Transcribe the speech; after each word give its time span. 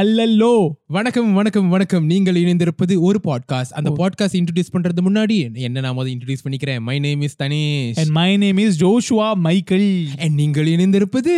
அல்லல்லோ. 0.00 0.52
வணக்கம் 0.86 1.28
வணக்கம் 1.34 1.68
வணக்கம். 1.68 2.06
நீங்கள் 2.06 2.38
இணைந்திருப்பது 2.40 2.94
ஒரு 3.08 3.18
பாட்காஸ்ட் 3.26 3.74
அந்த 3.78 3.90
பாட்காஸ்ட் 3.98 4.36
இன்ட்ரடியூஸ் 4.38 4.72
பண்றது 4.72 5.02
முன்னாடி 5.08 5.36
என்ன 5.66 5.80
நான் 5.80 5.94
முதல் 5.94 6.12
இன்ட்ரடியூஸ் 6.14 6.44
பண்ணிக்கிறேன்? 6.44 6.80
My 6.88 6.96
name 6.98 7.22
is 7.26 7.36
Dhanesh 7.42 7.98
and 8.02 8.12
my 8.18 8.36
name 8.36 8.58
is 8.64 8.78
Joshua 8.82 9.28
Michael 9.46 9.88
and 10.18 10.34
நீங்கள் 10.40 10.70
இணைந்திருப்பது 10.74 11.36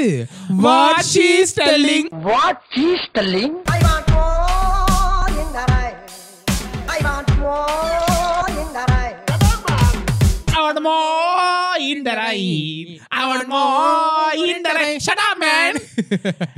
what 0.64 1.04
she 1.12 1.26
is 1.42 1.54
telling 1.60 2.08
what 2.30 2.62
she 2.76 2.86
is 2.94 3.08
telling 3.18 3.54
I 3.74 3.78
want 3.86 4.10
more 4.16 5.36
in 5.42 5.52
the 5.58 5.64
right 5.74 6.00
I 6.96 6.98
want 7.08 7.32
more 7.44 8.50
in 8.62 8.72
the 8.78 8.86
right 8.94 9.32
I 10.56 10.62
want 10.64 10.82
more 10.88 11.15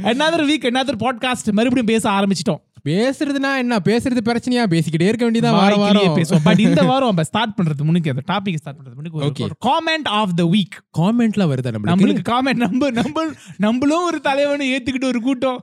another 0.03 0.45
week, 0.47 0.65
another 0.65 0.97
podcast. 1.01 1.53
மறுபடியும் 1.53 1.85
பேச 1.85 2.11
ஆரம்பிச்சிட்டோம் 2.11 2.61
பேசுறதுனா 2.85 3.51
என்ன? 3.59 3.79
பேசுறது 3.85 4.23
பிரச்சனையா? 4.29 4.65
பேசிக்கிட்டே 4.75 5.09
இருக்க 5.11 5.31
வேண்டியதான் 5.31 5.57
வார 5.59 5.77
வாரம். 5.77 6.17
பேசுவோம். 6.19 6.43
பட் 6.43 6.61
இந்த 6.61 6.83
வாரம் 6.91 7.09
நம்ம 7.09 7.23
ஸ்டார்ட் 7.23 7.55
பண்றது 7.59 7.83
முன்னுக்கு 7.83 8.11
அந்த 8.11 8.25
டாபிக் 8.33 8.57
ஸ்டார்ட் 8.57 8.79
பண்றது. 8.79 8.95
முன்னுக்கு 8.95 9.45
ஒரு 9.47 9.57
காமெண்ட் 9.69 10.09
ஆஃப் 10.19 10.35
த 10.35 10.45
வீக் 10.55 10.77
காமெண்ட்ல 10.99 11.47
வருதா 11.51 11.73
நம்மளுக்கு? 11.75 11.93
நம்மளுக்கு 11.93 12.25
காமெண்ட் 12.33 12.63
நம்ம 12.65 12.91
நம்ம 12.91 13.25
நம்மளும் 13.57 14.05
ஒரு 14.05 14.21
தலைவனை 14.21 14.67
ஏத்துக்கிட்டு 14.75 15.05
ஒரு 15.05 15.21
கூட்டம். 15.21 15.59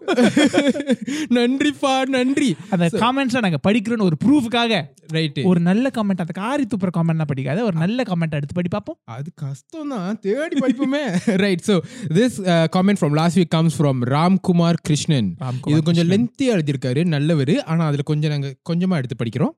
நன்றிப்பா 1.37 2.07
நன்றி. 2.07 2.55
அந்த 2.69 2.89
காமெண்ட்ஸை 3.03 3.41
நாங்க 3.41 3.59
படிக்கிறோம்னு 3.67 4.09
ஒரு 4.09 4.17
ப்ரூஃபுக்காக 4.25 4.81
ரைட் 5.11 5.39
ஒரு 5.43 5.59
நல்ல 5.59 5.89
கமெண்ட் 5.97 6.23
அந்த 6.23 6.33
காரி 6.33 6.67
துப்புற 6.69 6.89
கமெண்ட் 6.97 7.25
படிக்காத 7.25 7.63
ஒரு 7.63 7.77
நல்ல 7.77 8.03
கமெண்ட் 8.03 8.31
எடுத்து 8.31 8.53
படி 8.53 8.67
பார்ப்போம் 8.67 8.97
அது 9.05 9.29
கஷ்டம் 9.35 9.89
தான் 9.89 10.19
தேடி 10.19 10.55
படிப்போமே. 10.59 11.03
Right 11.35 11.63
so 11.67 11.75
this 12.13 12.37
comment 12.75 12.99
from 13.01 13.13
last 13.13 13.39
week 13.39 13.51
comes 13.55 13.81
from 13.81 14.01
Ramkumar 14.15 14.79
Krishnan 14.81 15.29
இது 15.65 15.83
கொஞ்சம் 15.83 16.09
லென்த்தியா 16.09 16.53
எழுதியிருக்காரு. 16.55 17.01
நல்லவர் 17.04 17.62
ஆனா 17.62 17.86
அதுல 17.86 18.02
கொஞ்சம் 18.02 18.30
நாங்க 18.30 18.56
கொஞ்சமா 18.70 18.96
எடுத்து 18.96 19.24
படிக்கிறோம் 19.24 19.56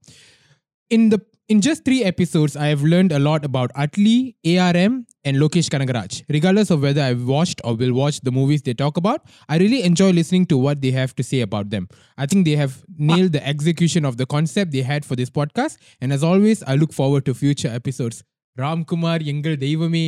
in 0.94 1.10
the 1.10 1.16
in 1.52 1.58
just 1.58 1.80
three 1.88 2.04
episodes 2.04 2.56
i 2.56 2.74
have 2.74 2.82
learned 2.82 3.12
a 3.12 3.18
lot 3.18 3.38
about 3.52 3.66
atli 3.76 4.34
arm 4.58 5.06
and 5.22 5.42
lokesh 5.42 5.68
kanagaraj 5.74 6.22
regardless 6.26 6.70
of 6.70 6.84
whether 6.84 7.00
i've 7.00 7.24
watched 7.26 7.66
or 7.66 7.76
will 7.76 7.92
watch 7.92 8.16
the 8.24 8.30
movies 8.30 8.62
they 8.62 8.74
talk 8.74 8.96
about 8.96 9.20
i 9.46 9.56
really 9.56 9.82
enjoy 9.82 10.10
listening 10.10 10.46
to 10.46 10.56
what 10.56 10.82
they 10.82 10.92
have 10.92 11.14
to 11.14 11.22
say 11.22 11.40
about 11.40 11.70
them 11.70 11.86
i 12.14 12.26
think 12.26 12.46
they 12.46 12.56
have 12.56 12.70
nailed 12.96 13.32
the 13.32 13.46
execution 13.46 14.04
of 14.04 14.16
the 14.16 14.26
concept 14.26 14.72
they 14.72 14.82
had 14.82 15.04
for 15.04 15.16
this 15.16 15.30
podcast 15.40 15.76
and 16.00 16.12
as 16.12 16.22
always 16.22 16.62
i 16.66 16.74
look 16.74 16.92
forward 16.92 17.24
to 17.24 17.34
future 17.34 17.72
episodes 17.72 18.22
Ramkumar 18.56 19.22
எங்கள் 19.32 19.54
தெய்வமே 19.62 20.06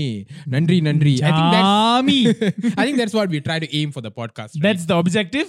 நன்றி 0.55 0.77
நன்றி 0.87 1.13
I 1.19 1.31
think 1.31 1.47
that's 1.53 1.69
Jamie 1.69 2.17
I 2.81 2.85
think 2.87 2.97
that's 3.01 3.15
what 3.19 3.29
we 3.35 3.39
try 3.47 3.57
to 3.65 3.69
aim 3.79 3.89
for 3.95 4.03
the 4.07 4.13
podcast. 4.19 4.53
right? 4.55 4.65
That's 4.67 4.87
the 4.91 4.95
objective 5.01 5.49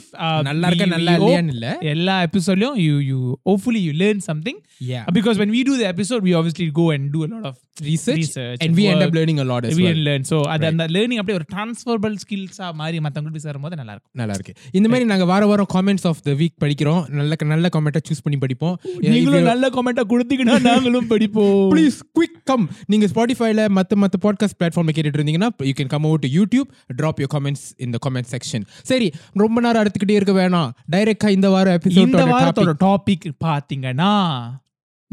நல்லா 0.50 0.68
இருக்க 0.72 0.86
நல்லா 0.94 1.16
இல்லையான்னு 1.20 1.54
இல்ல 1.56 1.68
எல்லா 1.94 2.16
எபிசோட்லயும் 2.28 2.78
you 2.86 2.94
you 3.10 3.18
hopefully 3.50 3.82
you 3.88 3.94
learn 4.04 4.24
something 4.30 4.62
Yeah. 4.92 5.04
Because 5.18 5.38
when 5.42 5.52
we 5.56 5.64
do 5.64 5.76
the 5.82 5.88
episode 5.94 6.22
we 6.28 6.34
obviously 6.40 6.68
go 6.80 6.86
and 6.96 7.04
do 7.16 7.20
a 7.26 7.32
lot 7.34 7.46
of 7.52 7.58
research, 7.89 8.21
research 8.21 8.61
and 8.65 8.77
we 8.79 8.85
end 8.93 9.03
up 9.05 9.09
work. 9.09 9.17
learning 9.19 9.39
a 9.45 9.47
lot 9.51 9.65
as 9.69 9.77
we 9.79 9.85
well. 9.87 10.01
learn. 10.09 10.23
So 10.31 10.39
அது 10.55 10.67
அந்த 10.71 10.85
learning 10.95 11.21
அப்படியே 11.23 11.37
ஒரு 11.41 11.47
டிரான்ஸ்ஃபர்பிள் 11.55 12.17
ஸ்கில்ஸா 12.25 12.69
மாறி 12.81 12.99
மத்தவங்களுக்கு 13.07 13.43
சேரும் 13.47 13.65
போது 13.67 13.77
நல்லா 13.81 13.95
இருக்கும் 13.97 14.13
நல்லா 14.23 14.35
இருக்கு 14.39 14.55
இந்த 14.79 14.89
மாதிரி 14.89 15.09
நாங்க 15.13 15.25
வார 15.33 15.47
வாரம் 15.47 15.71
காமெண்ட்ஸ் 15.75 16.07
ஆஃப் 16.11 16.23
த 16.29 16.31
வீக் 16.41 16.57
படிக்கிறோம். 16.65 17.03
நல்ல 17.21 17.37
நல்ல 17.53 17.69
காமெண்ட்டை 17.77 18.03
சூஸ் 18.09 18.25
பண்ணி 18.25 18.39
படிப்போம். 18.45 18.77
நீங்களும் 18.99 19.49
நல்ல 19.51 19.71
கமெண்டா 19.77 20.05
கொடுத்தீங்கன்னா 20.13 20.61
நாங்களும் 20.61 21.07
படிப்போம். 21.07 21.71
ப்ளீஸ் 21.75 21.99
குவிக் 22.19 22.39
கம் 22.45 22.71
நீங்க 22.87 23.07
ஸ்பாட்டிஃபைல 23.15 23.69
மத்த 23.79 24.01
மத்த 24.03 24.19
பாட்காஸ்ட் 24.27 24.59
பிளாட்ஃபார்ம்ல 24.61 24.95
கேட்டுட்டு 24.99 25.21
இருந்தீங்கன்னா 25.21 25.51
you 25.71 25.75
can 25.81 25.93
come 25.95 26.05
over 26.05 26.19
to 26.19 26.29
YouTube 26.39 26.69
drop 27.03 27.21
your 27.25 27.33
comments 27.37 27.67
இந்த 27.77 27.99
கமெண்ட் 28.07 28.31
செக்ஷன் 28.35 28.67
சரி 28.83 29.11
ரொம்ப 29.33 29.61
நேரம் 29.61 29.83
அடுத்துக்கிட்டே 29.83 30.19
இருக்க 30.21 30.35
வேணாம். 30.41 30.71
டைரக்டா 30.97 31.29
இந்த 31.29 31.49
வாரம் 31.49 31.81
இந்த 31.85 32.25
எபிசோட் 32.25 32.33
வாரத்தோட 32.35 32.73
டாபிக் 32.87 33.27
பாத்தீங்கன்னா 33.45 34.13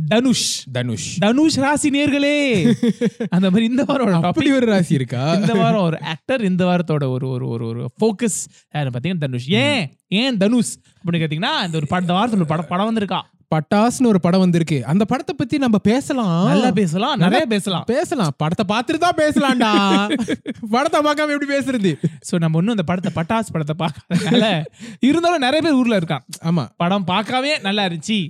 தனுஷ். 0.05 0.63
தனுஷ். 0.71 1.17
தனுஷ் 1.17 1.57
ராசி 1.57 1.89
நேர்களே. 1.89 2.73
அந்த 3.29 3.49
மாதிரி 3.49 3.65
இந்த 3.65 3.83
வாரம் 3.83 4.23
அப்படி 4.23 4.51
ஒரு 4.51 4.65
ராசி 4.65 4.93
இருக்கா? 4.93 5.33
இந்த 5.33 5.53
வாரம் 5.53 5.81
ஒரு 5.81 6.01
ஆக்டர் 6.01 6.43
இந்த 6.43 6.65
வாரத்தோட 6.65 7.09
ஒரு 7.09 7.29
ஒரு 7.29 7.47
ஒரு 7.47 7.67
ஒரு 7.67 7.89
ஃபோக்கஸ் 8.01 8.45
யாரு 8.73 8.89
பாத்தீங்கன்னா 8.89 9.17
தனுஷ். 9.17 9.49
ஏன்? 9.49 9.91
ஏன் 10.07 10.37
தனுஷ்? 10.37 10.75
அப்படின்னு 11.03 11.19
கேத்தீங்கன்னா 11.19 11.65
இந்த 11.65 11.77
ஒரு 11.77 11.87
படம் 11.87 12.15
வாரத்துல 12.15 12.35
ஒரு 12.35 12.45
படம் 12.45 12.65
படம் 12.69 12.95
வந்திருக்கா. 12.95 13.21
பட்டாஸ்னு 13.55 14.05
ஒரு 14.05 14.19
படம் 14.19 14.39
வந்திருக்கு. 14.39 14.85
அந்த 14.85 15.05
படத்தை 15.05 15.35
பத்தி 15.37 15.57
நம்ம 15.57 15.77
பேசலாம். 15.77 16.47
நல்லா 16.47 16.71
பேசலாம். 16.71 17.17
நிறைய 17.17 17.45
பேசலாம். 17.45 17.83
பேசலாம். 17.85 18.33
படத்தை 18.37 18.77
பார்த்துட்டு 18.77 18.97
தான் 18.97 19.15
பேசலாம்டா. 19.17 19.71
படத்தை 20.69 21.01
பார்க்காம 21.01 21.29
எப்படி 21.29 21.57
பேசுறது? 21.57 21.97
சோ 22.31 22.39
நம்ம 22.39 22.57
இன்னும் 22.57 22.75
இந்த 22.77 22.83
படத்தை 22.83 23.23
பட்டாஸ் 23.23 23.51
படத்தை 23.51 23.87
பார்க்கறதுனால 23.87 24.63
இருந்தாலும் 24.99 25.39
நிறைய 25.39 25.61
பேர் 25.61 25.73
ஊர்ல 25.73 25.97
இருக்கான். 25.97 26.21
ஆமா. 26.43 26.69
படம் 26.77 27.03
பார்க்கவே 27.03 27.57
நல்லா 27.57 27.85
இருந்துச்சு. 27.85 28.29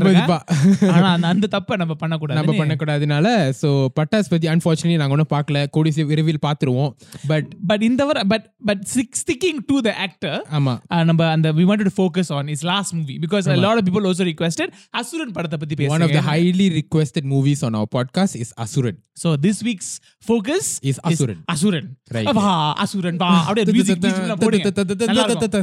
மதிப்பா 0.00 0.38
ஆனா 0.94 1.28
அந்த 1.28 1.46
தப்பை 1.50 1.76
நம்ம 1.76 1.94
பண்ணக்கூடாது 1.94 2.44
நம்ம 2.44 2.64
பண்ணக்கூடாதுனால 2.64 3.52
சோ 3.62 3.86
பட்டாஸ் 4.00 4.30
பத்தி 4.30 4.48
அன்பார்ச்சுனேட்லி 4.48 4.96
நாங்க 4.96 5.16
ஒன்றும் 5.16 5.40
பார்க்கல. 5.40 5.66
கூடி 5.70 6.04
விரைவில் 6.04 6.38
பார்த்துருவோம். 6.46 6.90
பட் 7.26 7.56
பட் 7.66 7.82
இந்த 7.82 8.04
வர 8.04 8.24
but 8.24 8.50
but 8.64 8.86
sticking 8.94 9.58
to 9.66 9.80
the 9.80 9.94
actor 9.94 10.46
ஆமா. 10.50 11.04
நம்ம 11.04 11.28
அந்த 11.30 11.52
we 11.52 11.56
wanted 11.56 11.86
to 11.94 12.04
focus 12.04 12.32
on 12.32 12.48
is 12.48 12.64
last 12.64 12.92
movie 12.92 13.18
because 13.28 13.48
a 13.48 13.56
lot 13.56 13.76
of 13.76 13.82
people 13.88 14.06
also 14.06 14.24
requested 14.24 14.68
Asuran 14.90 15.32
படத்தை 15.32 15.58
பத்தி 15.58 15.86
பேசுங்க 15.86 16.20
highly 16.30 16.80
requested 16.80 17.28
movies 17.30 17.64
on 17.64 17.72
our 17.72 17.88
podcast 17.96 18.36
is 18.36 18.54
Asuran 18.54 18.98
so 19.14 19.34
this 19.42 19.64
week's 19.64 19.88
focus 20.28 20.66
Is 20.82 20.94
அசுரன். 21.00 21.40
அசுரன். 21.44 21.96
வா 22.32 22.72
அசுரன் 22.72 23.16
வா. 23.16 23.44
அப்படியே. 23.44 23.96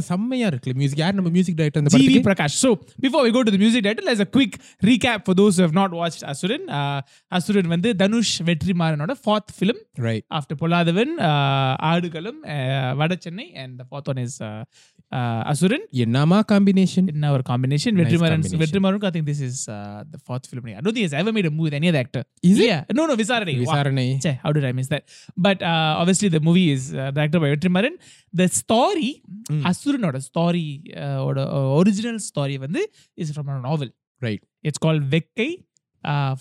செம்மையா 0.10 0.46
இருக்கு 0.46 0.74
மியூசிக் 0.74 0.98
யார் 0.98 1.14
நம்ம 1.14 1.30
மியூசிக் 1.30 1.56
டைரக்டர் 1.56 1.82
அந்த 1.82 1.96
GV 1.96 2.00
படத்துக்கு? 2.00 2.26
So 2.48 2.80
before 3.00 3.22
we 3.22 3.30
go 3.30 3.42
to 3.42 3.50
the 3.50 3.58
music 3.58 3.84
title, 3.84 4.08
as 4.08 4.20
a 4.20 4.26
quick 4.26 4.58
recap 4.82 5.24
for 5.24 5.34
those 5.34 5.56
who 5.56 5.62
have 5.62 5.74
not 5.74 5.92
watched 5.92 6.22
Asuran, 6.22 6.68
uh, 6.68 7.02
Asuran 7.32 7.66
Vande, 7.66 7.94
Dhanush 7.94 8.42
Vetrimaranoda, 8.42 9.16
fourth 9.16 9.50
film. 9.50 9.76
Right. 9.96 10.24
After 10.30 10.56
Polladhavan, 10.56 11.18
uh, 11.18 11.76
Adukalam, 11.78 12.44
uh, 12.44 13.54
and 13.54 13.78
the 13.78 13.84
fourth 13.84 14.06
one 14.06 14.18
is 14.18 14.40
uh, 14.40 14.64
uh, 15.11 15.19
uh, 15.19 15.51
Asuran. 15.51 15.81
என்னமா 16.03 16.37
combination 16.51 17.07
In 17.13 17.23
our 17.29 17.41
combination, 17.49 17.91
Vetrimaaran 17.99 18.37
combination. 18.37 18.61
வெற்றிமாறனுக்கு 18.61 19.07
I 19.09 19.13
think 19.15 19.25
this 19.31 19.41
is 19.47 19.57
uh, 19.69 19.75
the 20.13 20.19
fourth 20.27 20.45
film. 20.51 20.63
I 20.69 20.81
don't 20.81 20.93
think 20.95 21.05
he's 21.07 21.17
ever 21.21 21.33
made 21.37 21.47
a 21.49 21.53
movie 21.55 21.67
with 21.67 21.77
any 21.79 21.89
other 21.91 22.01
actor. 22.03 22.23
Is 22.49 22.57
it? 22.59 22.67
Yeah. 22.71 22.81
No, 22.99 23.05
no, 23.09 23.15
விசாரணை. 23.21 23.53
Wow. 23.55 23.63
விசாரணை 23.65 24.05
Chey, 24.25 24.35
how 24.43 24.51
did 24.57 24.65
I 24.69 24.73
miss 24.79 24.89
that? 24.93 25.03
But 25.47 25.59
uh, 25.71 25.91
obviously, 26.01 26.29
the 26.37 26.43
movie 26.47 26.67
is 26.77 26.85
uh, 26.93 27.09
directed 27.17 27.39
by 27.43 27.51
Vetrimaran. 27.55 27.95
The 28.33 28.47
story, 28.61 29.11
அசுரனோட 29.71 30.17
ஸ்டாரி 30.29 30.65
ஓட 31.27 31.39
original 31.79 32.21
ஸ்டாரி 32.29 32.57
வந்து 32.65 32.81
is 33.21 33.33
from 33.35 33.49
a 33.49 33.59
novel 33.69 33.91
right 34.21 34.43
it's 34.69 34.83
call 34.85 35.01
Vekkai 35.15 35.49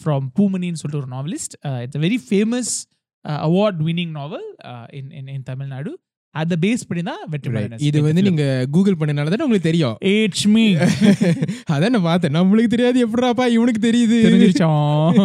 from 0.00 0.26
பூமணின்னு 0.38 0.80
சொல்லிட்டு 0.82 1.02
ஒரு 1.02 1.10
novelist 1.16 1.54
it's 1.84 2.00
very 2.04 2.18
famous 2.28 2.72
award 3.48 3.80
winning 3.88 4.14
நாவல் 4.20 4.46
இன் 5.00 5.10
இன் 5.18 5.28
இன் 5.36 5.44
தமிழ்நாடு 5.50 5.90
அதை 6.34 6.54
base 6.64 6.84
பண்ணி 6.88 7.02
தான் 7.08 7.22
வெற்றி 7.32 7.50
இது 7.88 7.98
வந்து 8.06 8.22
நீங்க 8.28 8.44
கூகுள் 8.74 8.98
பண்ணனால 9.00 9.32
தானே 9.32 9.44
உங்களுக்கு 9.46 9.70
தெரியும் 9.70 9.96
ஏட்ஸ் 10.12 10.46
மீ 10.54 10.64
அதான் 11.74 11.94
நான் 11.96 12.06
பார்த்தேன் 12.10 12.34
நம்மளுக்கு 12.38 12.74
தெரியாது 12.74 12.98
எப்படாப்பா 13.06 13.46
இவனுக்கு 13.56 13.82
தெரியுது 13.88 14.18
தெரிஞ்சிருச்சோம் 14.26 15.18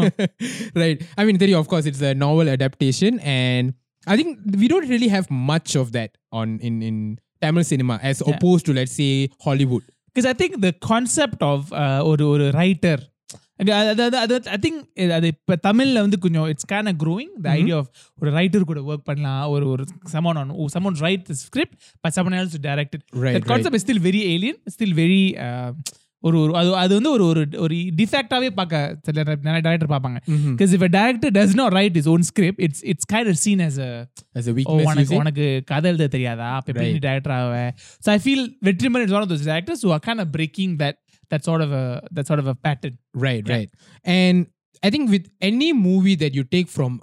right. 0.83 0.99
I 1.17 1.25
mean, 1.25 1.37
Terry, 1.37 1.55
of 1.61 1.67
course, 1.67 1.85
it's 1.91 2.01
a 2.01 2.13
novel 2.25 2.49
adaptation, 2.49 3.13
and 3.37 3.67
I 4.07 4.17
think 4.19 4.29
we 4.61 4.67
don't 4.67 4.89
really 4.89 5.09
have 5.09 5.27
much 5.51 5.71
of 5.75 5.87
that 5.91 6.11
on 6.31 6.59
in 6.59 6.75
in 6.81 6.97
Tamil 7.41 7.63
cinema 7.63 7.95
as 8.03 8.17
Yeah. 8.19 8.29
opposed 8.31 8.65
to 8.67 8.73
let's 8.79 8.95
say 9.01 9.11
Hollywood. 9.47 9.85
Because 10.15 10.27
I 10.27 10.35
think 10.41 10.55
the 10.63 10.71
concept 10.89 11.43
of 11.51 11.67
ஒரு 12.11 12.23
ஒரு 12.33 12.45
writer 12.61 13.01
அதாவது 13.01 13.10
அது 13.10 13.10
ஐ 13.59 14.57
think 14.65 14.79
அது 15.11 15.27
இப்போ 15.33 15.55
தமிழில் 15.63 16.01
வந்து 16.01 16.17
கொஞ்சம் 16.25 16.47
it's 16.51 16.69
can 16.73 16.89
a 16.91 16.95
growing 17.03 17.33
the 17.45 17.49
idea 17.55 17.77
of 17.77 17.89
ஒரு 18.19 18.31
ரைட்டர் 18.31 18.67
கூட 18.71 18.81
ஒர்க் 18.89 19.07
பண்ணலாம் 19.09 19.45
ஒரு 19.55 19.67
ஒரு 19.73 19.85
someone 20.13 20.39
on 20.41 20.51
someone 20.75 20.99
right 21.07 21.29
script 21.43 21.77
but 22.03 22.15
Saman 22.17 22.37
else 22.39 22.57
directed 22.67 23.05
Right, 23.25 23.37
that 23.37 23.47
concept 23.51 23.79
is 23.79 23.87
still 23.87 24.03
very 24.07 24.21
alien 24.33 24.59
still 24.75 24.97
very 24.99 25.21
ஒரு 26.23 26.37
ஒரு 26.43 26.51
அது 26.59 26.69
அது 26.75 26.93
வந்து 26.95 27.11
ஒரு 27.15 27.23
ஒரு 27.31 27.41
ஒரு 27.63 27.75
டிஃபெக்டாவே 27.99 28.47
பார்க்க 28.51 28.77
சில 29.07 29.17
நிறைய 29.43 29.61
டேரக்டர் 29.65 29.91
பார்ப்பாங்க 29.91 30.19
because 30.53 30.71
if 30.77 30.85
director 30.95 31.33
does 31.35 31.53
not 31.59 31.75
write 31.77 31.97
is 32.01 32.09
own 32.13 32.25
script 32.29 32.61
it's 32.65 32.81
it's 32.91 33.07
kind 33.13 33.29
of 33.33 33.39
scene 33.43 33.61
as 33.67 33.75
a 33.79 33.89
As 34.39 34.47
a 34.47 34.53
O 34.53 34.55
weakness, 34.57 34.79
you 34.79 34.87
உனக்கு 34.89 35.11
say? 35.11 35.19
உனக்கு 35.19 35.45
கதை 35.71 35.89
எழுத 35.91 36.07
தெரியாதா 36.15 36.47
அப்ப 36.57 36.71
எப்படி 36.73 36.87
நீ 36.89 37.01
டேரக்டர் 37.05 37.35
ஆவ 37.37 37.59
so 38.03 38.09
I 38.09 38.19
feel 38.25 38.45
வெற்றிமன் 38.67 39.05
is 39.07 39.15
one 39.17 39.23
of 39.23 39.31
those 39.33 39.45
directors 39.51 39.83
who 39.87 39.91
are 39.97 40.03
kind 40.07 40.23
of 40.25 40.33
braking 40.37 40.73
that 40.83 40.99
that 41.33 41.39
sort 41.39 41.61
of 41.61 41.75
that 42.15 42.23
sort 42.23 42.43
of 42.45 42.47
a 42.47 42.57
pattern 42.67 42.97
Right, 43.27 43.45
right. 43.47 43.69
And 44.03 44.37
I 44.83 44.89
think 44.89 45.09
with 45.09 45.25
any 45.41 45.73
movie 45.73 46.15
that 46.15 46.33
you 46.33 46.43
take 46.55 46.67
from 46.67 47.01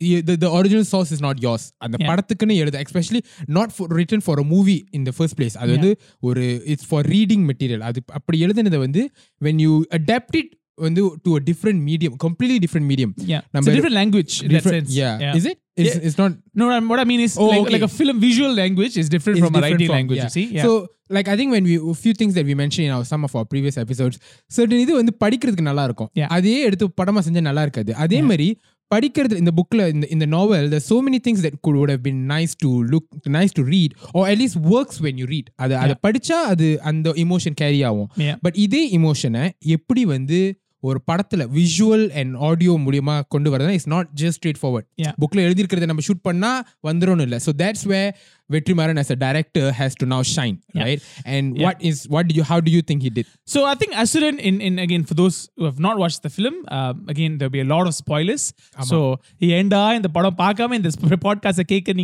you- 0.00 0.22
the, 0.22 0.36
the 0.36 0.50
original 0.58 0.84
source 0.84 1.10
is 1.12 1.20
not 1.20 1.36
yours. 1.40 1.72
அந்த 1.76 1.96
Yeah. 2.00 2.08
படத்துக்குன்னு 2.10 2.54
எழுத 2.54 2.82
especially 2.86 3.20
not 3.48 3.72
for 3.72 3.86
written 3.88 4.20
for 4.20 4.40
a 4.40 4.44
movie 4.44 4.80
in 4.92 5.04
the 5.04 5.12
first 5.12 5.36
place. 5.36 5.56
அது 5.56 5.70
வந்து 5.70 5.98
ஒரு 6.20 6.62
it's 6.66 6.84
for 6.84 7.00
reading 7.06 7.42
material. 7.46 7.82
அது 7.82 8.02
அப்படி 8.12 8.46
எழுதுனதை 8.46 8.78
வந்து 8.78 9.10
when 9.40 9.58
you 9.58 9.84
adapt 10.00 10.36
it 10.40 10.50
வந்து 10.74 11.18
to 11.24 11.36
a 11.36 11.40
different 11.40 11.80
medium, 11.90 12.12
completely 12.26 12.58
different 12.58 12.86
medium. 12.92 13.14
Yeah. 13.32 13.38
It's 13.38 13.48
நம்ம 13.50 13.70
a 13.70 13.74
different 13.76 13.96
language 14.00 14.42
in 14.42 14.48
that 14.48 15.58
Different- 15.78 15.78
sense. 15.78 15.78
yeah. 15.78 15.84
Is 15.84 15.86
it? 15.86 15.96
It's, 15.96 16.06
it's 16.08 16.18
not 16.18 16.32
No, 16.60 16.66
I'm- 16.70 16.88
what 16.90 17.00
I 17.00 17.06
mean 17.12 17.20
is 17.20 17.32
Oh, 17.36 17.46
like, 17.46 17.60
okay. 17.62 17.72
like 17.74 17.82
a 17.82 17.92
film 17.98 18.16
visual 18.20 18.52
language 18.62 18.96
is 19.02 19.08
different 19.14 19.36
it's 19.38 19.44
from 19.46 19.54
a 19.54 19.56
different 19.56 19.72
writing 19.72 19.88
from- 19.88 19.96
language. 19.98 20.20
yeah. 20.20 20.30
You 20.30 20.36
see, 20.38 20.46
yeah. 20.56 20.66
So 20.66 20.72
like 21.16 21.28
I 21.28 21.36
think 21.38 21.50
when 21.56 21.64
we 21.70 21.74
a 21.94 21.96
few 22.04 22.14
things 22.20 22.34
that 22.36 22.46
we 22.50 22.54
mentioned 22.54 22.86
in 22.88 22.92
our 22.96 23.06
some 23.12 23.24
of 23.28 23.32
our 23.38 23.46
previous 23.54 23.76
episodes, 23.84 24.14
certain 24.58 24.78
இது 24.84 24.92
வந்து 25.00 25.14
படிக்கிறதுக்கு 25.24 25.66
நல்லா 25.70 25.84
இருக்கும் 25.88 26.10
Yeah. 26.20 26.30
அதே 26.38 26.54
எடுத்து 26.68 26.86
படமா 27.00 27.22
செஞ்சா 27.26 27.42
நல்லா 27.50 27.64
இருக்காது 27.68 27.92
அதே 28.04 28.20
மாதிரி 28.30 28.48
படிக்கிறது 28.90 29.36
இந்த 29.42 29.52
புக்ல 29.58 29.82
இந்த 29.94 30.06
இந்த 30.14 30.26
நாவல் 30.34 30.66
there's 30.72 30.88
so 30.92 30.98
many 31.06 31.18
things 31.26 31.38
that 31.44 31.54
could 31.64 31.76
would 31.80 31.92
have 31.94 32.02
been 32.08 32.18
nice 32.34 32.52
to 32.64 32.70
look 32.92 33.06
nice 33.38 33.52
to 33.58 33.62
read 33.74 33.90
or 34.16 34.22
at 34.32 34.36
least 34.42 34.56
works 34.74 34.96
when 35.06 35.14
you 35.20 35.26
read 35.34 35.46
அது 35.64 35.74
அதை 35.82 35.94
படிச்சா 36.06 36.38
அது 36.52 36.66
அந்த 36.90 37.14
emotion 37.24 37.54
கேரி 37.62 37.80
ஆகும் 37.90 38.10
Yeah. 38.26 38.36
பட் 38.46 38.58
இதே 38.66 38.82
இமோஷனை 38.98 39.44
எப்படி 39.76 40.04
வந்து 40.14 40.40
ஒரு 40.81 41.01
படத்துல 41.11 41.45
விஷுவல் 41.53 42.09
அண்ட் 42.09 42.35
ஆடியோ 42.35 42.73
மூலியமா 42.73 43.21
கொண்டு 43.27 43.57
வரதுனா 43.57 43.69
it's 43.69 43.87
not 43.87 44.07
just 44.21 44.37
straight 44.39 44.59
forward. 44.61 44.87
புக்ல 45.21 45.39
எழுதியிருக்கிறத 45.47 45.85
நம்ம 45.85 46.01
ஷூட் 46.07 46.21
பண்ணா 46.21 46.51
வந்துரும் 46.87 47.21
இல்ல 47.21 47.37
so 47.45 47.49
that's 47.57 47.85
way 47.85 48.11
Vetri 48.51 48.75
Maran 48.75 48.97
as 48.97 49.11
a 49.11 49.15
director 49.15 49.71
has 49.71 49.95
to 49.95 50.05
now 50.05 50.23
shine, 50.23 50.61
right? 50.75 51.01
And 51.25 51.59
what 51.59 51.81
is 51.81 52.07
what 52.09 52.27
do 52.27 52.35
you 52.35 52.43
how 52.43 52.59
do 52.59 52.71
you 52.71 52.81
think 52.81 53.03
he 53.03 53.09
did? 53.09 53.27
So 53.45 53.65
I 53.65 53.75
think 53.75 53.93
Asuran 53.93 54.39
in 54.39 54.59
in 54.59 54.79
again 54.79 55.03
for 55.03 55.13
those 55.13 55.49
who 55.55 55.65
have 55.65 55.79
not 55.79 55.97
watched 55.97 56.23
the 56.23 56.29
film, 56.29 56.65
um, 56.69 57.05
again 57.07 57.37
there'll 57.37 57.51
be 57.51 57.61
a 57.61 57.65
lot 57.65 57.87
of 57.87 57.93
spoilers. 57.93 58.53
So 58.83 59.19
he 59.37 59.49
enda 59.49 59.95
in 59.95 60.01
the 60.01 60.09
padam 60.09 60.35
paakam 60.35 60.75
and 60.75 60.83
this 60.83 60.95
podcast 60.95 61.59
a 61.59 61.63
cake 61.63 61.87
and 61.87 61.99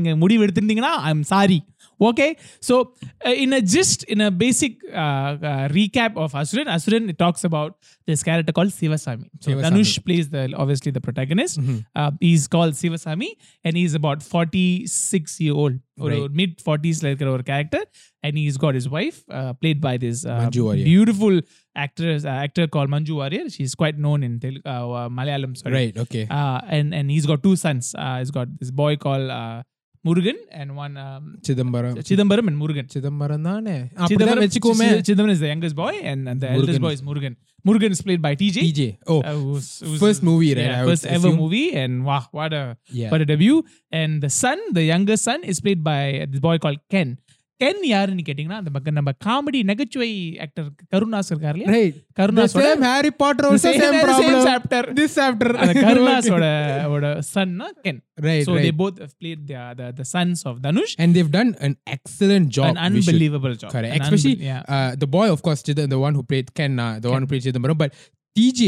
I'm 1.09 1.23
sorry. 1.23 1.63
Okay, 1.99 2.35
so 2.59 2.93
uh, 3.25 3.29
in 3.29 3.53
a 3.53 3.61
gist, 3.61 4.03
in 4.03 4.19
a 4.19 4.29
basic 4.29 4.77
uh, 4.91 4.97
uh, 4.97 5.69
recap 5.69 6.17
of 6.17 6.33
Asuran, 6.33 6.65
Asuran 6.65 7.09
it 7.09 7.17
talks 7.17 7.45
about 7.45 7.77
this 8.05 8.21
character 8.21 8.51
called 8.51 8.67
Sivasami. 8.67 9.29
So 9.39 9.51
Sivasami. 9.51 9.63
Dhanush 9.63 10.05
plays 10.05 10.29
the 10.29 10.53
obviously 10.57 10.91
the 10.91 10.99
protagonist. 10.99 11.59
Mm-hmm. 11.59 12.15
He's 12.19 12.47
called 12.47 12.73
Sivasami, 12.73 13.29
and 13.63 13.77
he's 13.77 13.93
about 13.93 14.21
forty 14.21 14.87
six 14.87 15.39
year 15.39 15.53
old 15.53 15.79
46 15.94 15.94
year 15.96 16.04
old. 16.04 16.04
ஒரு 16.04 16.16
Right. 16.16 16.36
Mid 16.40 16.56
ஃபார்ட்டிஸ்ல 16.64 17.04
இருக்கிற 17.04 17.30
ஒரு 17.30 17.42
character 17.42 17.86
and 18.20 18.36
he's 18.36 18.58
got 18.58 18.74
his 18.74 18.88
wife 18.88 19.18
uh, 19.30 19.52
played 19.54 19.80
by 19.80 19.94
this 19.98 20.18
uh, 20.26 20.36
Manju 20.40 20.62
Warrior. 20.66 20.86
beautiful 20.86 21.34
actress 21.76 22.22
uh, 22.24 22.44
actor 22.44 22.66
called 22.68 22.90
Manju 22.90 23.14
Warrier. 23.14 23.48
She's 23.48 23.74
quite 23.74 23.98
known 23.98 24.22
in 24.22 24.38
Telugu, 24.38 24.62
uh, 24.66 24.76
uh, 25.00 25.08
Malayalam. 25.18 25.52
Sorry. 25.56 25.74
right 25.74 25.96
okay 25.96 26.24
Uh, 26.30 26.58
and 26.70 26.94
and 26.94 27.08
he's 27.10 27.26
got 27.26 27.42
two 27.42 27.56
sons. 27.56 27.84
Uh, 27.96 28.16
he's 28.18 28.30
got 28.30 28.48
this 28.58 28.72
boy 28.76 28.92
called 28.98 29.30
uh, 29.32 29.58
Murugan 30.04 30.38
and 30.50 30.68
one 30.76 30.94
um, 30.98 31.24
Chidambaram 31.46 31.96
Chidambaram 32.08 32.46
and 32.46 32.58
Murugan. 32.60 32.86
Chidambaram 32.94 33.42
தானே 33.42 33.74
அப்படிதான் 33.80 34.10
Chidambaram, 34.10 34.42
வச்சுக்கோமே 34.44 34.86
Chid- 34.90 35.02
Chidambaram 35.08 35.34
is 35.36 35.42
the 35.44 35.50
youngest 35.52 35.76
boy, 35.76 35.92
and, 36.10 36.20
and 36.30 36.38
the 36.44 36.50
eldest 36.56 36.80
Murugan. 37.08 37.34
Murugan. 37.65 37.75
Murugan 37.81 37.91
is 37.91 38.01
played 38.01 38.21
by 38.21 38.35
TJ. 38.35 38.71
TJ 38.71 38.97
oh 39.07 39.21
uh, 39.21 39.33
who's, 39.33 39.79
who's- 39.79 39.99
first 39.99 40.23
movie 40.23 40.53
right 40.53 40.65
yeah, 40.65 40.85
first 40.85 41.05
ever 41.05 41.27
assume. 41.27 41.35
movie, 41.39 41.73
and 41.73 42.05
wow, 42.05 42.25
what 42.31 42.53
a 42.53 42.77
yeah 42.91 43.09
what 43.09 43.21
a 43.21 43.25
debut. 43.25 43.63
And 43.91 44.21
the 44.21 44.29
son, 44.29 44.59
the 44.71 44.83
younger 44.83 45.17
son, 45.17 45.43
is 45.43 45.59
played 45.59 45.83
by 45.83 46.25
this 46.29 46.39
boy 46.39 46.57
called 46.57 46.77
Ken. 46.89 47.17
Then 47.61 47.83
யாருன்னு 47.91 48.23
கேட்டீங்கன்னா 48.27 48.57
அந்த 48.61 48.71
பக்கம் 48.75 48.97
நம்ம 48.97 49.11
comedy 49.25 49.59
நகைச்சுவை 49.69 50.09
actor 50.45 50.67
Karunas 50.93 51.29
இருக்காரு 51.31 51.57
இல்லையா 51.57 51.85
கருணாஸோட 52.19 52.71
Harry 52.87 53.11
Potter 53.21 53.47
same 53.65 53.97
problem 54.05 54.41
chapter 54.47 54.87
this 54.99 55.15
chapter 55.19 55.53
அந்த 55.63 55.75
கருணாஸோட 55.85 56.47
ஓட 56.95 57.11
chana 57.33 57.67
Ken 57.85 58.01
right 58.27 58.47
so 58.49 58.55
they 58.65 58.73
both 58.81 58.99
played 59.19 59.45
the 59.51 59.87
the 59.99 60.07
sons 60.15 60.43
of 60.51 60.59
Dhanush 60.67 60.95
and 61.05 61.15
they've 61.19 61.29
done 61.37 61.53
an 61.67 61.75
excellent 61.95 62.47
job 62.57 62.69
an 62.71 62.81
unbelievable 62.87 63.55
job 63.61 63.71
correct 63.75 63.95
especially 63.99 64.35
yeah. 64.49 64.61
uh, 64.75 64.91
the 65.03 65.09
boy 65.17 65.27
of 65.35 65.41
course 65.47 65.63
the, 65.71 65.99
one 66.07 66.13
who 66.17 66.23
played 66.31 66.49
Ken 66.59 66.73
uh, 66.79 66.93
the 66.99 67.11
one 67.15 67.21
who 67.23 67.29
played 67.31 67.45
Chidambaram 67.47 67.79
but 67.83 67.91
TJ 68.35 68.61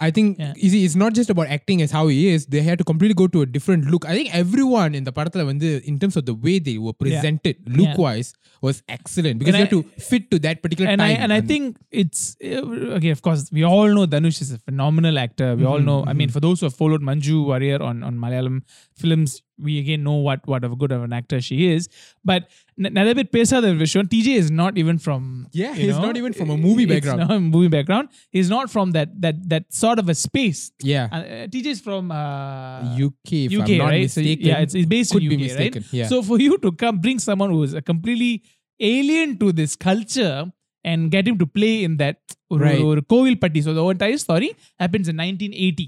I 0.00 0.10
think 0.10 0.38
Yeah. 0.38 0.54
see, 0.54 0.84
it's 0.84 0.96
not 0.96 1.14
just 1.14 1.30
about 1.34 1.48
acting 1.48 1.82
as 1.82 1.90
how 1.90 2.08
he 2.08 2.28
is. 2.28 2.46
They 2.46 2.62
had 2.62 2.78
to 2.78 2.84
completely 2.90 3.14
go 3.14 3.26
to 3.34 3.42
a 3.42 3.46
different 3.46 3.90
look. 3.94 4.06
I 4.06 4.14
think 4.18 4.34
everyone 4.34 4.94
in 4.94 5.04
the 5.04 5.12
Parathala, 5.12 5.46
when 5.46 5.62
in 5.62 5.98
terms 5.98 6.16
of 6.16 6.24
the 6.30 6.34
way 6.34 6.58
they 6.58 6.78
were 6.78 6.94
presented, 6.94 7.56
look 7.80 7.98
wise, 7.98 8.32
was 8.62 8.82
excellent 8.88 9.38
because 9.38 9.54
And 9.54 9.72
you 9.72 9.82
had 9.82 9.88
to 9.98 10.02
fit 10.08 10.30
to 10.30 10.38
that 10.46 10.62
particular 10.62 10.90
and 10.90 11.02
I 11.02 11.12
time. 11.14 11.22
and 11.24 11.32
I 11.32 11.40
think 11.40 11.76
it's 11.90 12.36
uh, 12.44 12.96
okay. 12.96 13.10
Of 13.10 13.22
course, 13.22 13.44
we 13.52 13.62
all 13.64 13.88
know 13.98 14.06
Dhanush 14.06 14.40
is 14.46 14.52
a 14.52 14.58
phenomenal 14.58 15.18
actor. 15.18 15.54
We 15.56 15.64
all 15.64 15.78
know. 15.90 16.04
I 16.06 16.12
mean, 16.12 16.28
for 16.30 16.40
those 16.40 16.60
who 16.60 16.66
have 16.66 16.74
followed 16.74 17.02
Manju 17.02 17.44
Warrier 17.52 17.82
on 17.82 18.02
on 18.02 18.18
Malayalam 18.24 18.58
films, 19.04 19.42
we 19.58 19.78
again 19.78 20.02
know 20.02 20.16
what 20.28 20.46
what 20.54 20.64
of 20.64 20.78
good 20.78 20.92
of 20.92 21.02
an 21.02 21.12
actor 21.20 21.40
she 21.40 21.60
is. 21.72 21.88
But 22.24 22.48
நிறைய 22.97 23.11
பேர் 23.17 23.29
பேசாத 23.35 23.63
ஒரு 23.71 23.79
விஷயம் 23.83 24.07
TJ 24.13 24.29
is 24.41 24.49
not 24.61 24.73
even 24.81 24.97
from 24.97 25.21
Yeah, 25.53 25.73
you 25.73 25.81
he's 25.81 25.93
know, 25.93 26.05
not 26.07 26.17
even 26.21 26.33
from 26.33 26.49
a 26.49 26.57
movie 26.57 26.85
it's 26.85 26.91
background. 26.93 27.19
not 27.23 27.33
a 27.35 27.45
movie 27.53 27.71
background. 27.75 28.07
He's 28.37 28.49
not 28.55 28.65
from 28.73 28.87
that 28.97 29.09
that 29.25 29.37
that 29.53 29.65
sort 29.81 29.99
of 30.03 30.09
a 30.09 30.17
space. 30.25 30.61
yeah, 30.93 31.05
Uh, 31.11 31.21
uh, 31.35 31.45
TJ 31.53 31.67
is 31.67 31.81
from 31.81 32.03
uh, 32.13 32.77
UK, 33.07 33.29
if 33.45 33.55
UK, 33.59 33.69
I'm 33.69 33.81
not 33.83 33.91
right? 33.93 34.09
So, 34.09 34.19
mistaken. 34.21 34.45
yeah, 34.49 34.65
it's, 34.65 34.75
it's 34.79 34.89
based 34.95 35.13
could 35.15 35.23
in 35.23 35.31
be 35.33 35.37
UK, 35.37 35.45
mistaken. 35.47 35.81
right? 35.83 35.95
Yeah. 35.99 36.09
So 36.11 36.17
for 36.29 36.39
you 36.39 36.55
to 36.57 36.71
come 36.83 36.97
bring 37.05 37.19
someone 37.19 37.51
who 37.55 37.61
is 37.63 37.73
a 37.73 37.85
completely 37.91 38.33
alien 38.79 39.31
to 39.43 39.49
this 39.61 39.73
culture 39.87 40.37
and 40.85 41.09
get 41.11 41.27
him 41.27 41.37
to 41.37 41.47
play 41.57 41.73
in 41.83 41.95
that 42.03 42.17
ஒரு 42.53 42.63
Right. 42.65 42.81
ஒரு 42.89 43.01
கோவில் 43.11 43.39
பட்டி 43.43 43.59
so 43.67 43.71
the 43.77 43.85
entire 43.93 44.17
story 44.23 44.49
happens 44.83 45.07
in 45.11 45.15
1980 45.21 45.85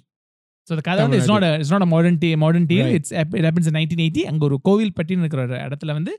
so 0.68 0.74
the 0.78 0.84
கதை 0.88 1.02
வந்து 1.04 1.18
it's 1.20 1.30
not 1.34 1.44
a 1.50 1.54
it's 1.62 1.72
not 1.74 1.84
a 1.86 1.90
modern 1.96 2.16
tale 2.24 2.40
modern 2.46 2.66
tale 2.72 2.88
Right. 2.88 2.98
it's 3.00 3.12
it 3.40 3.46
happens 3.48 3.68
in 3.70 3.76
1980 3.80 4.24
அங்க 4.32 4.44
ஒரு 4.50 4.58
கோவில் 4.68 4.94
பட்டின்னு 4.98 5.24
இருக்கிற 5.26 5.44
ஒரு 5.48 5.58
இடத்துல 5.68 5.94
வந்து 6.00 6.14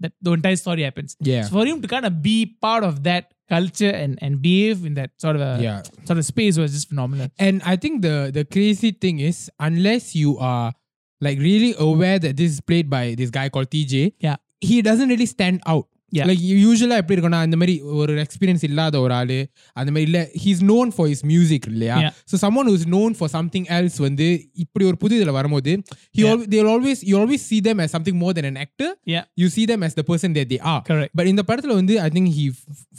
that 0.00 0.12
the 0.22 0.32
entire 0.32 0.56
story 0.56 0.82
happens 0.82 1.16
yeah, 1.20 1.42
so 1.42 1.50
for 1.60 1.66
him 1.66 1.80
to 1.82 1.88
kind 1.88 2.04
of 2.04 2.22
be 2.22 2.56
part 2.60 2.82
of 2.84 3.02
that 3.04 3.32
culture 3.48 3.90
and 3.90 4.18
and 4.22 4.40
behave 4.42 4.84
in 4.86 4.94
that 4.94 5.10
sort 5.18 5.36
of 5.36 5.42
a 5.42 5.58
yeah. 5.62 5.82
sort 6.04 6.18
of 6.18 6.24
space 6.24 6.56
was 6.58 6.72
just 6.72 6.88
phenomenal 6.88 7.28
And 7.38 7.62
I 7.64 7.76
think 7.76 8.02
the 8.02 8.30
the 8.32 8.44
crazy 8.44 8.90
thing 8.92 9.20
is, 9.20 9.50
unless 9.60 10.14
you 10.14 10.38
are 10.38 10.72
like 11.20 11.38
really 11.38 11.74
aware 11.78 12.18
that 12.18 12.36
this 12.36 12.52
is 12.52 12.60
played 12.60 12.88
by 12.90 13.14
this 13.16 13.30
guy 13.30 13.48
called 13.48 13.70
TJ, 13.70 14.14
Yeah. 14.18 14.36
he 14.60 14.82
doesn't 14.82 15.08
really 15.08 15.26
stand 15.26 15.60
out. 15.66 15.88
Yeah. 16.13 16.27
Like 16.29 16.39
யூஸ்வலா 16.61 16.95
எப்படி 17.01 17.15
இருக்கும்னா 17.15 17.39
அந்த 17.45 17.57
மாதிரி 17.61 17.73
ஒரு 18.01 18.13
experience 18.23 18.63
இல்லாத 18.67 18.95
ஒரு 19.05 19.13
ஆளு 19.17 19.35
அந்த 19.79 19.89
மாதிரி 19.91 20.05
இல்ல 20.09 20.19
he's 20.43 20.61
known 20.71 20.89
for 20.95 21.09
his 21.11 21.19
music 21.31 21.65
இல்லையா 21.71 21.97
Yeah. 22.03 22.13
So 22.31 22.37
summon 22.43 22.69
who's 22.69 22.85
known 22.93 23.11
for 23.19 23.27
something 23.35 23.65
else 23.77 23.97
வந்து 24.05 24.27
இப்படி 24.63 24.85
ஒரு 24.89 24.97
புது 25.03 25.13
இதுல 25.19 25.33
வரும்போது 25.37 25.73
he 26.17 26.23
Yeah. 26.23 26.31
al- 26.31 26.47
they'll 26.53 26.71
always 26.73 27.01
you 27.09 27.15
always 27.21 27.43
see 27.51 27.59
them 27.67 27.79
as 27.85 27.91
something 27.97 28.17
more 28.23 28.33
than 28.37 28.47
an 28.51 28.57
actor 28.65 28.89
Yeah. 29.15 29.25
you 29.41 29.49
see 29.57 29.65
them 29.73 29.83
as 29.89 29.93
the 29.99 30.05
person 30.11 30.33
that 30.39 30.49
they 30.53 30.61
are 30.73 30.81
correct 30.89 31.13
but 31.19 31.27
in 31.33 31.37
the 31.41 31.45
படத்துல 31.51 31.77
வந்து 31.81 31.97
I 32.07 32.11
think 32.15 32.29
he 32.39 32.47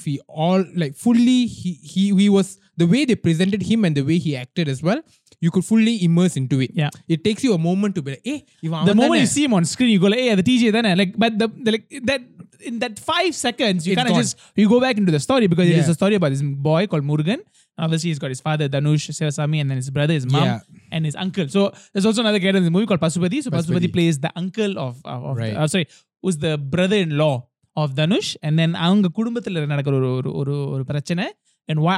he 0.05 0.15
all 0.45 0.63
like 0.85 0.95
fully 1.07 1.41
he 1.59 1.73
he 1.95 2.05
he 2.23 2.29
was 2.39 2.51
the 2.77 2.89
way 2.95 3.03
they 3.11 3.19
presented 3.27 3.65
him 3.73 3.83
and 3.89 3.97
the 4.01 4.07
way 4.11 4.21
he 4.27 4.35
acted 4.45 4.69
as 4.77 4.83
well. 4.91 5.03
you 5.46 5.52
could 5.56 5.66
fully 5.72 5.96
immerse 6.08 6.36
into 6.42 6.60
it. 6.66 6.72
Yeah. 6.82 6.90
It 7.08 7.24
takes 7.28 7.44
you 7.46 7.54
a 7.54 7.62
moment 7.70 7.96
to 7.98 8.02
be 8.06 8.12
like, 8.14 8.22
eh, 8.26 8.40
hey, 8.62 8.86
the 8.90 8.96
moment 9.02 9.22
you 9.22 9.30
see 9.36 9.44
him 9.48 9.54
on 9.58 9.66
screen, 9.74 9.92
you 9.96 10.00
go 10.06 10.08
like, 10.08 10.20
hey, 10.20 10.36
the 10.42 10.48
TJ 10.50 10.72
then 10.72 10.98
like, 10.98 11.14
but 11.24 11.38
the, 11.42 11.48
the 11.66 11.72
like 11.76 11.86
that 12.10 12.22
in 12.70 12.80
that 12.80 12.98
five 13.00 13.36
seconds, 13.36 13.88
you 13.88 13.96
kind 13.96 14.10
of 14.10 14.16
just 14.16 14.38
you 14.56 14.68
go 14.68 14.80
back 14.80 14.98
into 14.98 15.12
the 15.12 15.20
story 15.20 15.48
because 15.48 15.68
yeah. 15.70 15.78
it 15.78 15.80
is 15.80 15.90
a 15.90 15.94
story 15.94 16.16
about 16.16 16.30
this 16.30 16.42
boy 16.42 16.88
called 16.88 17.04
Murugan. 17.04 17.40
Obviously, 17.78 18.10
he's 18.10 18.20
got 18.20 18.30
his 18.30 18.42
father 18.42 18.70
Dhanush 18.70 19.10
Sivasamy, 19.18 19.60
and 19.62 19.70
then 19.70 19.78
his 19.78 19.90
brother, 19.90 20.14
his 20.14 20.26
mom, 20.26 20.44
yeah. 20.44 20.60
and 20.92 21.06
his 21.06 21.16
uncle. 21.16 21.48
So 21.50 21.74
there's 21.92 22.06
also 22.06 22.22
another 22.22 22.40
character 22.40 22.58
in 22.58 22.64
the 22.64 22.72
movie 22.72 22.86
called 22.86 23.02
Pasupati. 23.02 23.44
So 23.44 23.50
Pasupati, 23.50 23.66
Pasupati 23.66 23.94
plays 23.94 24.20
the 24.20 24.32
uncle 24.36 24.80
of, 24.80 25.02
of, 25.06 25.26
of 25.26 25.38
right. 25.38 25.56
uh, 25.56 25.68
sorry, 25.68 25.88
was 26.22 26.38
the 26.38 26.58
brother-in-law 26.58 27.46
of 27.76 27.96
Dhanush, 28.00 28.38
and 28.42 28.58
then 28.58 28.74
அவங்க 28.74 29.08
குடும்பத்தில் 29.08 29.66
நடக்கிற 29.66 29.96
ஒரு 29.96 30.34
ஒரு 30.34 30.70
ஒரு 30.70 30.86
பிரச்சனை 30.86 31.26
and 31.66 31.80
வா 31.80 31.96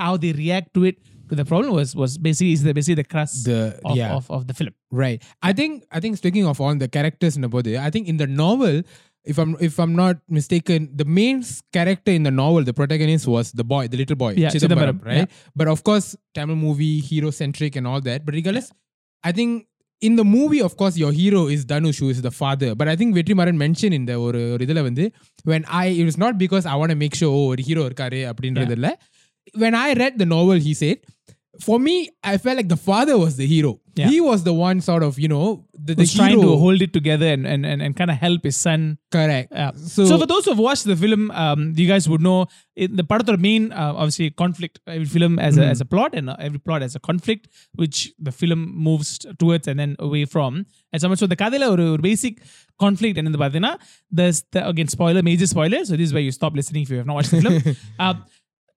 the 1.29 1.45
problem 1.45 1.73
was 1.73 1.95
was 1.95 2.17
basically 2.17 2.53
is 2.53 2.63
the 2.63 2.73
basically 2.73 2.95
the 2.95 3.03
crust 3.03 3.45
the, 3.45 3.79
of, 3.83 3.95
yeah. 3.95 4.13
of, 4.13 4.29
of 4.29 4.47
the 4.47 4.53
film. 4.53 4.73
Right. 4.91 5.21
I 5.41 5.53
think 5.53 5.85
I 5.91 5.99
think 5.99 6.17
speaking 6.17 6.45
of 6.45 6.59
all 6.61 6.75
the 6.75 6.87
characters 6.87 7.35
in 7.35 7.41
the 7.41 7.49
body, 7.49 7.77
I 7.77 7.89
think 7.89 8.07
in 8.07 8.17
the 8.17 8.27
novel, 8.27 8.83
if 9.23 9.37
I'm 9.37 9.55
if 9.59 9.79
I'm 9.79 9.95
not 9.95 10.17
mistaken, 10.29 10.89
the 10.95 11.05
main 11.05 11.43
character 11.73 12.11
in 12.11 12.23
the 12.23 12.31
novel, 12.31 12.63
the 12.63 12.73
protagonist 12.73 13.27
was 13.27 13.51
the 13.51 13.63
boy, 13.63 13.87
the 13.87 13.97
little 13.97 14.15
boy, 14.15 14.33
yeah, 14.37 14.49
Chidambaram, 14.49 14.99
Chidambaram 14.99 15.05
right? 15.05 15.17
Yeah. 15.17 15.25
But 15.55 15.67
of 15.67 15.83
course, 15.83 16.15
Tamil 16.33 16.55
movie 16.55 16.99
hero 16.99 17.31
centric 17.31 17.75
and 17.75 17.87
all 17.87 18.01
that. 18.01 18.25
But 18.25 18.35
regardless. 18.35 18.71
I 19.23 19.31
think 19.31 19.67
in 19.99 20.15
the 20.15 20.23
movie, 20.23 20.61
of 20.61 20.77
course, 20.77 20.95
your 20.95 21.11
hero 21.11 21.47
is 21.47 21.65
Dhanush, 21.65 21.99
who 21.99 22.09
is 22.09 22.21
the 22.21 22.29
father. 22.31 22.75
But 22.75 22.87
I 22.87 22.95
think 22.95 23.15
Vetrimaran 23.15 23.55
mentioned 23.55 23.95
in 23.95 24.05
the 24.05 24.15
or 24.15 24.33
ஒரு 24.33 25.11
when 25.43 25.65
I 25.65 25.87
it 25.87 26.05
was 26.05 26.17
not 26.17 26.37
because 26.37 26.65
I 26.65 26.75
want 26.75 26.91
to 26.91 26.95
make 26.95 27.15
sure 27.15 27.29
oh, 27.29 27.45
ஒரு 27.51 27.63
hero 27.67 27.83
இருக்காரு 27.89 28.19
அப்படின்றதில்ல 28.31 28.89
yeah 28.95 29.15
when 29.62 29.74
I 29.86 29.88
read 30.02 30.14
the 30.22 30.28
novel 30.36 30.58
he 30.68 30.74
said 30.82 30.98
for 31.66 31.78
me 31.86 31.94
I 32.32 32.38
felt 32.42 32.56
like 32.60 32.70
the 32.76 32.82
father 32.90 33.16
was 33.24 33.34
the 33.42 33.46
hero 33.54 33.72
Yeah. 34.00 34.08
he 34.12 34.18
was 34.26 34.40
the 34.46 34.52
one 34.66 34.78
sort 34.84 35.02
of 35.06 35.12
you 35.22 35.28
know 35.32 35.46
the, 35.86 35.94
the 35.96 36.02
was 36.02 36.12
trying 36.18 36.36
hero 36.38 36.44
to 36.50 36.52
hold 36.62 36.80
it 36.86 36.92
together 36.98 37.28
and 37.34 37.44
and, 37.52 37.62
and, 37.70 37.78
and 37.84 37.92
kind 37.98 38.10
of 38.12 38.16
help 38.26 38.40
his 38.48 38.56
son. 38.66 38.80
correct 39.16 39.48
Yeah. 39.62 39.72
so, 39.94 40.00
So, 40.10 40.14
for 40.22 40.28
those 40.30 40.44
who 40.46 40.52
have 40.54 40.62
watched 40.68 40.86
the 40.92 40.96
film, 41.02 41.22
um, 41.42 41.60
you 41.80 41.86
guys 41.90 42.04
would 42.12 42.22
know 42.28 42.38
it, 42.82 42.90
the 43.00 43.04
part 43.10 43.20
of 43.24 43.28
the 43.32 43.36
main, 43.48 43.64
uh, 43.82 43.92
obviously, 44.02 44.28
conflict. 44.42 44.74
Every 44.96 45.08
film 45.16 45.34
as 45.48 45.54
a 45.62 45.66
as 45.74 45.80
a 45.84 45.88
plot, 45.94 46.10
and 46.20 46.26
uh, 46.34 46.36
every 46.48 46.60
plot 46.68 46.80
has 46.86 46.94
a 47.00 47.02
conflict, 47.10 47.42
which 47.82 47.98
the 48.28 48.32
film 48.40 48.60
moves 48.88 49.10
towards 49.42 49.66
and 49.72 49.78
then 49.82 49.92
away 50.08 50.24
from. 50.34 50.52
And 50.92 50.98
so 51.04 51.10
much 51.12 51.20
so 51.24 51.28
the 51.34 51.40
கதையில 51.44 51.68
ஒரு 51.74 51.84
ஒரு 51.94 52.04
basic 52.10 52.36
conflict 52.84 53.18
என்னது 53.22 53.40
பார்த்தீங்கன்னா 53.44 53.74
there's 54.20 54.40
the 54.56 54.62
again 54.72 54.90
spoiler 54.96 55.24
major 55.30 55.48
spoiler 55.54 55.82
so 55.90 55.92
this 56.00 56.08
is 56.10 56.14
where 56.18 56.26
you 56.28 56.34
stop 56.40 56.54
listening 56.60 56.84
if 56.86 56.92
you 56.94 57.00
have 57.02 57.10
not 57.12 57.18
watched 57.20 57.34
the 57.36 57.42
film. 57.46 57.58
uh, 58.06 58.14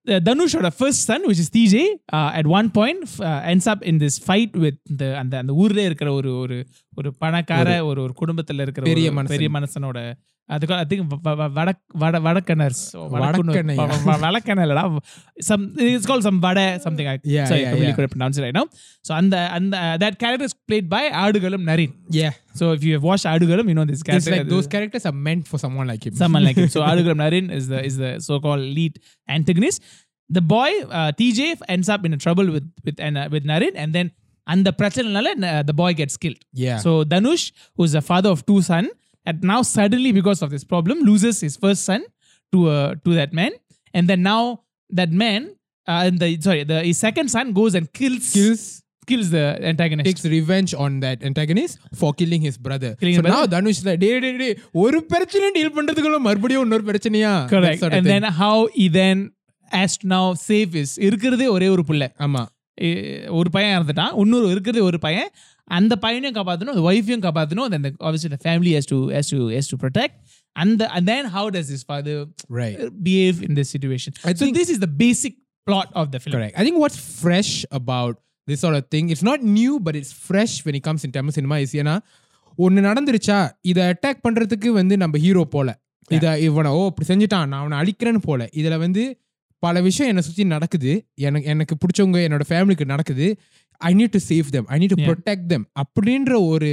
uh, 0.07 0.19
Dhanush 0.19 0.55
or 0.55 0.71
first 0.71 1.05
son, 1.05 1.21
which 1.27 1.39
is 1.39 1.49
TJ, 1.49 1.99
uh, 2.11 2.31
at 2.33 2.47
one 2.47 2.69
point 2.71 3.19
uh, 3.19 3.41
ends 3.43 3.67
up 3.67 3.81
in 3.83 3.97
this 3.97 4.17
fight 4.17 4.55
with 4.55 4.77
the 4.85 5.17
and 5.17 5.31
the 5.31 5.37
and 5.37 5.49
the 5.49 5.53
Urre 5.53 6.65
or 6.97 7.03
Panakara 7.11 7.85
or 7.85 8.09
Kudumbatal 8.09 8.71
Periamanasanoda. 9.27 10.15
அதுக்கு 10.50 10.74
I 10.80 10.82
think 10.90 11.06
வடக் 11.58 11.78
வட 12.00 12.16
வடக்கனர்ஸ் 12.26 12.82
வடக்கனையா? 13.14 13.84
வடக்கன 14.24 14.64
இல்லடா 14.66 14.82
some 15.48 15.62
it's 15.86 16.08
call 16.10 16.22
some 16.26 16.38
வட 16.44 16.60
something 16.84 17.08
Yeah, 17.36 17.46
sorry 17.50 17.62
yeah, 17.62 17.70
I 17.70 17.74
really 17.74 17.86
yeah. 17.86 17.96
couldn't 17.96 18.12
pronounce 18.14 18.36
it 18.38 18.44
right 18.46 18.56
now 18.58 18.64
so 19.06 19.10
அந்த 19.20 19.36
அந்த 19.56 19.74
that 20.02 20.14
character 20.22 20.46
is 20.50 20.54
played 20.70 20.86
by 20.94 21.02
Aadukalam 21.22 21.64
Nareen 21.70 21.94
Yeah. 22.20 22.34
so 22.60 22.66
if 22.76 22.84
you 22.88 22.92
have 22.96 23.06
watched 23.10 23.28
Aadukalam 23.32 23.70
you 23.70 23.76
know 23.78 23.86
this 23.90 23.98
It's 24.00 24.08
character 24.10 24.34
like 24.34 24.46
those 24.54 24.68
characters 24.74 25.06
are 25.10 25.16
meant 25.28 25.46
for 25.52 25.60
someone 25.64 25.88
like 25.92 26.04
him. 26.08 26.14
someone 26.22 26.44
like 26.48 26.60
him. 26.62 26.70
So 26.76 26.82
Adugram 26.90 27.18
Narin 27.24 27.48
is 27.58 27.66
the 27.72 27.80
is 27.88 27.96
the 28.04 28.12
so-called 28.28 28.66
lead 28.78 28.94
antagonist. 29.28 29.80
The 30.30 30.44
boy 30.54 30.70
uh, 30.98 31.10
TJ 31.18 31.40
ends 31.74 31.90
up 31.94 32.04
in 32.08 32.14
trouble 32.26 32.46
with 32.54 32.68
with 32.86 33.00
and, 33.08 33.16
uh, 33.16 33.26
with 33.34 33.44
Narin, 33.52 33.74
and 33.82 33.90
then 33.96 34.06
and 34.46 34.62
the 34.68 34.74
பிரச்சனைனால 34.80 35.28
uh, 35.50 35.62
the 35.70 35.76
boy 35.82 35.90
gets 36.02 36.16
killed. 36.24 36.40
Yeah. 36.64 36.78
So 36.78 36.92
Danush, 37.14 37.44
who's 37.76 37.94
the 37.98 38.04
father 38.10 38.30
of 38.36 38.42
two 38.50 38.60
son, 38.70 38.86
and 39.26 39.42
now 39.44 39.60
suddenly 39.70 40.12
because 40.12 40.40
of 40.40 40.50
this 40.50 40.64
problem 40.64 40.98
loses 41.02 41.36
his 41.40 41.56
first 41.56 41.82
son 41.84 42.02
to 42.52 42.58
uh, 42.68 42.90
to 43.04 43.12
that 43.14 43.32
man, 43.32 43.52
and 43.94 44.06
then 44.08 44.22
now 44.24 44.42
that 44.90 45.12
man. 45.24 45.42
Uh, 45.86 46.00
and 46.04 46.18
the 46.18 46.28
sorry, 46.40 46.64
the 46.64 46.78
his 46.82 46.98
second 46.98 47.28
son 47.28 47.52
goes 47.52 47.74
and 47.74 47.86
kills 47.92 48.24
kills, 48.32 48.62
Kills, 49.06 49.28
the 49.30 49.42
antagonist. 49.64 50.06
takes 50.06 50.24
revenge 50.26 50.74
on 50.76 50.98
that 51.00 51.22
antagonist 51.22 51.74
for 51.94 52.12
killing 52.12 52.42
his 52.42 52.56
brother. 52.58 52.90
Killing 52.96 53.14
so 53.14 53.20
his 53.20 53.26
brother? 53.26 53.36
now 53.36 53.52
Dhanush 53.52 53.76
is 53.76 53.86
like, 53.86 54.00
டேய் 54.04 54.16
டேய் 54.24 54.40
டேய் 54.40 54.56
ஒரு 54.84 55.00
பிரச்சனை 55.12 55.50
deal 55.56 55.74
பண்றதுக்குள்ள 55.76 56.18
மறுபடியும் 56.26 56.64
இன்னொரு 56.66 56.86
பிரச்சனையா 56.90 57.32
That 57.34 57.52
Correct. 57.54 57.78
sort 57.82 57.92
of 57.92 57.98
And 57.98 58.06
thing. 58.06 58.22
then 58.24 58.32
how 58.40 58.54
he 58.78 58.86
then 58.98 59.18
has 59.72 59.94
to 60.02 60.08
now 60.14 60.24
save 60.48 60.72
his 60.80 60.90
இருக்கிறதே 61.08 61.46
ஒரே 61.56 61.68
ஒரு 61.74 61.84
புள்ள 61.90 62.08
ஆமா 62.26 62.42
எ- 62.44 62.50
ஒரு 63.39 63.49
பையன் 63.49 63.73
இறந்துட்டான் 63.77 64.13
இன்னொரு 64.23 64.47
இருக்கிறது 64.51 64.83
ஒரு 64.89 64.99
பையன் 64.99 65.29
அந்த 65.67 65.93
பையனையும் 66.05 66.37
காப்பாற்றணும் 66.37 66.73
அந்த 66.75 66.85
ஒய்ஃபையும் 66.89 67.23
காப்பாற்றணும் 67.25 67.69
then 67.73 67.83
the 67.83 67.91
obviously 67.99 68.31
the 68.35 68.41
family 68.47 68.71
has 68.77 68.85
to 68.85 68.97
has 69.09 69.27
to 69.33 69.39
has 69.49 69.67
to 69.67 69.77
protect 69.77 70.15
and 70.55 70.71
the, 70.81 70.87
and 70.95 71.03
then 71.07 71.23
how 71.35 71.45
does 71.49 71.67
his 71.75 71.83
father 71.83 72.15
right 72.59 72.79
behave 73.03 73.37
in 73.47 73.53
this 73.59 73.69
situation 73.75 74.11
I 74.23 74.33
so 74.33 74.41
think- 74.41 74.57
this 74.59 74.69
is 74.69 74.79
the 74.79 74.91
basic 75.03 75.35
plot 75.67 75.89
of 75.93 76.07
the 76.13 76.19
film 76.19 76.33
correct 76.35 76.55
i 76.59 76.65
think 76.65 76.77
what's 76.83 76.99
fresh 77.21 77.51
about 77.79 78.15
this 78.47 78.59
sort 78.65 78.75
of 78.79 78.83
thing 78.89 79.05
it's 79.13 79.23
not 79.23 79.39
new 79.51 79.73
but 79.79 79.95
it's 79.95 80.13
fresh 80.29 80.55
when 80.65 80.75
it 80.75 80.83
comes 80.89 81.03
in 81.03 81.11
tamil 81.11 81.33
cinema 81.37 81.57
is 81.65 81.73
ஏன்னா 81.81 81.95
ஒன்னு 82.57 82.81
நடந்துருச்சா 82.81 83.37
இதை 83.71 83.83
attack 83.91 84.23
பண்றதுக்கு 84.25 84.69
வந்து 84.71 84.97
நம்ம 84.97 85.19
hero 85.25 85.43
போல 85.55 85.69
இத 86.09 86.25
இவனை 86.39 86.71
ஓ 86.71 86.81
இப்படி 86.85 87.07
செஞ்சுட்டான் 87.11 87.47
நான் 87.51 87.61
அவனை 87.61 87.77
அழிக்கிறேன்னு 87.81 88.21
போல 88.29 88.49
இதுல 88.59 88.77
வந்து 88.77 89.03
பல 89.61 89.81
விஷயம் 89.87 90.11
என்னை 90.11 90.23
சுத்தி 90.27 90.43
நடக்குது. 90.53 90.91
எனக்கு 91.27 91.47
எனக்கு 91.53 91.75
பிடிச்சவங்க 91.83 92.19
என்னோட 92.27 92.45
ஃபேமிலிக்கு 92.49 92.85
நடக்குது. 92.93 93.27
I 93.81 93.91
need 93.99 94.13
to 94.15 94.19
save 94.29 94.47
them 94.55 94.67
I 94.73 94.75
need 94.81 94.93
to. 94.93 94.97
Protect 95.07 95.45
them 95.51 95.65
அப்படின்ற 95.81 96.33
ஒரு 96.47 96.71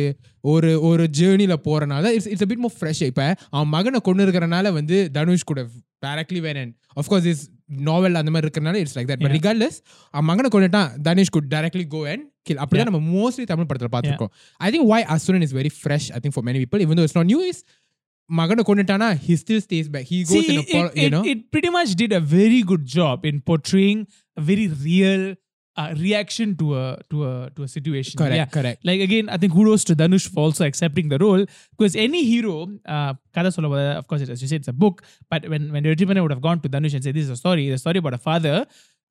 ஒரு 0.52 0.70
ஒரு 0.88 1.04
ஜேர்னில 1.18 1.54
போறனால 1.66 2.10
it's 2.16 2.28
it's 2.32 2.46
bit 2.52 2.64
more 2.64 2.74
fresh 2.80 3.02
இப்ப 3.10 3.26
அவன் 3.50 3.70
மகனை 3.74 4.00
கொண்டு 4.08 4.26
இருக்கிறனால 4.26 4.72
வந்து 4.78 4.96
தனுஷ் 5.16 5.48
கூட 5.50 5.62
directly 6.06 6.40
went 6.46 6.60
and 6.62 6.74
of course 7.00 7.28
is 7.32 7.44
novel 7.88 8.18
அந்த 8.20 8.30
மாதிரி 8.34 8.48
இருக்கிறனால 8.48 8.80
it's 8.82 8.96
like 8.98 9.08
that 9.10 9.22
but. 9.22 9.34
Regardless 9.36 9.78
அவன் 10.14 10.28
மகனை 10.30 10.50
கொண்டுட்டான். 10.54 10.90
Dhanush 11.08 11.34
could 11.36 11.50
directly 11.54 11.86
go 11.94 12.00
and 12.10 12.24
kill 12.42 12.60
அப்படிதான் 12.64 12.90
நம்ம 12.90 13.00
மோஸ்ட்லி 13.16 13.44
தமிழ் 13.52 13.68
படத்துல 13.70 13.90
பார்த்திருக்கோம். 13.96 14.32
I 14.66 14.68
think 14.74 14.88
why 14.92 15.00
Asuran 15.14 15.44
is 15.46 15.54
very 15.58 15.72
fresh 15.80 16.08
I 16.16 16.20
think 16.22 16.34
for 16.36 16.46
many 16.48 16.60
people 16.62 16.84
even 16.86 17.02
it's 17.04 17.18
not 17.20 17.30
new 17.32 17.40
is 17.50 17.62
மகனை 18.38 18.62
he 19.26 19.34
still 19.42 19.60
stays 19.66 19.86
stays 19.88 20.08
He 20.12 20.18
goes 20.30 20.48
in 20.52 20.58
a 20.62 20.78
a 20.78 20.90
you 21.02 21.10
know? 21.14 21.24
it 21.32 21.38
pretty 21.54 21.70
much 21.76 21.90
did 22.02 22.12
a 22.20 22.22
very 22.38 22.62
good 22.70 22.84
job 22.98 23.26
in 23.30 23.36
portraying 23.50 24.00
a 24.40 24.44
very 24.50 24.66
real 24.88 25.22
uh, 25.78 25.94
reaction 26.04 26.56
to 26.56 26.66
a 26.82 26.98
to 27.10 27.24
a 27.24 27.50
to 27.56 27.62
a 27.62 27.68
situation. 27.68 28.14
Correct 28.18 28.34
yeah. 28.34 28.50
correct. 28.56 28.78
Like 28.88 29.00
again 29.00 29.28
i 29.34 29.36
think 29.40 29.52
kudos 29.52 29.84
to 29.90 29.94
dhanush 30.00 30.26
for 30.34 30.40
also 30.46 30.64
accepting 30.70 31.08
the 31.08 31.18
role 31.24 31.42
because 31.72 31.94
any 32.06 32.22
hero 32.32 32.54
uh 32.96 33.14
kada 33.36 33.50
of 34.00 34.06
course 34.08 34.22
as 34.36 34.42
you 34.42 34.48
said 34.52 34.60
it's 34.62 34.68
a 34.68 34.78
book 34.84 35.02
but 35.30 35.48
when 35.48 35.72
when 35.72 35.82
the 35.82 36.22
would 36.24 36.34
have 36.36 36.44
gone 36.48 36.60
to 36.60 36.68
dhanush 36.68 36.94
and 36.94 37.04
said 37.04 37.14
this 37.14 37.24
is 37.24 37.30
a 37.30 37.40
story 37.44 37.70
the 37.70 37.78
story 37.78 37.98
about 37.98 38.14
a 38.14 38.18
father 38.18 38.56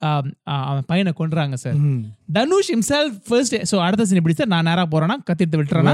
அவன் 0.02 0.86
பையனை 0.86 1.12
கொன்றாங்க 1.14 1.56
sir 1.56 1.78
Dhanush 2.34 2.70
himself 2.74 3.16
first 3.28 3.56
so 3.70 3.78
அடுத்த 3.80 4.06
scene 4.06 4.20
எப்படி 4.20 4.36
sir 4.36 4.48
நான் 4.48 4.66
நேராக 4.66 4.88
போறேன்னா 4.88 5.16
கத்திட்டு 5.28 5.58
விட்டுறேன்? 5.58 5.88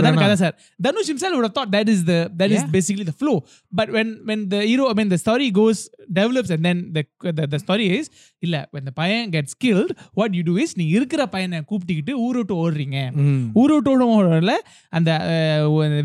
அதான் 0.00 0.20
கதை 0.22 0.36
sir 0.36 0.54
Dhanush 0.80 1.10
himself 1.12 1.38
would 1.40 1.50
thought 1.56 1.72
that 1.76 1.90
is 1.90 2.04
the 2.04 2.14
that 2.38 2.54
is 2.56 2.66
basically 2.72 3.04
the 3.04 3.14
flow 3.18 3.34
but 3.72 3.90
when 3.90 4.12
when 4.24 4.44
the 4.48 4.60
hero 4.64 4.86
I 4.86 4.94
mean 4.94 5.08
the 5.08 5.18
story 5.24 5.48
goes 5.54 5.82
develops 6.14 6.52
and 6.52 6.66
then 6.68 6.82
the 7.50 7.60
story 7.64 7.88
is 7.92 8.10
இல்லை 8.42 8.60
when 8.72 8.90
பையன் 8.94 9.30
gets 9.30 9.56
killed 9.58 9.92
what 10.14 10.34
you 10.34 10.42
do 10.42 10.56
is 10.58 10.74
நீ 10.76 10.86
இருக்கிற 10.88 11.26
பையனை 11.28 11.60
கூப்பிட்டுக்கிட்டு 11.62 12.14
ஊரோட்டு 12.24 12.54
ஓடுறீங்க. 12.58 12.98
ஊரோட்டு 13.54 13.90
ஓடுறதுல 14.10 14.54
அந்த 14.92 15.10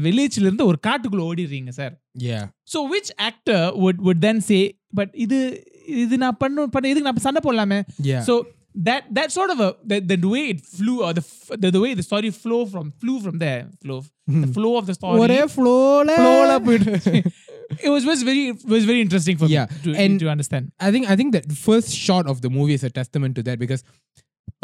வில்லேஜ்ல 0.03 0.48
இருந்து 0.48 0.65
ஒரு 0.65 0.80
காட்டுக்குள்ளே 0.88 1.27
ஓடிடுறீங்க 1.30 1.70
sir 1.72 1.94
so 2.70 2.80
which 2.92 3.12
actor 3.24 3.63
would 3.80 4.01
would 4.06 4.20
then 4.20 4.42
say 4.42 4.60
but 4.94 5.13
இது 5.18 5.38
இது 6.04 6.18
நான் 6.18 6.38
பண்ண 6.38 6.68
பண்ண 6.68 6.92
இதுக்கு 6.92 7.10
நான் 7.10 7.25
சண்டை 7.28 7.42
போடலாமே. 7.48 7.80
So 8.28 8.36
that 8.75 9.04
that 9.13 9.32
sort 9.32 9.50
of 9.52 9.60
a 9.60 9.75
the, 9.86 10.00
the 10.00 10.28
way 10.28 10.50
it 10.50 10.66
flew 10.66 11.04
or 11.04 11.13
the, 11.13 11.24
the 11.58 11.80
way 11.80 11.94
the 11.94 12.04
story 12.04 12.32
flow 12.32 12.66
from 12.66 12.92
flew 13.02 13.20
from 13.20 13.38
there 13.38 13.68
flow 13.82 14.04
the 14.28 14.34
hmm. 14.34 14.52
flow 14.52 14.78
of 14.78 14.86
the 14.86 14.94
story. 14.94 15.20
ஒரே 15.20 15.46
flow 15.46 16.04
flow 16.20 16.40
it 17.86 17.90
was 17.90 18.06
was 18.06 18.24
very 18.24 18.52
was 18.74 18.86
very 18.86 19.02
interesting 19.02 19.38
for 19.38 19.46
yeah. 19.46 19.68
me 19.70 19.78
to, 19.84 20.00
and 20.04 20.20
to 20.20 20.30
understand. 20.30 20.72
I 20.80 20.92
think 20.94 21.10
i 21.13 21.16
think 21.16 21.32
that 21.36 21.46
first 21.52 21.92
shot 22.06 22.28
of 22.34 22.42
the 22.46 22.50
movie 22.50 22.75
is 22.80 22.84
a 22.84 22.94
testament 23.00 23.36
to 23.40 23.44
that 23.50 23.60
because 23.63 23.84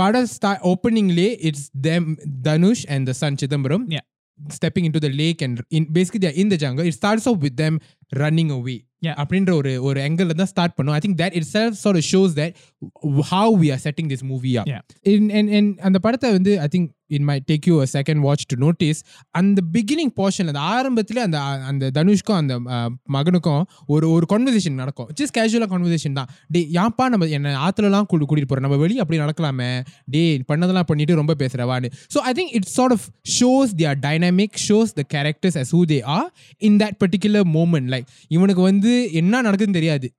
part 0.02 0.16
of 0.20 0.26
start 0.30 0.60
openingly 0.72 1.30
it's 1.50 1.64
them 1.88 2.18
dhanush 2.48 2.86
and 2.88 3.08
the 3.08 3.16
son 3.22 3.38
chidambaram 3.42 3.86
yeah. 3.96 4.06
stepping 4.58 4.86
into 4.90 5.00
the 5.06 5.12
lake 5.22 5.42
and 5.42 5.64
in 5.78 5.86
basically 6.00 6.22
they're 6.26 6.40
in 6.44 6.50
the 6.50 6.58
jungle. 6.58 6.86
It 6.86 6.94
starts 6.94 7.28
off 7.28 7.40
with 7.48 7.58
them 7.64 7.80
running 8.13 8.51
away. 8.53 8.79
Yeah. 9.03 9.17
அப்படின்ற 9.21 9.53
ஒரு 9.57 9.73
ஒரு 9.87 9.99
angle 10.03 10.29
தான் 10.35 10.51
start 10.51 10.75
பண்ணும் 10.77 10.95
ஐ 10.95 11.03
think 11.03 11.19
that 11.19 11.35
it 11.39 11.49
self 11.51 11.75
sort 11.81 11.97
of 11.97 12.05
shows 12.07 12.31
that 12.35 12.53
how 13.27 13.47
we 13.55 13.71
are 13.71 13.81
setting 13.81 14.09
this 14.09 14.23
movie 14.25 14.55
up 14.57 14.69
Yeah. 14.69 14.83
in 15.13 15.25
and 15.33 15.49
and 15.53 15.69
அந்த 15.83 15.99
படத்தை 16.05 16.31
வந்து 16.33 16.53
I 16.61 16.71
think 16.73 16.91
it 17.11 17.23
might 17.23 17.45
take 17.47 17.65
you 17.65 17.75
a 17.79 17.89
second 17.89 18.19
watch 18.23 18.43
to 18.51 18.57
notice 18.59 18.99
அந்த 19.35 19.61
beginning 19.75 20.13
portion 20.17 20.49
அந்த 20.51 20.61
ஆரம்பத்துல 20.71 21.19
அந்த 21.27 21.39
அந்த 21.71 21.91
தனுஷ்க்கும் 21.97 22.39
அந்த 22.39 22.55
அஹ், 22.75 22.89
மகனுக்கும் 23.15 23.61
ஒரு 23.89 24.07
ஒரு 24.13 24.27
கான்வர்சேஷன் 24.31 24.79
நடக்கும் 24.83 25.11
ஜஸ்ட் 25.19 25.35
கேஷுவலா 25.37 25.69
கான்வர்சேஷன் 25.73 26.17
தான் 26.19 26.31
டே 26.51 26.63
யாப்பா 26.77 27.07
நம்ம 27.13 27.29
என்ன 27.39 27.55
ஆத்துலலாம் 27.67 28.09
கூட்டு 28.11 28.27
கூட்டிட்டு 28.27 28.51
போறோம் 28.53 28.67
நம்ம 28.67 28.79
வெளியே 28.85 29.03
அப்படி 29.05 29.21
நடக்கலாமே 29.25 29.69
டே 30.15 30.23
பண்ணதெல்லாம் 30.51 30.89
பண்ணிட்டு 30.91 31.21
ரொம்ப 31.21 31.35
பேசுறவான்னு 31.43 31.91
so 32.11 32.21
I 32.25 32.35
think 32.39 32.55
it 32.59 32.71
chart 32.75 32.97
of 32.97 33.07
shows 33.37 33.75
their 33.81 34.01
dynamic 34.07 34.59
shows 34.67 34.95
the 34.97 35.05
characters 35.15 35.59
as 35.59 35.71
who 35.71 35.83
they 35.87 36.03
are 36.17 36.27
in 36.63 36.75
that 36.79 36.97
particular 36.99 37.45
moment 37.55 37.87
like 37.89 37.98
like 38.00 38.10
இவனுக்கு 38.28 38.62
வந்து 38.62 38.94
என்ன 39.12 39.42
நடக்குதுன்னு 39.42 39.80
தெரியாது 39.80 40.10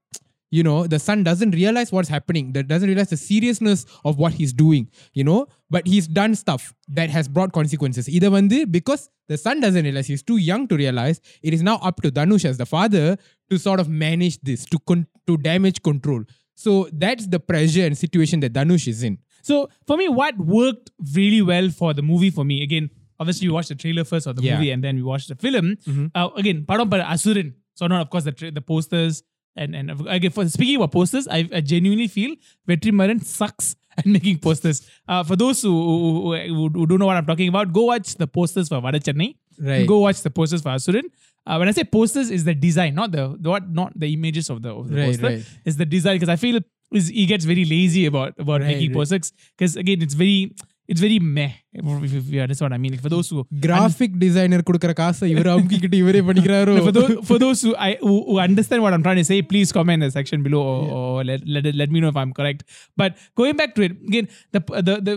you know 0.52 0.74
the 0.92 0.98
son 0.98 1.22
doesn't 1.28 1.54
realise 1.60 1.90
what's 1.96 2.12
happening 2.14 2.48
that 2.54 2.68
doesn't 2.70 2.90
realise 2.92 3.12
the 3.14 3.18
seriousness 3.28 3.82
of 4.08 4.16
what 4.22 4.36
he's 4.40 4.54
doing 4.62 4.86
you know 5.16 5.36
but 5.74 5.86
he's 5.92 6.08
done 6.18 6.34
stuff 6.42 6.66
that 6.98 7.12
has 7.16 7.28
broad 7.36 7.52
consequences 7.58 8.08
இதை 8.18 8.30
வந்து 8.38 8.58
because 8.78 9.02
the 9.32 9.38
son 9.44 9.62
doesn't 9.64 9.88
realise 9.90 10.10
is 10.16 10.24
too 10.24 10.36
young 10.50 10.66
to 10.72 10.76
realise 10.76 11.20
it 11.40 11.56
is 11.58 11.64
now 11.70 11.80
up 11.90 12.00
to 12.06 12.10
Dhanush 12.20 12.46
as 12.50 12.60
the 12.64 12.66
father 12.72 13.10
to 13.50 13.58
sort 13.66 13.82
of 13.84 13.92
manage 14.04 14.38
this 14.50 14.64
to 14.74 14.78
con 14.92 15.04
to 15.24 15.36
damage 15.48 15.80
control 15.88 16.24
so 16.58 16.72
that's 17.04 17.28
the 17.36 17.40
pressure 17.52 17.86
and 17.88 18.00
situation 18.04 18.42
the 18.46 18.50
Dhanush 18.58 18.88
is 18.94 19.04
in 19.10 19.18
so 19.50 19.56
for 19.88 20.00
me 20.02 20.08
what 20.20 20.40
work 20.60 20.88
really 21.20 21.42
well 21.52 21.70
for 21.78 21.94
the 22.00 22.04
movie 22.12 22.30
for 22.36 22.48
me 22.52 22.58
again 22.66 22.90
obviously 23.22 23.46
we 23.48 23.52
watched 23.54 23.70
the 23.72 23.80
trailer 23.82 24.04
first 24.10 24.26
of 24.26 24.34
the 24.36 24.42
yeah. 24.42 24.52
movie 24.52 24.70
and 24.74 24.82
then 24.84 24.94
we 24.96 25.02
watched 25.02 25.28
the 25.32 25.36
film. 25.44 25.66
Mm-hmm. 25.88 26.06
Uh, 26.18 26.28
again, 26.40 26.58
Padam 26.68 26.88
Asuran 27.14 27.48
so 27.74 27.86
not 27.86 28.00
of 28.02 28.10
course 28.10 28.24
the 28.24 28.32
tra- 28.32 28.50
the 28.50 28.60
posters 28.60 29.22
and 29.56 29.74
and 29.74 29.90
again 30.08 30.30
for 30.30 30.48
speaking 30.48 30.76
about 30.76 30.92
posters, 30.92 31.26
I, 31.28 31.48
I 31.52 31.60
genuinely 31.60 32.08
feel 32.08 32.36
Vetrimaran 32.68 33.22
sucks 33.24 33.76
at 33.98 34.06
making 34.06 34.38
posters. 34.38 34.88
Uh, 35.08 35.24
for 35.24 35.34
those 35.36 35.60
who, 35.62 36.34
who, 36.46 36.68
who, 36.68 36.86
don't 36.86 36.98
know 37.00 37.06
what 37.06 37.16
I'm 37.16 37.26
talking 37.26 37.48
about, 37.48 37.72
go 37.72 37.84
watch 37.86 38.14
the 38.14 38.26
posters 38.28 38.68
for 38.68 38.80
Vada 38.80 39.00
Chennai. 39.00 39.34
Right. 39.58 39.86
Go 39.86 39.98
watch 39.98 40.22
the 40.22 40.30
posters 40.30 40.62
for 40.62 40.68
Asuran. 40.68 41.02
Uh, 41.44 41.56
when 41.56 41.68
I 41.68 41.72
say 41.72 41.82
posters, 41.84 42.30
is 42.30 42.44
the 42.44 42.54
design, 42.54 42.94
not 42.94 43.10
the, 43.10 43.36
the 43.40 43.50
what, 43.50 43.68
not 43.68 43.98
the 43.98 44.12
images 44.12 44.48
of 44.50 44.62
the, 44.62 44.70
of 44.72 44.88
the 44.88 44.96
Right, 44.96 45.06
poster. 45.06 45.26
right. 45.26 45.44
It's 45.64 45.76
the 45.76 45.84
design 45.86 46.14
because 46.16 46.28
I 46.28 46.36
feel 46.36 46.60
is 46.92 47.08
he 47.08 47.26
gets 47.26 47.44
very 47.44 47.64
lazy 47.64 48.06
about 48.06 48.34
about 48.38 48.60
Right, 48.60 48.68
making 48.68 48.90
right. 48.90 48.96
posters 48.96 49.32
because 49.56 49.76
again 49.76 50.02
it's 50.02 50.14
very 50.14 50.52
it's 50.91 51.01
very 51.03 51.17
meh 51.35 51.51
if, 51.73 51.85
if 52.19 52.25
you 52.33 52.39
understand 52.43 52.65
what 52.67 52.75
I 52.77 52.81
mean. 52.83 52.95
For 53.05 53.11
those 53.13 53.27
who 53.31 53.39
graphic 53.65 54.11
designer 54.23 54.59
கொடுக்கிற 54.67 54.93
காசை 54.99 55.29
இவர் 55.33 55.49
அமுக்கிக்கிட்டு 55.53 55.97
இவரே 56.03 56.21
பண்ணிக்கிறாரோ 56.27 56.73
for 56.87 56.93
those 56.97 57.13
for 57.29 57.37
those 57.43 57.61
who 57.65 57.71
I 57.87 57.97
who, 58.05 58.13
who 58.29 58.39
understand 58.47 58.81
what 58.85 58.93
I'm 58.95 59.03
trying 59.07 59.21
to 59.23 59.27
say, 59.31 59.41
please 59.53 59.71
comment 59.77 59.97
in 59.99 60.05
the 60.07 60.11
section 60.11 60.43
below 60.47 60.61
or, 60.73 60.79
or 60.97 61.23
let, 61.29 61.41
let 61.55 61.65
it- 61.71 61.77
let 61.81 61.89
me 61.95 61.99
know 62.03 62.11
if 62.15 62.19
I'm 62.23 62.33
correct. 62.39 62.61
But 63.01 63.11
going 63.41 63.55
back 63.61 63.73
to 63.77 63.83
it 63.87 63.93
again, 64.11 64.27
the 64.51 64.61
the, 64.89 64.95
the 65.07 65.13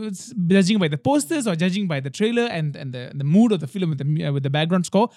judging 0.55 0.79
by 0.85 0.89
the 0.89 1.01
posters 1.11 1.47
or 1.47 1.57
judging 1.65 1.87
by 1.87 2.01
the 2.01 2.13
trailer 2.21 2.47
and 2.59 2.77
and 2.77 2.93
the 2.93 3.05
the 3.23 3.29
mood 3.37 3.53
of 3.53 3.61
the 3.61 3.71
film 3.75 3.91
with 3.95 4.01
the 4.05 4.09
mu- 4.13 4.25
uh, 4.29 4.33
with 4.33 4.43
the 4.43 4.55
background 4.59 4.87
score, 4.87 5.09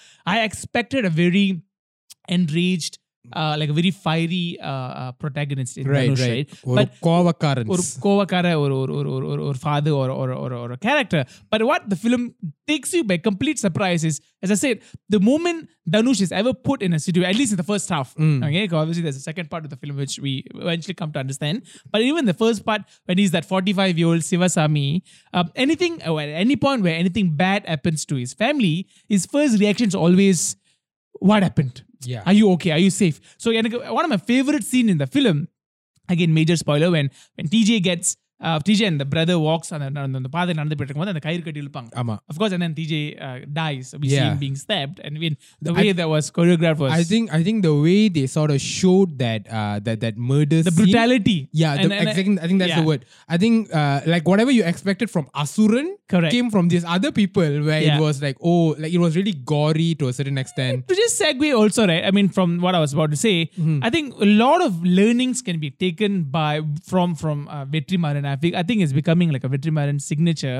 uh, 3.33 3.55
like 3.57 3.69
a 3.69 3.73
very 3.73 3.91
fiery 3.91 4.57
uh, 4.61 4.67
uh 4.67 5.11
protagonist 5.13 5.77
in 5.77 5.87
right, 5.87 6.09
Dhanush, 6.09 6.27
right? 6.27 6.49
right? 6.65 6.89
Or 7.01 7.07
Kovakaran. 7.07 7.69
Or 7.69 7.77
Kovakara 7.77 8.53
or, 8.59 8.71
or, 8.71 8.89
or, 8.89 9.23
or, 9.23 9.39
or 9.39 9.53
father 9.53 9.91
or, 9.91 10.09
or, 10.09 10.31
or, 10.31 10.53
or 10.53 10.71
a 10.71 10.77
character. 10.77 11.25
But 11.49 11.63
what 11.63 11.89
the 11.89 11.95
film 11.95 12.35
takes 12.67 12.93
you 12.93 13.03
by 13.03 13.17
complete 13.17 13.59
surprise 13.59 14.03
is, 14.03 14.21
as 14.41 14.51
I 14.51 14.55
said, 14.55 14.81
the 15.09 15.19
moment 15.19 15.69
Dhanush 15.89 16.21
is 16.21 16.31
ever 16.31 16.53
put 16.53 16.81
in 16.81 16.93
a 16.93 16.99
situation, 16.99 17.29
at 17.29 17.35
least 17.35 17.53
in 17.53 17.57
the 17.57 17.63
first 17.63 17.87
half, 17.89 18.13
mm. 18.15 18.45
okay? 18.45 18.67
Obviously, 18.75 19.03
there's 19.03 19.15
a 19.15 19.21
second 19.21 19.49
part 19.49 19.63
of 19.63 19.69
the 19.69 19.77
film 19.77 19.95
which 19.95 20.19
we 20.19 20.45
eventually 20.55 20.93
come 20.93 21.11
to 21.13 21.19
understand. 21.19 21.63
But 21.89 22.01
even 22.01 22.25
the 22.25 22.33
first 22.33 22.65
part, 22.65 22.81
when 23.05 23.17
he's 23.17 23.31
that 23.31 23.45
45 23.45 23.97
year 23.97 24.07
old 24.07 24.19
Sivasami, 24.19 25.01
um, 25.33 25.49
anything, 25.55 26.01
uh, 26.05 26.11
or 26.11 26.21
at 26.21 26.29
any 26.29 26.57
point 26.57 26.83
where 26.83 26.95
anything 26.95 27.35
bad 27.35 27.65
happens 27.65 28.05
to 28.05 28.15
his 28.15 28.33
family, 28.33 28.87
his 29.07 29.25
first 29.25 29.59
reaction 29.59 29.87
is 29.87 29.95
always, 29.95 30.57
what 31.13 31.41
happened? 31.41 31.83
yeah. 32.01 32.23
are 32.25 32.33
you 32.33 32.51
okay? 32.53 32.71
Are 32.71 32.77
you 32.77 32.89
safe? 32.89 33.19
So, 33.37 33.51
one 33.51 34.05
of 34.05 34.09
my 34.09 34.17
favorite 34.17 34.63
scene 34.63 34.89
in 34.89 34.97
the 34.97 35.07
film, 35.07 35.47
again, 36.09 36.33
major 36.33 36.55
spoiler, 36.55 36.91
when 36.91 37.11
when 37.35 37.47
TJ 37.47 37.83
gets 37.83 38.17
uh, 38.40 38.58
TJ 38.66 38.80
and 38.88 38.98
the 39.00 39.04
brother 39.04 39.34
walks 39.38 39.68
on 39.74 39.80
the, 39.84 40.00
on 40.00 40.12
the 40.24 40.30
பாதை 40.36 40.52
நடந்து 40.58 40.76
போயிட்டு 40.76 40.90
இருக்கும்போது 40.90 41.12
அந்த 41.14 41.22
கயிறு 41.26 41.42
கட்டி 41.46 41.60
இழுப்பாங்க 41.64 41.90
ஆமா 42.00 42.14
of 42.30 42.36
course 42.40 42.52
and 42.54 42.62
then 42.64 42.72
TJ 42.78 42.94
uh, 43.26 43.36
dies 43.58 43.88
we 44.00 44.06
see 44.08 44.16
Yeah. 44.16 44.24
him 44.30 44.38
being 44.44 44.56
stabbed 44.62 44.96
and 45.06 45.20
when 45.22 45.34
the 45.68 45.74
way 45.78 45.86
that 45.98 46.08
was 46.14 46.24
choreographed 46.38 46.80
was 46.84 46.92
I 46.98 47.04
think 47.12 47.26
I 47.38 47.42
think 47.48 47.58
the 47.68 47.74
way 47.84 48.00
they 48.16 48.24
sort 48.34 48.52
of 48.54 48.58
showed 48.78 49.10
that 49.24 49.42
uh, 49.58 49.76
that 49.88 49.98
that 50.04 50.16
murder 50.32 50.58
the 50.60 50.72
scene- 50.72 50.80
brutality 50.80 51.36
Yeah, 51.62 51.74
the, 51.74 51.84
And- 51.84 51.94
and- 51.98 52.10
exactly. 52.14 52.34
I 52.44 52.48
think 52.50 52.60
that's 52.62 52.74
yeah. 52.74 52.82
the 52.82 52.88
word. 52.90 53.04
I 53.34 53.38
think 53.44 53.54
uh, 53.82 53.98
like 54.14 54.26
whatever 54.32 54.54
you 54.58 54.64
expected 54.72 55.10
from 55.14 55.26
Asuran 55.44 55.88
Correct. 56.14 56.34
came 56.36 56.48
from 56.56 56.66
these 56.74 56.86
other 56.96 57.12
people, 57.20 57.50
where 57.68 57.80
Yeah. 57.84 57.92
it 57.92 58.02
was 58.06 58.18
like 58.26 58.36
oh, 58.50 58.58
like 58.82 58.92
it 58.92 59.02
was 59.06 59.12
really 59.20 59.36
gory 59.54 59.90
to 60.02 60.08
a 60.10 60.16
certain 60.18 60.40
extent. 60.44 60.82
to 60.90 60.96
just 61.02 61.14
segue 61.22 61.48
also 61.60 61.82
right 61.92 62.04
i 62.08 62.14
mean 62.16 62.28
from 62.36 62.48
what 62.64 62.74
i 62.78 62.82
was 62.86 62.92
about 62.98 63.10
to 63.14 63.20
say 63.24 63.36
Mm-hmm. 63.44 63.78
i 63.86 63.92
think 63.94 64.06
a 64.26 64.32
lot 64.44 64.60
of 64.66 64.72
learnings 64.98 65.38
can 65.48 65.56
be 65.64 65.70
taken 65.86 66.12
by 66.36 66.52
from 66.90 67.08
from 67.22 67.38
uh, 67.56 67.64
I 68.27 68.37
think 68.41 68.53
I 68.61 68.63
think 68.67 68.79
it's 68.85 68.95
becoming 69.01 69.29
like 69.35 69.45
a 69.47 69.51
Vetrimaaran 69.53 70.03
signature. 70.09 70.59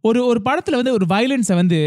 ஒரு 0.00 0.20
ஒரு 0.26 0.40
படத்துல 0.44 0.80
வந்து 0.80 0.92
ஒரு 0.92 1.06
violence 1.08 1.50
வந்து 1.60 1.80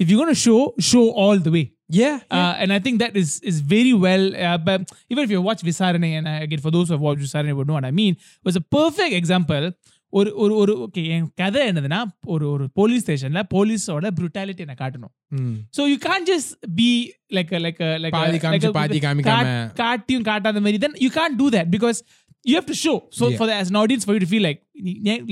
if 0.00 0.08
you're 0.10 0.20
going 0.22 0.34
to 0.34 0.40
show 0.46 0.60
show 0.90 1.04
all 1.24 1.38
the 1.46 1.52
way. 1.56 1.64
Yeah, 1.92 2.14
uh, 2.14 2.36
yeah. 2.36 2.46
Uh, 2.50 2.60
and 2.62 2.70
I 2.72 2.80
think 2.84 2.96
that 3.02 3.14
is 3.20 3.30
is 3.50 3.56
very 3.74 3.94
well. 4.04 4.24
Uh, 4.44 4.58
but 4.68 4.80
even 5.10 5.20
if 5.24 5.30
you 5.34 5.40
watch 5.48 5.62
Visaranai, 5.68 6.12
and 6.18 6.28
again 6.44 6.62
for 6.66 6.72
those 6.76 6.88
who 6.88 6.94
have 6.96 7.04
watched 7.08 7.24
Visaranai 7.26 7.54
would 7.58 7.68
know 7.70 7.76
what 7.78 7.88
I 7.90 7.94
mean, 8.00 8.14
was 8.46 8.56
a 8.56 8.64
perfect 8.78 9.14
example 9.22 9.66
ஒரு 10.16 10.30
ஒரு 10.36 10.54
ஒரு 10.54 10.72
okay 10.84 11.02
என் 11.14 11.24
கதை 11.34 11.60
என்னதுன்னா 11.70 12.00
ஒரு 12.24 12.44
ஒரு 12.50 12.64
police 12.72 13.04
ஸ்டேஷன்ல 13.04 13.40
போலீஸோட 13.54 14.10
brutality 14.18 14.62
என்ன 14.64 14.74
காட்டணும் 14.82 15.12
so 15.76 15.82
you 15.92 15.96
can 16.00 16.26
just 16.30 16.52
be 16.74 16.88
like 17.36 17.52
like 17.64 17.80
like 18.04 19.74
காட்டியும் 19.74 20.22
காட்டாத 20.22 20.60
மாதிரி 20.66 20.78
then 20.78 20.96
you 20.98 21.08
can 21.08 21.36
do 21.36 21.48
that 21.48 21.70
because 21.70 22.00
you 22.44 22.54
have 22.58 22.66
to 22.66 22.74
show 22.84 22.94
so 23.18 23.28
Yeah. 23.28 23.36
for 23.38 23.46
the, 23.48 23.54
as 23.54 23.70
an 23.70 23.76
audience 23.82 24.04
for 24.04 24.12
you 24.16 24.20
to 24.24 24.26
feel 24.34 24.42
like 24.48 24.60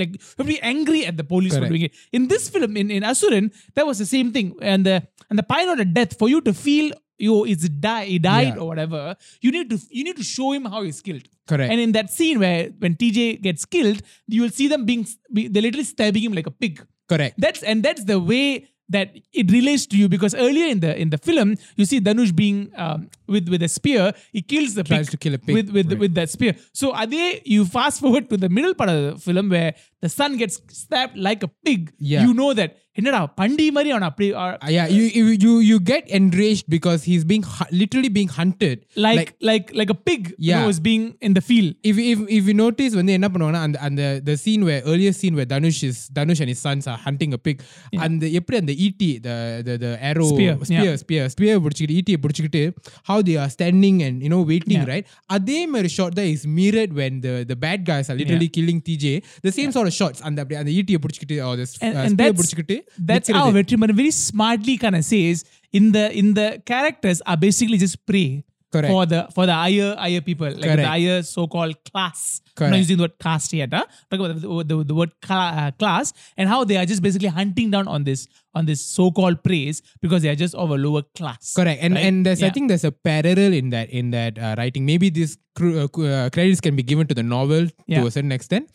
like 0.00 0.10
you 0.14 0.20
have 0.28 0.36
to 0.38 0.44
be 0.54 0.60
angry 0.72 1.00
at 1.10 1.16
the 1.20 1.24
police 1.32 1.54
for 1.58 1.66
doing 1.72 1.82
it 1.88 1.92
in 2.12 2.28
this 2.32 2.48
film 2.54 2.76
in, 2.82 2.90
in 2.96 3.02
asuran 3.12 3.46
that 3.76 3.86
was 3.90 3.98
the 4.04 4.06
same 4.16 4.32
thing 4.36 4.48
and 4.72 4.86
the 4.90 4.96
and 5.30 5.38
the 5.38 5.46
pilot 5.54 5.80
of 5.84 5.88
death 5.98 6.12
for 6.22 6.28
you 6.34 6.40
to 6.48 6.54
feel 6.66 6.86
yo 7.18 7.34
it's 7.52 7.68
die 7.88 8.04
he 8.12 8.18
died 8.18 8.54
Yeah. 8.54 8.60
or 8.62 8.66
whatever 8.72 9.00
you 9.44 9.50
need 9.56 9.68
to 9.74 9.78
you 9.98 10.04
need 10.08 10.16
to 10.22 10.26
show 10.36 10.48
him 10.56 10.64
how 10.74 10.80
he's 10.86 11.00
killed 11.08 11.26
Correct. 11.50 11.70
and 11.72 11.80
in 11.86 11.92
that 11.98 12.08
scene 12.16 12.38
where 12.44 12.60
when 12.84 12.94
tj 13.02 13.18
gets 13.48 13.64
killed 13.76 14.00
you 14.36 14.40
will 14.44 14.54
see 14.60 14.68
them 14.72 14.84
being 14.90 15.04
they're 15.30 15.62
literally 15.68 15.84
stabbing 15.94 16.22
him 16.28 16.32
like 16.40 16.46
a 16.54 16.56
pig 16.64 16.74
correct. 17.12 17.34
that's 17.44 17.62
and 17.62 17.82
that's 17.88 18.04
the 18.12 18.18
way 18.32 18.44
that 18.92 19.08
it 19.32 19.50
relates 19.50 19.86
to 19.86 19.96
you 19.96 20.08
because 20.08 20.34
earlier 20.34 20.66
in 20.74 20.80
the 20.84 20.92
in 21.04 21.10
the 21.14 21.18
film 21.28 21.54
you 21.76 21.84
see 21.84 22.00
Dhanush 22.00 22.34
being 22.42 22.58
um, 22.76 23.08
with 23.26 23.48
with 23.48 23.62
a 23.62 23.68
spear 23.68 24.12
he 24.32 24.42
kills 24.42 24.74
the 24.74 24.84
Tries 24.84 25.06
pig 25.06 25.10
to 25.12 25.16
kill 25.24 25.34
a 25.34 25.38
pig, 25.38 25.54
with 25.56 25.70
with 25.70 25.88
right. 25.90 25.98
with 26.04 26.14
that 26.20 26.30
spear 26.36 26.54
so 26.72 26.92
are 26.92 27.06
they 27.06 27.42
you 27.44 27.64
fast 27.64 28.00
forward 28.00 28.28
to 28.30 28.36
the 28.36 28.48
middle 28.48 28.74
part 28.74 28.90
of 28.90 28.98
the 29.06 29.18
film 29.26 29.48
where 29.56 29.74
the 30.00 30.08
son 30.08 30.36
gets 30.36 30.60
stabbed 30.82 31.16
like 31.28 31.42
a 31.42 31.48
pig 31.66 31.92
Yeah. 31.98 32.24
you 32.26 32.34
know 32.34 32.52
that 32.54 32.78
என்னடா 33.00 33.20
பண்டி 33.40 33.66
மாதிரி 33.76 33.90
அவன் 33.92 34.06
அப்படி 34.08 34.26
uh, 34.40 34.56
yeah 34.76 34.86
you, 34.96 35.04
you 35.18 35.26
you 35.44 35.52
you 35.68 35.76
get 35.92 36.02
enraged 36.18 36.66
because 36.74 37.00
he's 37.08 37.24
being 37.30 37.44
literally 37.80 38.10
being 38.18 38.30
hunted 38.38 38.76
like 39.06 39.30
like 39.50 39.66
like, 39.80 39.90
a 39.94 39.98
pig 40.08 40.22
yeah. 40.48 40.58
who 40.58 40.66
was 40.70 40.78
being 40.88 41.04
in 41.26 41.32
the 41.38 41.44
field 41.48 41.70
if 41.90 41.96
if 42.12 42.18
if 42.38 42.42
you 42.50 42.56
notice 42.64 42.94
வந்து 43.00 43.12
என்ன 43.18 43.28
பண்ணுவாங்கன்னா 43.34 43.62
அந்த 43.66 43.78
அந்த 43.86 44.02
the 44.28 44.34
scene 44.42 44.64
where 44.68 44.82
earlier 44.90 45.12
scene 45.20 45.36
where 45.38 45.48
Dhanush 45.52 45.80
is 45.88 45.98
Dhanush 46.18 46.42
and 46.44 46.50
his 46.52 46.60
sons 46.66 46.86
are 46.92 46.98
hunting 47.06 47.32
a 47.38 47.40
pig 47.46 47.58
and 48.04 48.26
எப்படி 48.40 48.58
அந்த 48.62 48.74
ஈட்டி 48.88 49.10
the 49.28 49.36
the 49.68 49.76
the 49.84 49.92
arrow 50.10 50.28
spear 50.32 50.54
spear 50.70 50.94
spear 51.04 51.24
spear 51.36 51.56
பிடிச்சிட்டு 51.64 51.96
ஈட்டியை 52.02 52.20
பிடிச்சிட்டு 52.26 52.62
how 53.10 53.18
they 53.30 53.38
are 53.44 53.50
standing 53.56 53.98
and 54.08 54.16
you 54.26 54.32
know 54.34 54.42
waiting 54.52 54.78
yeah. 54.80 54.92
right 54.92 55.06
அதே 55.38 55.58
மாதிரி 55.74 55.92
shot 55.98 56.12
that 56.20 56.30
is 56.36 56.44
mirrored 56.60 56.94
when 57.00 57.14
the 57.26 57.34
the 57.52 57.58
bad 57.66 57.80
guys 57.92 58.06
are 58.12 58.18
literally 58.22 58.50
yeah. 58.50 58.56
killing 58.58 58.80
TJ 58.88 59.06
the 59.48 59.54
same 59.58 59.70
yeah. 59.70 59.76
sort 59.78 59.88
of 59.92 59.96
shots 60.02 60.20
அந்த 60.28 60.38
அப்படி 60.44 60.60
அந்த 60.62 60.72
ஈட்டியை 60.78 61.00
பிடிச்சிட்டு 61.06 61.38
or 61.48 61.56
the 61.62 61.68
and, 61.88 61.96
uh, 61.96 62.08
spear 62.14 62.32
பிடிச்சிட்டு 62.38 62.78
that's 62.98 63.30
how 63.30 63.50
Vetrimaran 63.50 63.94
very 63.94 64.10
smartly 64.10 64.76
kind 64.76 64.96
of 64.96 65.04
says 65.04 65.44
in 65.72 65.92
the 65.92 66.16
in 66.16 66.34
the 66.34 66.62
characters 66.64 67.22
are 67.26 67.36
basically 67.36 67.78
just 67.78 68.04
prey. 68.06 68.44
Correct. 68.72 68.88
For 68.88 69.04
the 69.04 69.28
for 69.34 69.44
the 69.44 69.52
higher 69.52 69.94
higher 69.96 70.22
people, 70.22 70.46
like 70.46 70.62
Correct. 70.62 70.78
the 70.78 70.86
higher 70.86 71.22
so-called 71.22 71.76
class. 71.84 72.40
Correct. 72.56 72.68
I'm 72.68 72.70
not 72.70 72.78
using 72.78 72.96
the 72.96 73.02
word 73.02 73.18
caste 73.18 73.52
yet. 73.52 73.68
Huh? 73.70 73.84
Talk 74.10 74.20
about 74.20 74.40
the, 74.40 74.64
the, 74.64 74.84
the 74.84 74.94
word 74.94 75.12
uh, 75.28 75.72
class 75.78 76.14
and 76.38 76.48
how 76.48 76.64
they 76.64 76.78
are 76.78 76.86
just 76.86 77.02
basically 77.02 77.28
hunting 77.28 77.70
down 77.70 77.86
on 77.86 78.04
this 78.04 78.28
on 78.54 78.64
this 78.64 78.80
so-called 78.80 79.44
praise 79.44 79.82
because 80.00 80.22
they 80.22 80.30
are 80.30 80.34
just 80.34 80.54
of 80.54 80.70
a 80.70 80.78
lower 80.78 81.02
class. 81.14 81.52
Correct. 81.54 81.82
And 81.82 81.94
right? 81.94 82.06
and 82.06 82.24
there's 82.24 82.40
yeah. 82.40 82.46
I 82.46 82.50
think 82.50 82.68
there's 82.68 82.84
a 82.84 82.92
parallel 82.92 83.52
in 83.52 83.68
that 83.70 83.90
in 83.90 84.10
that 84.12 84.38
uh, 84.38 84.54
writing. 84.56 84.86
Maybe 84.86 85.10
these 85.10 85.36
cr- 85.54 85.80
uh, 85.80 85.84
uh, 85.84 86.30
credits 86.30 86.62
can 86.62 86.74
be 86.74 86.82
given 86.82 87.06
to 87.08 87.14
the 87.14 87.22
novel 87.22 87.68
yeah. 87.86 88.00
to 88.00 88.06
a 88.06 88.10
certain 88.10 88.32
extent. 88.32 88.70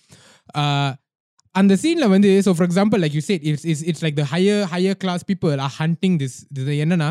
Uh, 0.53 0.93
அந்த 1.57 1.73
சீனில் 1.81 2.11
வந்து 2.13 2.31
so 2.45 2.51
for 2.55 2.67
example 2.69 3.01
like 3.03 3.15
you 3.17 3.23
said 3.27 3.43
it's 3.49 3.65
it's 3.65 3.83
it's 3.89 4.03
like 4.05 4.17
the 4.19 4.25
higher 4.31 4.63
higher 4.73 4.97
class 4.97 5.23
people 5.29 5.61
are 5.67 5.75
hunting 5.77 6.17
this 6.23 6.37
இது 6.55 6.75
என்னன்னா 6.85 7.09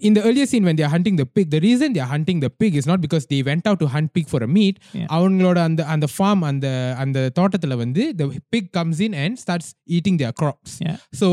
இந்த 0.00 0.18
earlier 0.20 0.50
scene 0.50 0.66
when 0.68 0.78
they're 0.80 0.90
hunting 0.94 1.18
the 1.20 1.24
pig 1.36 1.50
the 1.50 1.58
reason 1.58 1.94
they're 1.96 2.08
hunting 2.10 2.40
the 2.40 2.48
pig 2.62 2.74
is 2.80 2.88
not 2.90 3.02
because 3.04 3.24
they 3.30 3.38
went 3.42 3.66
out 3.66 3.82
to 3.84 3.88
hunt 3.94 4.10
pig 4.12 4.28
for 4.32 4.44
a 4.46 4.50
meat 4.56 4.78
அவங்களோட 5.16 5.58
அந்த 5.62 5.84
அந்த 5.94 6.06
farm 6.14 6.42
அந்த 6.44 6.66
அந்த 6.98 7.18
தோட்டத்தில் 7.30 7.76
வந்து 7.76 8.02
the 8.14 8.26
pig 8.50 8.68
comes 8.70 9.00
in 9.06 9.16
and 9.22 9.38
starts 9.38 9.70
eating 9.90 10.18
their 10.22 10.34
crops 10.42 10.76
so 11.20 11.28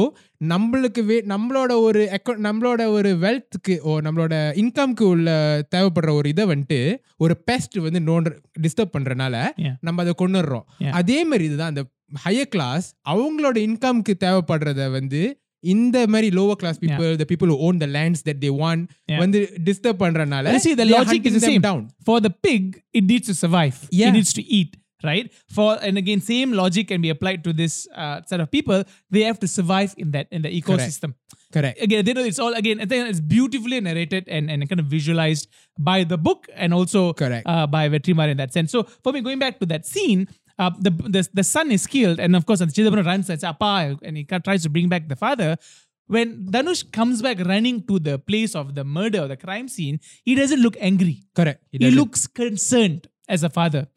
நம்மளுக்கு 0.46 1.02
வே 1.06 1.18
நம்மளோட 1.28 1.74
ஒரு 1.82 2.02
அக்கௌண்ட் 2.12 2.44
நம்மளோட 2.48 2.82
ஒரு 2.92 3.12
வெல்த்துக்கு 3.18 3.76
ஓ 3.84 3.94
நம்மளோட 4.02 4.36
இன்கம்க்கு 4.56 5.06
உள்ள 5.08 5.30
தேவைப்படுற 5.70 6.14
ஒரு 6.14 6.30
இதை 6.30 6.46
வந்துட்டு 6.46 6.80
ஒரு 7.18 7.36
பெஸ்ட் 7.46 7.78
வந்து 7.80 8.02
நோண்ட 8.08 8.32
டிஸ்டர்ப் 8.62 8.96
பண்ணுறனால 8.96 9.36
நம்ம 9.82 10.02
அதை 10.04 10.16
கொண்டுடுறோம் 10.18 10.66
அதே 10.94 11.20
மாதிரி 11.24 11.46
இதுதான் 11.46 11.74
அந்த 11.74 11.84
ஹையர் 12.25 12.51
கிளாஸ் 12.55 12.87
அவங்களோட 13.13 13.57
இன்கம்க்கு 13.69 14.15
தேவைப்படுறத 14.25 14.83
வந்து 14.99 15.21
இந்த 15.65 15.99
மாதிரி 16.13 16.29
lower 16.39 16.59
class 16.61 16.81
people 16.85 17.13
the 17.21 17.25
people 17.31 17.53
own 17.67 17.79
the 17.85 17.89
lands 17.99 18.25
that 18.29 18.43
they 18.45 18.51
want 18.63 18.85
Yeah. 19.11 19.21
வந்து 19.23 19.39
disturb 19.69 20.03
பண்றனால 20.05 20.53
You 20.57 20.63
see, 20.67 20.75
the 20.81 20.87
they 20.89 20.97
are 20.97 20.99
logic 20.99 21.21
is 21.21 21.25
hunting 21.25 21.37
the 21.39 21.45
them 21.47 21.55
same. 21.55 21.65
down 21.69 21.81
For 22.09 22.19
the 22.27 22.33
pig, 22.47 22.63
it 22.99 23.05
needs 23.13 23.27
to 23.31 23.37
survive. 23.45 23.77
Yeah. 23.99 24.09
It 24.09 24.17
needs 24.19 24.33
to 24.39 24.45
eat, 24.59 24.73
right? 25.03 25.27
For 25.57 25.69
and 25.87 25.97
again, 26.03 26.21
same 26.31 26.51
logic 26.63 26.85
can 26.93 27.01
be 27.07 27.11
applied 27.15 27.41
to 27.47 27.53
this 27.63 27.75
uh, 28.03 28.17
set 28.31 28.41
of 28.45 28.49
people. 28.57 28.81
They 29.15 29.25
have 29.29 29.41
to 29.45 29.51
survive 29.59 29.93
in 30.05 30.09
that 30.17 30.27
in 30.37 30.43
the 30.47 30.53
ecosystem. 30.61 31.13
correct 31.57 31.77
Again, 31.85 32.01
they 32.07 32.15
know 32.17 32.25
it's 32.31 32.41
all 32.45 32.55
again. 32.55 32.79
I 32.79 32.89
think 32.89 33.11
it's 33.13 33.23
beautifully 33.37 33.79
narrated 33.81 34.25
and, 34.37 34.45
and 34.53 34.69
kind 34.71 34.83
of 34.83 34.89
visualized 34.97 35.47
by 35.91 35.99
the 36.13 36.19
book 36.29 36.41
and 36.57 36.71
also 36.79 37.03
Correct. 37.23 37.45
uh, 37.53 37.67
by 37.77 37.85
Vetrimar 37.95 38.29
in 38.29 38.39
that 38.43 38.53
sense. 38.53 38.71
So 38.77 38.81
for 39.05 39.13
me, 39.15 39.21
going 39.21 39.43
back 39.47 39.57
to 39.65 39.69
that 39.75 39.87
scene. 39.95 40.23
uh, 40.60 40.72
the, 40.80 40.90
the 40.90 41.28
the 41.34 41.44
son 41.44 41.72
is 41.72 41.88
killed, 41.88 42.20
and 42.20 42.36
of 42.36 42.46
course, 42.46 42.62
Chidambaram 42.62 43.06
runs 43.06 43.30
and 43.30 43.40
says, 43.40 43.44
"Appa," 43.44 43.98
and 44.02 44.18
he 44.18 44.24
tries 44.24 44.64
to 44.64 44.70
bring 44.70 44.88
back 44.88 45.08
the 45.08 45.16
father. 45.16 45.58
When 46.08 46.46
Dhanush 46.52 46.92
comes 46.92 47.22
back 47.22 47.40
running 47.40 47.88
to 47.88 48.00
the 48.00 48.20
place 48.20 48.56
of 48.56 48.76
the 48.76 48.84
murder 48.84 49.22
or 49.22 49.28
the 49.28 49.38
crime 49.38 49.68
scene, 49.68 50.00
he 50.24 50.36
doesn't 50.36 50.62
look 50.62 50.76
angry. 50.80 51.24
Correct. 51.34 51.64
He, 51.72 51.78
he 51.78 51.92
looks 51.92 52.28
concerned 52.28 53.08
as 53.28 53.44
a 53.44 53.50
father. 53.50 53.88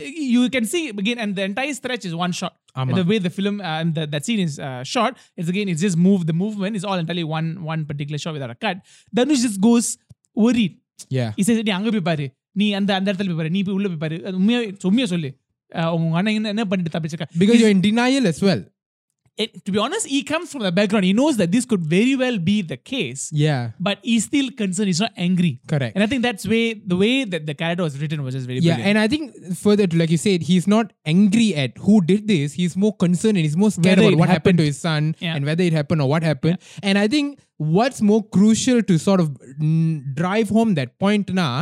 You 0.00 0.50
can 0.50 0.64
see 0.64 0.88
again, 0.88 1.18
and 1.18 1.36
the 1.36 1.44
entire 1.44 1.72
stretch 1.72 2.04
is 2.04 2.14
one 2.14 2.32
shot. 2.32 2.56
The 2.74 3.04
way 3.04 3.18
the 3.18 3.30
film 3.30 3.60
uh, 3.60 3.64
and 3.64 3.94
the, 3.94 4.06
that 4.06 4.24
scene 4.24 4.40
is 4.40 4.58
uh, 4.58 4.82
shot, 4.82 5.18
it's 5.36 5.48
again, 5.48 5.68
it's 5.68 5.80
just 5.80 5.96
move. 5.96 6.26
The 6.26 6.32
movement 6.32 6.76
is 6.76 6.84
all 6.84 6.98
entirely 6.98 7.24
one 7.24 7.62
one 7.62 7.84
particular 7.84 8.18
shot 8.18 8.32
without 8.32 8.50
a 8.50 8.54
cut. 8.54 8.78
Dhanush 9.16 9.42
just 9.42 9.60
goes 9.60 9.98
worried. 10.34 10.78
Yeah. 11.08 11.32
He 11.36 11.42
says, 11.42 11.62
"நீ 11.62 11.70
அங்க 11.70 12.00
போய் 12.00 12.32
ni 12.56 12.70
andha 12.70 12.72
அந்த 12.72 12.94
அந்த 12.94 13.12
இடத்துல 13.12 13.26
போய் 13.26 13.34
பாரு 13.34 13.50
நீ 13.50 13.62
போய் 13.62 13.74
உள்ள 13.74 15.34
அஹ் 15.71 15.91
உங்க 15.95 16.17
அண்ணன் 16.19 16.35
என்ன- 16.35 16.51
என்ன 16.55 16.65
பண்ணிட்டு 16.67 16.93
தப்பிச்சிருக்கா 16.93 17.29
because 17.37 17.59
you're 17.61 17.75
in 17.77 17.83
denial 17.83 18.25
as 18.27 18.41
well 18.41 18.63
It- 19.37 19.55
to 19.65 19.71
be 19.73 19.79
honest 19.81 20.05
he 20.07 20.19
comes 20.23 20.47
from 20.51 20.63
the 20.63 20.71
background 20.71 21.03
he 21.03 21.13
knows 21.13 21.35
that 21.37 21.49
this 21.55 21.65
could 21.65 21.83
very 21.89 22.13
well 22.15 22.37
be 22.47 22.55
the 22.71 22.77
case 22.91 23.23
yeah 23.41 23.59
but 23.79 23.97
he's 24.01 24.23
still 24.23 24.47
concerned 24.61 24.89
he's 24.91 25.01
not 25.03 25.13
angry 25.25 25.51
correct 25.71 25.93
and 25.95 26.03
I 26.03 26.09
think 26.11 26.23
that's 26.23 26.45
way 26.53 26.61
the 26.91 26.97
way 27.03 27.11
that 27.23 27.43
the 27.49 27.53
character 27.53 27.83
was 27.83 27.95
written 28.01 28.23
was 28.23 28.33
just 28.33 28.47
very 28.47 28.57
Yeah, 28.59 28.63
brilliant. 28.69 28.87
and 28.89 28.97
I 28.97 29.07
think 29.07 29.25
further 29.61 29.85
to 29.85 29.97
like 29.97 30.09
you 30.09 30.21
said, 30.25 30.41
he's 30.43 30.67
not 30.67 30.87
angry 31.05 31.55
at 31.55 31.73
who 31.77 31.97
did 32.03 32.27
this. 32.27 32.49
He's 32.53 32.75
more 32.75 32.93
concerned 32.95 33.35
and 33.35 33.45
he's 33.45 33.57
more 33.57 33.71
scared 33.71 33.87
Whether 33.91 34.05
about 34.05 34.17
it 34.17 34.21
what 34.23 34.29
happened. 34.29 34.59
to 34.59 34.65
happened. 34.65 34.73
his 34.73 34.81
son 34.87 35.13
Yeah. 35.19 35.35
and 35.35 35.45
whether 35.45 35.63
it 35.63 35.73
happened 35.73 36.01
or 36.01 36.09
what 36.09 36.23
happened. 36.23 36.57
And 36.83 36.97
I 36.97 37.07
think 37.07 37.27
what's 37.77 38.01
more 38.03 38.21
crucial 38.29 38.81
to 38.83 38.97
sort 38.99 39.19
of 39.19 39.29
mm, 39.61 39.87
drive 40.15 40.49
home 40.49 40.73
that 40.75 40.91
point 40.97 41.29
now, 41.37 41.53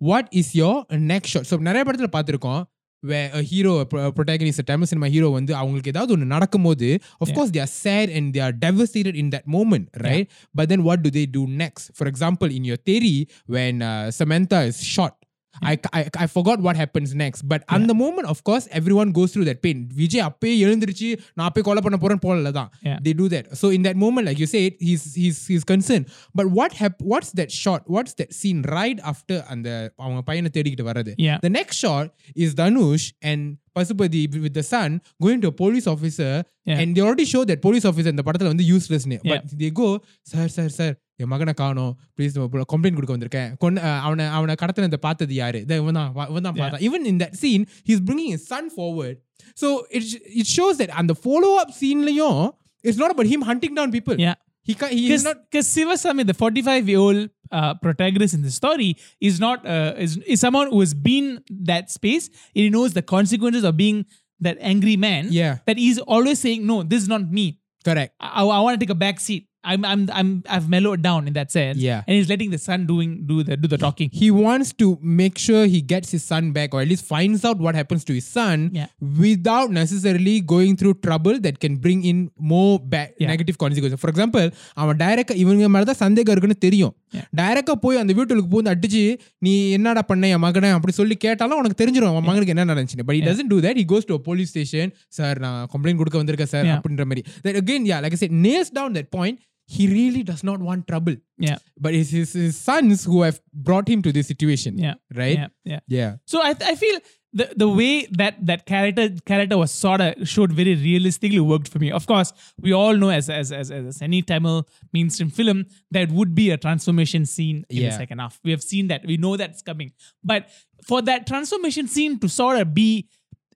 what 0.00 0.26
is 0.32 0.54
your 0.54 0.74
next 1.12 1.30
shot 1.30 1.46
so 1.46 1.56
நிறைய 1.68 1.84
படத்துல 1.84 2.10
பார்த்திருக்கோம் 2.16 2.60
where 2.60 2.71
a 3.10 3.42
hero 3.42 3.78
a 3.78 3.86
pro- 3.86 4.06
a 4.08 4.12
protagonist 4.12 4.58
a 4.58 4.64
Tamil 4.68 4.86
cinema 4.86 5.08
hero 5.14 5.28
வந்து 5.38 5.52
அவங்களுக்கு 5.60 5.92
ஏதாவது 5.94 6.12
ஒன்று 6.14 6.26
நடக்கும்போது 6.34 6.88
of 7.22 7.26
Yeah. 7.28 7.36
course 7.36 7.50
they 7.54 7.62
are 7.64 7.72
sad 7.84 8.06
and 8.16 8.24
they 8.34 8.42
are 8.46 8.54
devastated 8.66 9.14
in 9.22 9.28
that 9.34 9.44
moment 9.56 9.86
right 10.06 10.26
but 10.58 10.66
then 10.72 10.82
what 10.88 10.98
do 11.04 11.10
they 11.18 11.26
do 11.38 11.42
next 11.62 11.84
for 11.98 12.06
example 12.12 12.50
in 12.58 12.64
your 12.70 12.80
theory 12.88 13.16
when 13.56 13.74
uh, 13.82 14.06
Samantha 14.18 14.60
is 14.70 14.78
shot 14.94 15.14
I, 15.61 15.79
I, 15.93 16.27
forgot 16.27 16.59
what 16.59 16.75
happens 16.75 17.13
next. 17.13 17.43
But 17.43 17.63
on 17.69 17.87
the 17.87 17.93
moment, 17.93 18.27
of 18.27 18.43
course, 18.43 18.67
everyone 18.71 19.11
goes 19.11 19.33
through 19.33 19.45
that 19.45 19.61
pain. 19.61 19.89
Vijay, 19.93 20.21
appe 20.21 20.59
yelundrichi, 20.59 21.21
na 21.35 21.49
appe 21.49 21.63
kola 21.63 21.81
panna 21.81 21.97
pola 21.97 22.71
yeah. 22.81 22.99
They 23.01 23.13
do 23.13 23.29
that. 23.29 23.55
So 23.55 23.69
in 23.69 23.83
that 23.83 23.95
moment, 23.95 24.27
like 24.27 24.39
you 24.39 24.47
said, 24.47 24.73
he's 24.79 25.13
he's 25.13 25.45
he's 25.47 25.63
concerned. 25.63 26.07
But 26.33 26.47
what 26.47 26.73
hap- 26.73 27.01
what's 27.01 27.31
that 27.33 27.51
shot? 27.51 27.83
What's 27.87 28.13
that 28.15 28.33
scene 28.33 28.63
right 28.63 28.99
after 29.03 29.43
and 29.49 29.65
the 29.65 29.91
avanga 29.99 30.25
payana 30.25 30.49
therikittu 30.49 30.81
varadhu? 30.81 31.41
The 31.41 31.49
next 31.49 31.77
shot 31.77 32.13
is 32.35 32.55
Dhanush 32.55 33.13
and 33.21 33.57
Pasupati 33.75 34.41
with 34.41 34.53
the 34.53 34.63
son 34.63 35.01
going 35.21 35.41
to 35.41 35.47
a 35.47 35.51
police 35.51 35.87
officer 35.87 36.43
and 36.65 36.95
they 36.95 37.01
already 37.01 37.25
show 37.25 37.43
that 37.45 37.61
police 37.61 37.85
officer 37.85 38.09
and 38.09 38.19
the 38.19 38.23
padathula 38.23 38.55
the 38.57 38.63
useless. 38.63 39.05
But 39.23 39.57
they 39.57 39.69
go, 39.69 40.01
sir, 40.23 40.47
sir, 40.47 40.69
sir, 40.69 40.95
என் 41.16 41.28
மகனை 41.28 41.54
காணோம் 41.54 41.92
please 42.16 42.34
complaint 42.72 42.98
கொடுக்க 42.98 43.14
வந்திருக்கேன் 43.16 43.50
கொண்டு 43.56 43.80
அஹ், 43.80 44.00
அவனை 44.02 44.24
அவனை 44.36 44.54
கடத்தினதை 44.54 45.00
பார்த்தது 45.00 45.34
யாரு 45.34 45.60
இதை 45.60 45.76
இவன் 45.76 45.98
தான் 46.00 46.10
வா- 46.14 46.28
இவன் 46.30 46.42
தான் 46.42 46.54
Yeah. 46.54 46.62
பார்த்தான் 46.62 46.84
even 46.88 47.04
in 47.04 47.18
that 47.18 47.32
scene 47.36 47.62
he's 47.84 48.02
bringing 48.02 48.30
his 48.30 48.44
son 48.46 48.66
forward 48.70 49.16
so 49.56 49.68
it 49.90 50.04
it 50.42 50.48
shows 50.48 50.76
that 50.78 50.90
அந்த 51.00 51.14
follow 51.24 51.52
up 51.62 51.70
sceneலயும் 51.78 52.42
it's 52.84 53.00
not 53.02 53.10
about 53.10 53.26
him 53.26 53.42
hunting 53.42 53.74
down 53.78 53.90
people 53.90 54.16
Yeah. 54.20 54.36
he 54.68 54.74
ca- 54.74 54.90
he 54.90 55.02
is 55.02 55.08
Because 55.08 55.24
not 55.24 55.38
because 55.44 55.66
Sivasami, 55.70 56.22
the 56.24 56.36
45 56.36 56.88
year 56.90 57.00
old 57.00 57.20
uh, 57.50 57.72
protagonist 57.76 58.34
in 58.34 58.42
the 58.42 58.52
story, 58.52 58.88
is 59.22 59.36
not 59.40 59.58
uh, 59.66 59.92
is, 59.98 60.12
is 60.26 60.38
someone 60.38 60.68
who 60.68 60.80
has 60.80 60.92
been 61.04 61.26
that 61.64 61.84
space. 61.90 62.24
He 62.54 62.64
knows 62.68 62.90
the 62.92 63.04
consequences 63.08 63.64
of 63.64 63.74
being 63.76 63.98
that 64.40 64.56
angry 64.64 64.96
man. 64.98 65.22
yeah 65.32 65.54
That 65.66 65.78
he's 65.78 66.00
always 66.08 66.38
saying, 66.38 66.60
"No, 66.66 66.76
this 66.84 67.00
is 67.00 67.08
not 67.08 67.24
me. 67.32 67.46
correct 67.84 68.12
I, 68.32 68.42
I 68.50 68.60
want 68.60 68.74
to 68.74 68.82
take 68.82 68.92
a 68.92 68.98
back 68.98 69.18
seat. 69.20 69.42
I'm 69.64 69.82
I'm 69.84 70.02
I'm 70.18 70.28
I've 70.54 70.66
mellowed 70.72 71.00
down 71.02 71.22
in 71.28 71.32
that 71.36 71.48
sense. 71.52 71.78
Yeah. 71.78 72.02
and 72.06 72.12
he's 72.16 72.28
letting 72.28 72.50
the 72.50 72.60
son 72.60 72.80
doing 72.90 73.10
do 73.30 73.36
the 73.42 73.54
do 73.56 73.68
the 73.72 73.78
talking. 73.78 74.08
he 74.12 74.28
wants 74.36 74.68
to 74.82 74.86
make 75.20 75.36
sure 75.46 75.62
he 75.66 75.80
gets 75.92 76.08
his 76.14 76.22
son 76.24 76.44
back 76.52 76.74
or 76.74 76.80
at 76.80 76.88
least 76.92 77.04
finds 77.06 77.42
out 77.44 77.58
what 77.66 77.74
happens 77.74 78.02
to 78.08 78.14
his 78.18 78.26
son 78.36 78.58
Yeah. 78.78 78.86
without 79.24 79.70
necessarily 79.80 80.36
going 80.54 80.74
through 80.80 80.94
trouble 81.06 81.36
that 81.46 81.56
can 81.64 81.74
bring 81.86 82.00
in 82.10 82.18
more 82.52 82.74
bad 82.94 83.08
Yeah. 83.22 83.30
negative 83.32 83.58
consequences 83.64 84.00
for 84.04 84.10
example 84.14 84.46
அவன் 84.82 85.00
டைரக்டா 85.02 85.36
இவங்க 85.44 85.68
மேல 85.76 85.88
தான் 85.90 86.00
சந்தேகம் 86.04 86.34
இருக்குன்னு 86.36 86.58
தெரியும் 86.66 86.94
Yeah. 87.16 87.26
டைரக்டா 87.40 87.74
போய் 87.82 88.00
அந்த 88.00 88.14
வீட்டுக்கு 88.16 88.48
போய் 88.54 88.70
அடிச்சு 88.74 89.02
நீ 89.46 89.52
என்னடா 89.76 90.04
பண்ண 90.10 90.32
என் 90.36 90.44
மகனை 90.46 90.70
அப்படி 90.78 90.94
சொல்லி 91.00 91.16
கேட்டாலும் 91.26 91.58
உனக்கு 91.60 91.78
தெரிஞ்சிடும் 91.82 92.12
அவன் 92.14 92.26
மகனுக்கு 92.30 92.54
என்ன 92.56 92.66
நடந்துச்சு 92.72 93.06
but 93.10 93.18
he 93.20 93.24
doesn't 93.30 93.50
do 93.54 93.60
that 93.66 93.76
he 93.82 93.86
goes 93.94 94.06
to 94.10 94.16
a 94.20 94.22
police 94.30 94.50
station 94.54 94.88
sir 95.18 95.38
நான் 95.46 95.60
கம்ப்ளைண்ட் 95.74 96.00
கொடுக்க 96.02 96.22
வந்திருக்கேன் 96.22 96.52
சார் 96.54 96.66
Yeah. 96.70 96.78
அப்படின்ற 96.80 97.06
மாதிரி 97.10 97.24
that 97.46 97.58
again 97.64 97.84
yeah 97.92 98.00
like 98.06 98.16
I 98.18 98.22
said 98.24 98.34
nails 98.48 98.70
down 98.80 98.90
that 98.98 99.10
point 99.18 99.36
he 99.65 99.87
really 99.87 100.23
does 100.23 100.43
not 100.43 100.59
want 100.59 100.87
trouble 100.87 101.15
Yeah, 101.37 101.57
but 101.79 101.93
it's 101.93 102.09
his, 102.09 102.33
his 102.33 102.57
sons 102.57 103.05
who 103.05 103.21
have 103.21 103.41
brought 103.53 103.87
him 103.87 104.01
to 104.01 104.11
this 104.11 104.27
situation 104.27 104.77
yeah, 104.77 104.95
right 105.15 105.37
yeah, 105.37 105.47
yeah. 105.63 105.79
yeah 105.87 106.15
So 106.25 106.41
I, 106.41 106.55
I 106.61 106.75
feel 106.75 106.99
the 107.33 107.51
the 107.55 107.67
way 107.67 108.05
that 108.11 108.45
that 108.45 108.65
character 108.65 109.09
character 109.25 109.57
was 109.57 109.71
sort 109.71 110.01
of 110.01 110.27
showed 110.27 110.51
very 110.53 110.75
realistically 110.75 111.39
worked 111.39 111.67
for 111.67 111.79
me. 111.79 111.91
Of 111.91 112.05
course, 112.05 112.31
we 112.61 112.73
all 112.73 112.95
know 112.95 113.09
as 113.09 113.29
as 113.29 113.51
as, 113.51 113.71
as 113.71 114.01
any 114.01 114.21
Tamil 114.21 114.67
mainstream 114.93 115.29
film 115.29 115.65
there 115.89 116.07
would 116.07 116.35
be 116.35 116.51
a 116.51 116.57
transformation 116.57 117.25
scene 117.25 117.65
in 117.69 117.83
the 117.83 117.91
second 117.91 118.19
half. 118.19 118.39
We 118.43 118.51
have 118.51 118.61
seen 118.61 118.87
that. 118.89 119.05
We 119.05 119.17
know 119.17 119.35
that's 119.35 119.61
coming. 119.61 119.93
But 120.23 120.49
for 120.85 121.01
that 121.01 121.25
transformation 121.25 121.87
scene 121.87 122.19
to 122.19 122.29
sort 122.29 122.59
of 122.59 122.73
be 122.73 123.09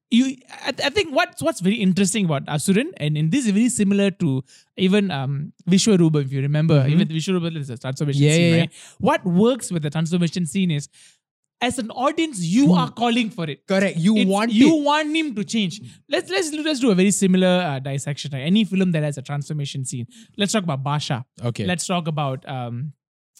you 0.10 0.38
I, 0.66 0.74
I 0.86 0.90
think 0.90 1.14
what's 1.16 1.42
what's 1.44 1.60
very 1.60 1.76
interesting 1.76 2.26
about 2.26 2.46
Asuran 2.46 2.92
and 2.98 3.18
in 3.18 3.30
this 3.30 3.46
is 3.46 3.52
very 3.52 3.70
similar 3.70 4.10
to 4.12 4.44
even 4.78 5.12
um 5.12 5.54
Vishwarupa 5.70 6.22
if 6.24 6.32
you 6.32 6.42
remember. 6.42 6.86
Even 6.88 7.08
Vishwarupa 7.08 7.56
is 7.58 7.70
a 7.70 7.78
transformation 7.78 8.24
Yeah, 8.24 8.32
scene 8.32 8.42
yeah, 8.50 8.56
yeah. 8.56 8.62
right 8.62 8.74
what 9.00 9.26
works 9.26 9.72
with 9.72 9.84
the 9.84 9.90
transformation 9.90 10.46
scene 10.46 10.72
is 10.72 10.88
as 11.60 11.80
an 11.80 11.90
audience 11.92 12.40
you 12.40 12.74
are 12.74 12.90
calling 12.92 13.30
for 13.32 13.50
it. 13.50 13.66
Correct. 13.68 13.98
You 13.98 14.16
It's- 14.16 14.28
want 14.28 14.52
you 14.54 14.78
it. 14.78 14.84
want 14.84 15.16
him 15.16 15.34
to 15.36 15.44
change. 15.44 15.82
Let's 16.08 16.30
let's 16.30 16.52
let's 16.54 16.80
do 16.80 16.92
a 16.92 16.96
very 16.96 17.12
similar 17.12 17.48
uh, 17.70 17.80
dissection 17.80 18.32
right? 18.34 18.42
any 18.44 18.64
film 18.64 18.92
that 18.92 19.04
has 19.04 19.18
a 19.18 19.24
transformation 19.24 19.84
scene. 19.84 20.06
Let's 20.38 20.54
talk 20.54 20.64
about 20.64 20.84
Basha. 20.84 21.26
Okay. 21.44 21.66
Let's 21.66 21.86
talk 21.88 22.08
about 22.08 22.48
um 22.48 22.94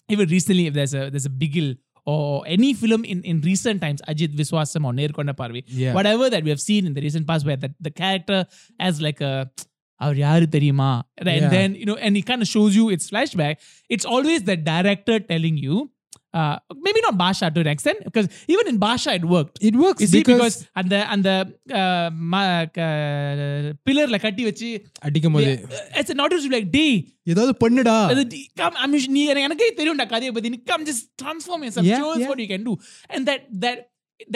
even 0.08 0.28
recently 0.28 0.66
if 0.66 0.74
there's 0.74 0.94
a 0.94 1.10
there's 1.10 1.26
a 1.26 1.30
bigil 1.30 1.76
or 2.07 2.43
any 2.47 2.73
film 2.73 3.05
in, 3.05 3.19
in 3.23 3.41
recent 3.41 3.79
times, 3.81 4.01
Ajit 4.09 4.33
Viswasam 4.39 4.83
or 4.85 4.93
Nerkonda 4.93 5.33
Parvi, 5.33 5.63
Yeah. 5.67 5.93
whatever 5.93 6.29
that 6.29 6.43
we 6.43 6.49
have 6.49 6.59
seen 6.61 6.85
in 6.85 6.93
the 6.93 7.01
recent 7.01 7.25
past 7.27 7.45
where 7.45 7.55
the, 7.55 7.73
the 7.79 7.91
character 7.91 8.39
has 8.79 8.99
like 9.01 9.21
a 9.21 9.49
அவர் 9.99 10.17
யாரு 10.17 10.45
தெரியுமா 10.55 10.89
and 11.17 11.27
Yeah. 11.29 11.49
then 11.49 11.75
you 11.81 11.85
know 11.89 11.95
and 12.05 12.13
he 12.19 12.21
kind 12.29 12.41
of 12.45 12.47
shows 12.47 12.71
you 12.79 12.85
its 12.89 13.05
flashback 13.11 13.55
it's 13.89 14.05
always 14.13 14.39
the 14.43 14.57
director 14.71 15.17
telling 15.31 15.57
you 15.65 15.75
uh, 16.39 16.55
maybe 16.85 16.99
not 17.05 17.15
Basha 17.21 17.47
to 17.55 17.59
an 17.65 17.69
extent 17.73 17.99
because 18.07 18.27
even 18.53 18.65
in 18.71 18.77
Basha 18.85 19.11
it 19.19 19.25
worked 19.33 19.57
it 19.69 19.75
works 19.83 20.01
you 20.03 20.09
see 20.13 20.21
because 20.21 20.37
because 20.37 20.55
அந்த 20.81 20.93
அந்த 21.15 21.29
பில்லர்ல 23.87 24.17
கட்டி 24.25 24.43
வச்சு 24.49 24.69
அடிக்கும் 25.07 25.35
போது 25.37 25.51
it's 25.99 26.11
an 26.15 26.21
audience 26.25 26.45
like 26.55 26.67
டேய் 26.77 26.97
ஏதாவது 27.33 27.53
பண்ணுடா 27.63 27.97
அது 28.13 28.23
டி- 28.33 28.45
come, 28.61 28.75
I 28.83 28.87
mean, 28.93 29.05
நீ 29.15 29.21
எனக்கு 29.31 29.47
எனக்கே 29.49 29.69
தெரியும்டா 29.79 30.07
கதையை 30.13 30.33
பத்தி 30.37 30.51
நீ 30.55 30.59
come 30.71 30.83
just 30.91 31.03
transform 31.23 31.61
yourself 31.67 31.87
Yeah, 31.91 32.01
show 32.01 32.11
us 32.15 32.21
yeah. 32.23 32.31
what 32.31 32.41
you 32.45 32.49
can 32.53 32.63
do 32.69 32.75
and 33.13 33.23
that 33.31 33.43
that 33.65 33.79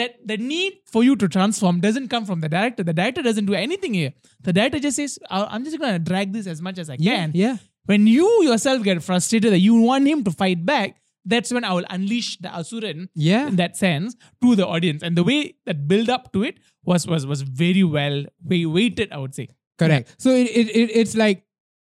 that 0.00 0.12
the 0.30 0.36
need 0.52 0.72
for 0.94 1.02
you 1.08 1.14
to 1.22 1.26
transform 1.36 1.76
doesn't 1.86 2.08
come 2.14 2.24
from 2.30 2.38
the 2.44 2.50
director 2.54 2.82
the 2.90 2.96
director 3.00 3.22
doesn't 3.28 3.48
do 3.52 3.56
anything 3.66 3.92
here 4.00 4.12
the 4.48 4.54
director 4.58 4.80
just 4.86 4.98
says 5.00 5.12
"I- 5.36 5.48
i'm 5.52 5.62
just 5.68 5.78
going 5.82 5.94
to 5.98 6.02
drag 6.10 6.26
this 6.36 6.46
as 6.54 6.60
much 6.66 6.78
as 6.82 6.88
i 6.94 6.98
yeah 7.08 7.18
can 7.20 7.30
yeah 7.42 7.54
when 7.90 8.02
you 8.16 8.26
yourself 8.48 8.78
get 8.88 8.98
frustrated 9.08 9.50
that 9.54 9.62
you 9.68 9.76
want 9.90 10.06
him 10.12 10.20
to 10.28 10.32
fight 10.42 10.60
back 10.72 10.90
that's 11.26 11.50
when 11.50 11.64
i 11.64 11.72
will 11.72 11.88
unleash 11.90 12.38
the 12.38 12.50
asuran 12.50 12.98
yeah 13.24 13.48
in 13.48 13.56
that 13.56 13.76
sense 13.76 14.10
to 14.42 14.54
the 14.54 14.66
audience 14.66 15.02
and 15.02 15.16
the 15.16 15.24
way 15.24 15.40
that 15.66 15.86
build 15.86 16.08
up 16.08 16.32
to 16.32 16.42
it 16.42 16.56
was 16.84 17.06
was 17.06 17.26
was 17.26 17.42
very 17.62 17.84
well 17.96 18.16
way 18.44 18.64
weighted 18.76 19.12
i 19.12 19.18
would 19.18 19.34
say 19.34 19.46
correct 19.78 20.14
so 20.18 20.30
it, 20.34 20.48
it, 20.60 20.68
it 20.80 20.88
it's 21.00 21.14
like 21.14 21.38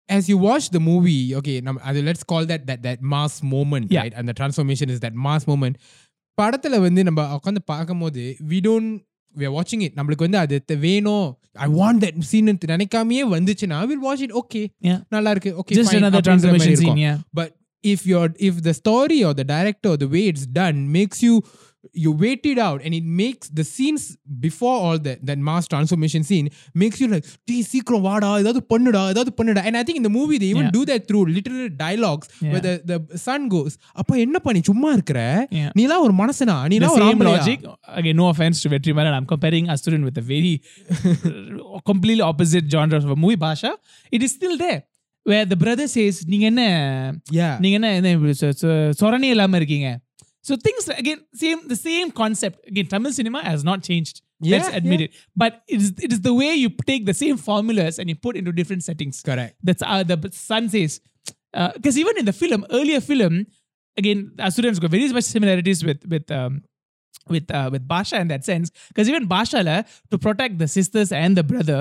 as 0.08 0.28
you 0.28 0.38
watch 0.38 0.70
the 0.70 0.80
movie 0.80 1.34
okay 1.34 1.60
now, 1.60 1.72
uh, 1.84 1.92
let's 2.08 2.22
call 2.22 2.44
that 2.46 2.66
that 2.66 2.82
that 2.82 3.02
mass 3.14 3.42
moment 3.42 3.86
Yeah. 3.90 4.00
right 4.02 4.14
and 4.16 4.28
the 4.28 4.34
transformation 4.34 4.88
is 4.88 5.00
that 5.00 5.14
mass 5.28 5.46
moment 5.46 5.76
படத்துல 6.38 6.78
வந்து 6.78 7.02
நம்ம 7.04 7.20
உட்காந்து 7.36 7.60
பார்க்கும்போது 7.72 8.36
we 8.50 8.58
don't 8.60 8.90
we 9.34 9.44
are 9.44 9.54
watching 9.58 9.82
it 9.82 9.92
நம்மளுக்கு 9.98 10.26
வந்து 10.26 10.38
அது 10.38 10.56
த- 10.64 10.78
வேணும் 10.86 11.26
I 11.58 11.68
want 11.78 12.00
that 12.04 12.18
scene 12.30 12.50
நினைக்காமயே 12.74 13.24
வந்துச்சுன்னா 13.36 13.78
will 13.86 14.04
watch 14.08 14.24
it 14.26 14.36
okay 14.42 14.62
Yeah. 14.88 14.98
நல்லா 15.16 15.30
இருக்கு 15.30 15.52
okay 15.62 15.74
just 15.74 15.92
if 17.83 18.05
your 18.05 18.33
if 18.37 18.61
the 18.63 18.73
story 18.73 19.23
or 19.23 19.33
the 19.33 19.43
director 19.43 19.89
or 19.89 19.97
the 19.97 20.07
way 20.07 20.27
it's 20.27 20.45
done 20.45 20.91
makes 20.91 21.21
you 21.21 21.43
you 21.93 22.11
wait 22.11 22.45
it 22.45 22.57
out 22.57 22.81
and 22.83 22.93
it 22.93 23.03
makes 23.03 23.49
the 23.49 23.63
scenes 23.63 24.15
before 24.39 24.75
all 24.75 24.99
that 24.99 25.25
that 25.25 25.37
mass 25.37 25.67
transformation 25.67 26.23
scene 26.23 26.49
makes 26.73 27.01
you 27.01 27.07
like 27.13 27.25
சீக்கிரம் 27.71 28.03
வாடா 28.07 28.29
and 29.67 29.77
I 29.79 29.83
think 29.83 29.97
in 30.01 30.03
the 30.03 30.13
movie 30.19 30.37
they 30.37 30.49
even 30.53 30.65
yeah. 30.65 30.77
do 30.77 30.85
that 30.85 31.07
through 31.07 31.25
literal 31.37 31.69
dialogues 31.69 32.27
yeah. 32.29 32.51
where 32.51 32.61
the, 32.67 32.73
the 32.91 33.17
son 33.27 33.49
goes 33.55 33.73
அப்பா 34.01 34.15
என்னப்பா 34.15 34.51
நீ 34.57 34.61
சும்மா 34.69 34.91
இருக்கிற? 34.91 35.47
Or 35.75 35.97
ஒரு 36.05 36.13
மனசனா? 36.21 36.55
or 36.87 36.91
ஒரு 36.97 37.05
ஆம்பளையா? 37.09 37.41
logic. 37.41 37.59
Again 37.99 38.17
no 38.21 38.27
offense 38.33 38.59
to 38.63 38.69
Vetriman 38.73 39.11
I'm 39.19 39.27
comparing 39.33 39.67
Asuran 39.75 40.03
with 40.09 40.17
a 40.23 40.25
very 40.33 40.55
completely 41.91 42.25
opposite 42.31 42.67
genres 42.75 43.03
of 43.07 43.13
a 43.17 43.19
movie 43.25 43.41
Basha. 43.45 43.73
It 44.15 44.23
is 44.27 44.33
still 44.39 44.57
there 44.65 44.81
Where 45.30 45.44
the 45.52 45.58
brother 45.62 45.86
says, 45.96 46.16
நீங்க 46.32 46.44
என்ன 46.52 46.64
yeah 47.38 47.54
நீங்க 47.62 47.76
என்ன 47.78 47.88
என்ன 47.98 48.10
இப்படி 48.16 48.34
சொ- 48.42 48.56
சொ- 48.62 48.92
சொரணை 49.00 49.30
இல்லாம 49.34 49.56
இருக்கீங்க 49.60 49.88
so 50.48 50.54
things 50.66 50.84
again 51.02 51.20
same 51.42 51.60
the 51.72 51.78
same 51.86 52.08
concept 52.20 52.58
again 52.70 52.86
Tamil 52.92 53.12
cinema 53.18 53.40
has 53.50 53.62
not 53.70 53.78
changed 53.88 54.16
let's 54.52 54.68
Yeah, 54.70 54.78
admit 54.78 55.00
it 55.06 55.10
but 55.42 55.52
it 55.74 55.78
is 55.84 55.88
it 56.06 56.10
is 56.16 56.20
the 56.28 56.34
way 56.40 56.50
you 56.62 56.68
take 56.90 57.04
the 57.10 57.16
same 57.22 57.36
formulas 57.48 57.94
and 58.00 58.06
you 58.10 58.16
put 58.26 58.34
into 58.40 58.52
different 58.60 58.82
settings 58.88 59.16
correct 59.30 59.54
that's 59.68 59.84
uh, 59.94 60.02
the 60.12 60.16
son 60.50 60.64
says 60.76 60.92
because 61.76 61.96
even 62.02 62.16
in 62.22 62.26
the 62.30 62.36
film 62.42 62.60
earlier 62.78 63.00
film 63.10 63.34
again 64.02 64.20
Asuran's 64.48 64.80
got 64.84 64.92
very 64.96 65.08
much 65.18 65.28
similarities 65.36 65.80
with 65.88 66.00
with 66.14 66.28
um, 66.38 66.54
with 67.34 67.46
uh, 67.58 67.68
with 67.74 67.84
Basha 67.92 68.16
in 68.24 68.28
that 68.34 68.44
sense 68.50 68.68
because 68.90 69.08
even 69.12 69.24
Basha 69.34 69.60
la, 69.68 69.76
to 70.12 70.16
protect 70.26 70.54
the 70.62 70.68
sisters 70.78 71.10
and 71.22 71.32
the 71.40 71.46
brother 71.52 71.80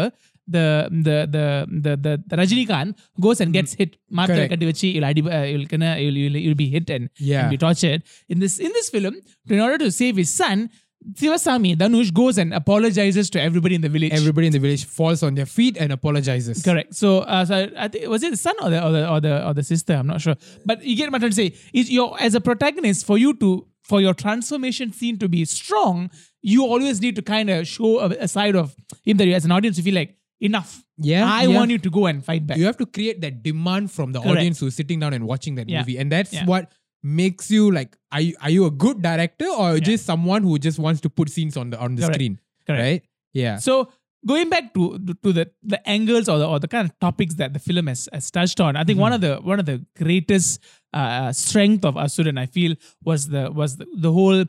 the 0.50 0.88
the 0.90 1.16
the 1.36 1.66
the 1.84 1.96
the, 1.96 2.24
the 2.26 2.36
Rajinikanth 2.36 2.98
goes 3.20 3.40
and 3.40 3.52
gets 3.52 3.74
hit. 3.74 3.96
Martha 4.10 4.48
Kadivachi, 4.48 5.02
uh, 5.02 5.96
you'll, 5.96 6.36
you'll, 6.36 6.54
be 6.54 6.68
hit 6.68 6.90
and, 6.90 7.10
yeah. 7.18 7.48
be 7.48 7.56
tortured. 7.56 8.02
In 8.28 8.40
this 8.40 8.58
in 8.58 8.72
this 8.72 8.90
film, 8.90 9.16
in 9.48 9.60
order 9.60 9.78
to 9.78 9.90
save 9.92 10.16
his 10.16 10.30
son, 10.30 10.70
Sivasami, 11.14 11.76
Dhanush 11.76 12.12
goes 12.12 12.36
and 12.36 12.52
apologizes 12.52 13.30
to 13.30 13.40
everybody 13.40 13.74
in 13.74 13.80
the 13.80 13.88
village. 13.88 14.12
Everybody 14.12 14.48
in 14.48 14.52
the 14.52 14.58
village 14.58 14.84
falls 14.84 15.22
on 15.22 15.34
their 15.34 15.46
feet 15.46 15.76
and 15.78 15.92
apologizes. 15.92 16.62
Correct. 16.62 16.94
So, 16.94 17.20
uh, 17.20 17.44
so 17.44 17.54
I, 17.76 17.90
I 18.04 18.06
was 18.08 18.22
it 18.22 18.32
the 18.32 18.36
son 18.36 18.54
or 18.62 18.70
the, 18.70 18.84
or 18.84 18.90
the 18.92 19.10
or 19.10 19.20
the 19.20 19.48
or 19.48 19.54
the 19.54 19.62
sister? 19.62 19.94
I'm 19.94 20.06
not 20.06 20.20
sure. 20.20 20.36
But 20.66 20.84
you 20.84 20.96
get 20.96 21.10
what 21.10 21.24
I'm 21.24 21.32
say. 21.32 21.54
Is 21.72 21.90
your 21.90 22.20
as 22.20 22.34
a 22.34 22.40
protagonist 22.40 23.06
for 23.06 23.16
you 23.16 23.34
to 23.34 23.66
for 23.82 24.00
your 24.00 24.14
transformation 24.14 24.92
scene 24.92 25.18
to 25.18 25.28
be 25.28 25.44
strong, 25.44 26.10
you 26.42 26.64
always 26.64 27.00
need 27.00 27.16
to 27.16 27.22
kind 27.22 27.50
of 27.50 27.66
show 27.66 27.98
a, 27.98 28.08
a, 28.20 28.28
side 28.28 28.54
of 28.54 28.76
him 29.02 29.16
that 29.16 29.26
you, 29.26 29.34
as 29.34 29.44
an 29.44 29.50
audience, 29.50 29.76
you 29.78 29.82
feel 29.82 29.96
like 29.96 30.16
enough. 30.40 30.82
Yeah, 30.96 31.24
I 31.30 31.42
yeah. 31.44 31.56
want 31.56 31.70
you 31.70 31.78
to 31.78 31.90
go 31.90 32.06
and 32.06 32.24
fight 32.24 32.46
back. 32.46 32.56
you 32.58 32.64
have 32.66 32.76
to 32.78 32.86
create 32.86 33.20
that 33.20 33.42
demand 33.42 33.90
from 33.92 34.12
the 34.12 34.20
Correct. 34.20 34.38
audience 34.38 34.60
who's 34.60 34.74
sitting 34.74 35.00
down 35.00 35.12
and 35.12 35.26
watching 35.26 35.54
that 35.56 35.68
Yeah. 35.68 35.80
movie 35.80 35.98
and 35.98 36.10
that's 36.10 36.32
Yeah. 36.32 36.44
what 36.46 36.72
makes 37.02 37.50
you 37.50 37.70
like 37.70 37.96
are 38.12 38.20
you, 38.20 38.34
are 38.42 38.50
you 38.50 38.66
a 38.66 38.70
good 38.70 39.00
director 39.02 39.46
or 39.46 39.78
just 39.80 40.04
someone 40.04 40.42
who 40.42 40.58
just 40.58 40.78
wants 40.78 41.00
to 41.02 41.08
put 41.08 41.30
scenes 41.30 41.56
on 41.56 41.70
the 41.70 41.78
on 41.80 41.94
the 41.94 42.02
Correct. 42.02 42.14
screen 42.14 42.40
Correct. 42.66 42.82
right 42.82 43.02
yeah 43.32 43.56
So 43.56 43.90
going 44.26 44.50
back 44.50 44.74
to 44.74 44.98
to 45.24 45.32
the 45.32 45.50
the 45.62 45.80
angles 45.88 46.28
or 46.28 46.38
the 46.38 46.46
or 46.46 46.58
the 46.58 46.68
kind 46.68 46.84
of 46.88 46.98
topics 47.00 47.34
that 47.36 47.54
the 47.54 47.58
film 47.58 47.86
has, 47.86 48.06
has 48.12 48.30
touched 48.30 48.60
on, 48.60 48.76
I 48.76 48.84
think 48.84 48.98
one 48.98 49.14
of 49.14 49.22
the 49.22 49.36
one 49.52 49.58
of 49.58 49.64
the 49.64 49.78
greatest 49.96 50.60
uh, 50.92 51.32
strength 51.32 51.84
of 51.86 51.94
Asuran, 51.94 52.38
I 52.38 52.44
feel, 52.46 52.74
was 53.02 53.28
the 53.28 53.50
was 53.50 53.76
the, 53.78 53.86
the 53.96 54.12
whole 54.12 54.44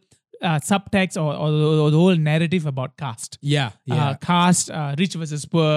uh, 0.48 0.58
subtext 0.70 1.16
or, 1.22 1.30
or, 1.42 1.48
the, 1.50 1.66
or 1.84 1.90
the 1.90 2.00
whole 2.02 2.18
narrative 2.30 2.66
about 2.66 2.90
caste. 2.96 3.34
yeah 3.54 3.70
yeah 3.92 4.02
Uh, 4.06 4.14
caste, 4.30 4.68
uh, 4.70 4.90
rich 5.00 5.14
versus 5.20 5.44
poor, 5.54 5.70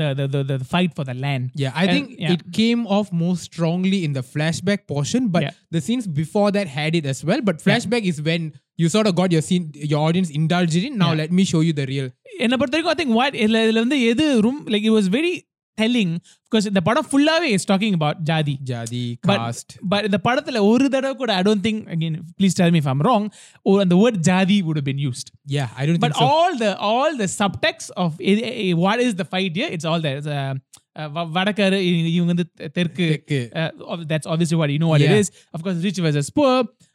the 0.00 0.06
the, 0.18 0.26
the 0.34 0.40
the 0.50 0.58
fight 0.72 0.90
for 0.98 1.04
the 1.04 1.14
land. 1.24 1.44
Yeah, 1.62 1.72
I 1.74 1.84
And- 1.84 1.92
think 1.94 2.06
yeah. 2.24 2.34
it 2.34 2.42
came 2.58 2.82
off 2.96 3.08
more 3.22 3.36
strongly 3.46 3.98
in 4.06 4.12
the 4.18 4.24
flashback 4.34 4.82
portion, 4.92 5.22
but 5.36 5.42
Yeah. 5.46 5.54
the 5.76 5.82
scenes 5.86 6.06
before 6.20 6.48
that 6.56 6.68
had 6.78 6.94
it 7.00 7.06
as 7.12 7.20
well. 7.30 7.40
But 7.48 7.56
flashback 7.66 8.04
is 8.12 8.18
when 8.28 8.42
you 8.82 8.88
sort 8.94 9.06
of 9.10 9.14
got 9.20 9.30
your 9.36 9.42
scene, 9.48 9.66
your 9.92 10.00
audience 10.08 10.30
indulged 10.40 10.78
in. 10.88 10.94
Now 11.04 11.10
Yeah. 11.12 11.20
let 11.22 11.32
me 11.38 11.44
show 11.52 11.62
you 11.68 11.74
the 11.80 11.86
real. 11.94 12.08
என்னை 12.44 12.56
பொறுத்த 12.60 12.76
வரைக்கும் 12.76 12.94
I 12.94 12.98
think 13.00 13.16
what 13.18 13.34
இதுல 13.42 13.58
இதுல 13.66 13.82
வந்து 13.84 13.98
எது 14.12 14.24
room 14.46 14.62
like 14.74 14.86
it 14.88 14.94
was 14.98 15.10
very 15.16 15.34
telling 15.78 16.12
because 16.46 16.66
இந்த 16.66 16.80
படம் 16.80 17.06
ஃபுல்லாவே 17.10 17.48
இஸ் 17.48 17.66
டாக்கிங் 17.70 17.92
அபவுட் 17.92 18.18
ஜாதி 18.22 18.52
Jadi, 18.64 19.00
But- 19.26 19.40
caste. 19.40 19.72
பட் 19.82 20.04
இந்த 20.04 20.18
படத்துல 20.24 20.58
ஒரு 20.64 20.88
தடவை 20.88 21.14
கூட 21.14 21.34
I 21.34 21.42
don't 21.42 21.64
think 21.66 21.82
again 21.88 22.16
please 22.38 22.56
tell 22.60 22.70
me 22.70 22.80
form 22.80 23.02
wrong 23.02 23.26
or 23.64 23.80
அந்த 23.80 23.94
வேர்ட் 23.94 24.20
ஜாதி 24.22 24.62
would 24.62 24.76
have 24.76 24.84
been 24.84 25.02
used 25.08 25.28
Yeah, 25.46 25.68
I 25.76 25.86
don't 25.86 25.98
but 25.98 26.12
think 26.12 26.22
so. 26.22 26.28
all 26.28 26.52
the 26.56 26.70
all 26.90 27.12
the 27.16 27.28
subtext 27.40 27.90
of 27.96 28.10
eh, 28.22 28.36
eh, 28.52 28.72
what 28.74 29.00
is 29.00 29.14
the 29.14 29.24
fight 29.24 29.52
here 29.54 29.70
it's 29.70 29.84
all 29.84 30.00
there 30.00 30.18
it's, 30.18 30.30
uh, 30.36 30.54
uh, 30.96 31.08
வ- 31.08 31.28
வடக்கரு 31.36 31.78
இ- 31.88 32.12
இவங்க 32.12 32.30
வந்து 32.32 32.46
தெ- 32.52 32.70
தெற்கு 32.70 33.06
தெற்கு. 33.08 33.40
uh, 33.54 33.70
ob- 33.88 34.06
that's 34.08 34.26
obviously 34.26 34.56
what 34.56 34.70
you 34.70 34.78
know 34.78 34.88
what 34.88 35.00
Yeah. 35.00 35.14
it 35.14 35.22
is 35.22 35.28
of 35.52 35.60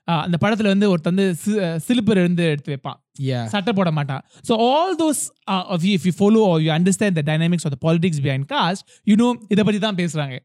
அந்த 0.09 0.37
படத்தில் 0.37 0.67
வந்து 0.67 0.88
ஒருத்த 0.93 1.12
வந்து 1.12 1.27
சிலிப்பர் 1.87 2.21
இருந்து 2.23 2.45
எடுத்து 2.45 2.73
வைப்பான். 2.75 2.99
சட்டை 3.47 3.73
போட 3.73 3.90
மாட்டான். 3.90 4.25
So 4.49 4.55
all 4.71 4.97
those 5.03 5.23
of 5.75 5.85
you 5.85 6.12
follow 6.19 6.43
or 6.51 6.61
you 6.61 6.73
understand 6.73 7.19
the 7.21 7.25
dynamics 7.31 7.67
of 7.67 7.75
the 7.77 7.79
politics 7.87 8.21
behind 8.21 8.47
caste 8.47 8.85
you 9.07 9.17
know 9.17 9.31
இதை 9.49 9.64
பற்றி 9.64 9.79
தான் 9.79 9.99
பேசுகிறாங்க 10.03 10.37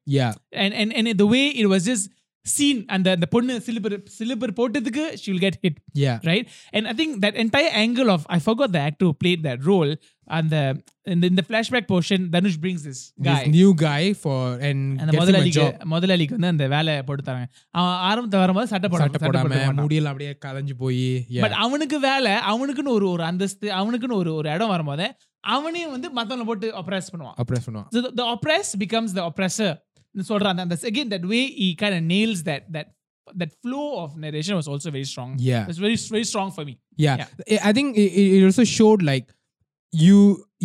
and 0.65 0.95
and 1.00 1.17
the 1.17 1.28
way 1.36 1.41
it 1.62 1.65
was 1.65 1.88
just 1.91 2.08
seen 2.45 2.86
அந்த 2.88 3.08
அந்த 3.12 3.26
பொண்ணு 3.26 3.54
சிலிபர் 3.65 3.95
சிலிபர் 4.17 4.52
போட்டதுக்கு 4.60 5.04
she 5.15 5.28
will 5.32 5.43
get 5.43 5.60
hit 5.65 5.80
right 6.24 6.48
and 6.74 6.88
I 6.88 6.93
think 6.93 7.15
that 7.26 7.36
entire 7.36 7.74
angle 7.76 8.10
of 8.10 8.26
I 8.28 8.39
forgot 8.45 8.74
the 8.78 8.82
act 8.82 9.00
to 9.00 9.10
play 9.13 9.32
that 9.48 9.63
role 9.63 9.91
and 10.28 10.46
the 10.54 10.61
in 11.12 11.18
the, 11.22 11.26
in 11.30 11.35
the 11.38 11.44
flashback 11.48 11.85
portion 11.92 12.20
dhanush 12.35 12.57
brings 12.62 12.83
this 12.88 13.00
guy 13.26 13.35
This 13.38 13.50
new 13.57 13.70
guy 13.83 14.02
for 14.22 14.38
and 14.68 14.78
அந்த 15.00 15.11
gets 15.11 15.16
him 15.16 15.20
a 15.20 15.24
முதலாளிக்கு 15.24 15.61
job. 15.61 15.83
முதலாளிக்கு 15.94 16.37
வந்து 16.37 16.52
அந்த 16.54 16.66
வேலை 16.74 16.94
போட்டு 17.09 17.24
தராங்க 17.28 17.48
அவன் 17.78 17.98
ஆரம்பத்துல 18.09 18.40
வரும்போது 18.44 18.70
சட்டை 18.72 18.90
போட 18.94 19.02
சட்டை 19.07 19.20
போடாம 19.26 19.61
முடியெல்லாம் 19.83 20.14
அப்படியே 20.14 20.33
கலைஞ்சு 20.46 20.76
போய் 20.83 21.02
பட் 21.44 21.57
அவனுக்கு 21.64 21.98
வேலை 22.09 22.33
அவனுக்குன்னு 22.52 22.96
ஒரு 22.98 23.09
ஒரு 23.14 23.24
அந்தஸ்து 23.30 23.68
அவனுக்குன்னு 23.80 24.20
ஒரு 24.22 24.33
ஒரு 24.40 24.50
இடம் 24.57 24.72
வரும்போது 24.74 25.09
அவனையும் 25.54 25.94
வந்து 25.96 26.11
மத்தவங்களை 26.18 26.48
போட்டு 26.52 26.68
ஒப்ரஸ் 26.83 27.12
பண்ணுவான் 27.14 27.38
அப்புறம் 27.42 27.64
சொன்னோம் 27.68 27.87
So 27.94 28.00
the, 28.07 28.12
the 28.20 28.26
oppressed 28.35 28.76
becomes 28.85 29.12
the 29.20 29.24
oppressor. 29.30 29.70
சொல்றான் 30.14 30.64
அந்த 30.64 30.76
again 30.90 31.09
that 31.14 31.24
way 31.35 31.44
he 31.61 31.68
kind 31.80 31.94
of 31.98 32.02
nails 32.14 32.40
that 32.50 32.62
that 32.76 32.88
that 33.40 33.52
flow 33.64 33.87
of 34.02 34.11
narration 34.24 34.54
was 34.61 34.66
also 34.72 34.88
very 34.96 35.07
strong. 35.12 35.30
Yeah. 35.50 35.68
It's 35.70 35.80
very 35.85 35.96
very 36.14 36.26
strong 36.33 36.48
for 36.57 36.64
me. 36.68 36.74
yeah, 37.04 37.16
Yeah. 37.20 37.30
I- 37.54 37.62
i 37.68 37.72
think 37.78 37.88
it, 38.02 38.11
it 38.37 38.42
also 38.48 38.64
showed 38.78 39.00
like 39.11 39.26
you 39.92 40.18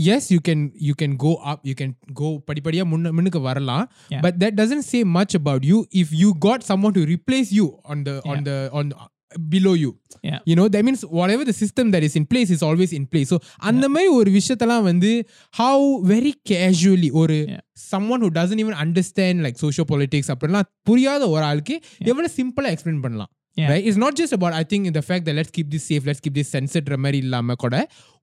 yes 0.08 0.24
you 0.34 0.40
can 0.48 0.60
you 0.88 0.94
can 1.02 1.12
go 1.26 1.32
up 1.52 1.60
you 1.70 1.76
can 1.82 1.92
go 2.22 2.30
படிப்படியா 2.48 2.84
முன்ன 2.94 3.12
முன்னுக்கு 3.18 3.42
வரலாம் 3.50 3.86
Yeah. 4.14 4.22
but 4.26 4.34
that 4.44 4.54
doesn't 4.62 4.86
say 4.92 5.02
much 5.20 5.34
about 5.42 5.64
you 5.72 5.78
if 6.04 6.10
you 6.22 6.30
got 6.48 6.60
someone 6.72 6.94
to 7.00 7.04
replace 7.16 7.52
you 7.60 7.68
on 7.94 8.00
the 8.08 8.16
on 8.32 8.38
Yeah. 8.38 8.46
the 8.50 8.58
on 8.80 8.86
below 9.54 9.74
you 9.82 9.92
Yeah. 10.28 10.40
you 10.50 10.56
know 10.60 10.68
that 10.76 10.84
means 10.88 11.02
whatever 11.18 11.44
the 11.50 11.56
system 11.62 11.86
that 11.96 12.04
is 12.08 12.14
in 12.20 12.26
place 12.32 12.50
is 12.56 12.62
always 12.68 12.92
in 13.00 13.04
place 13.14 13.30
so 13.34 13.38
அந்த 13.70 13.88
மாதிரி 13.96 14.10
ஒரு 14.20 14.30
விஷயத்தெல்லாம் 14.38 14.86
வந்து 14.92 15.12
how 15.60 15.76
very 16.14 16.34
casually 16.52 17.12
ஒரு 17.22 17.38
Yeah. 17.52 17.62
someone 17.94 18.22
who 18.26 18.32
doesn't 18.40 18.62
even 18.66 18.76
understand 18.86 19.36
like 19.48 19.58
social 19.66 19.88
politics 19.94 20.30
அப்படிலாம் 20.36 20.70
புரியாத 20.90 21.30
ஒரு 21.36 21.46
ஆளுக்கு 21.52 21.78
எவ்வளவு 22.12 22.32
சிம்பிளா 22.40 22.72
எக்ஸ்பிளைன் 22.76 23.04
பண்ணலாம் 23.06 23.32
Yeah. 23.60 23.70
right 23.72 23.86
it's 23.90 24.00
not 24.04 24.14
just 24.20 24.34
about 24.36 24.54
i 24.60 24.64
think 24.72 24.84
the 24.98 25.02
fact 25.08 25.24
that 25.28 25.36
let's 25.38 25.52
keep 25.56 25.68
this 25.74 25.86
safe 25.92 26.04
let's 26.10 26.22
keep 26.26 26.36
this 26.40 26.50
censored 26.56 26.90
மாதிரி 27.06 27.18
இல்லாம 27.26 27.56
கூட 27.64 27.76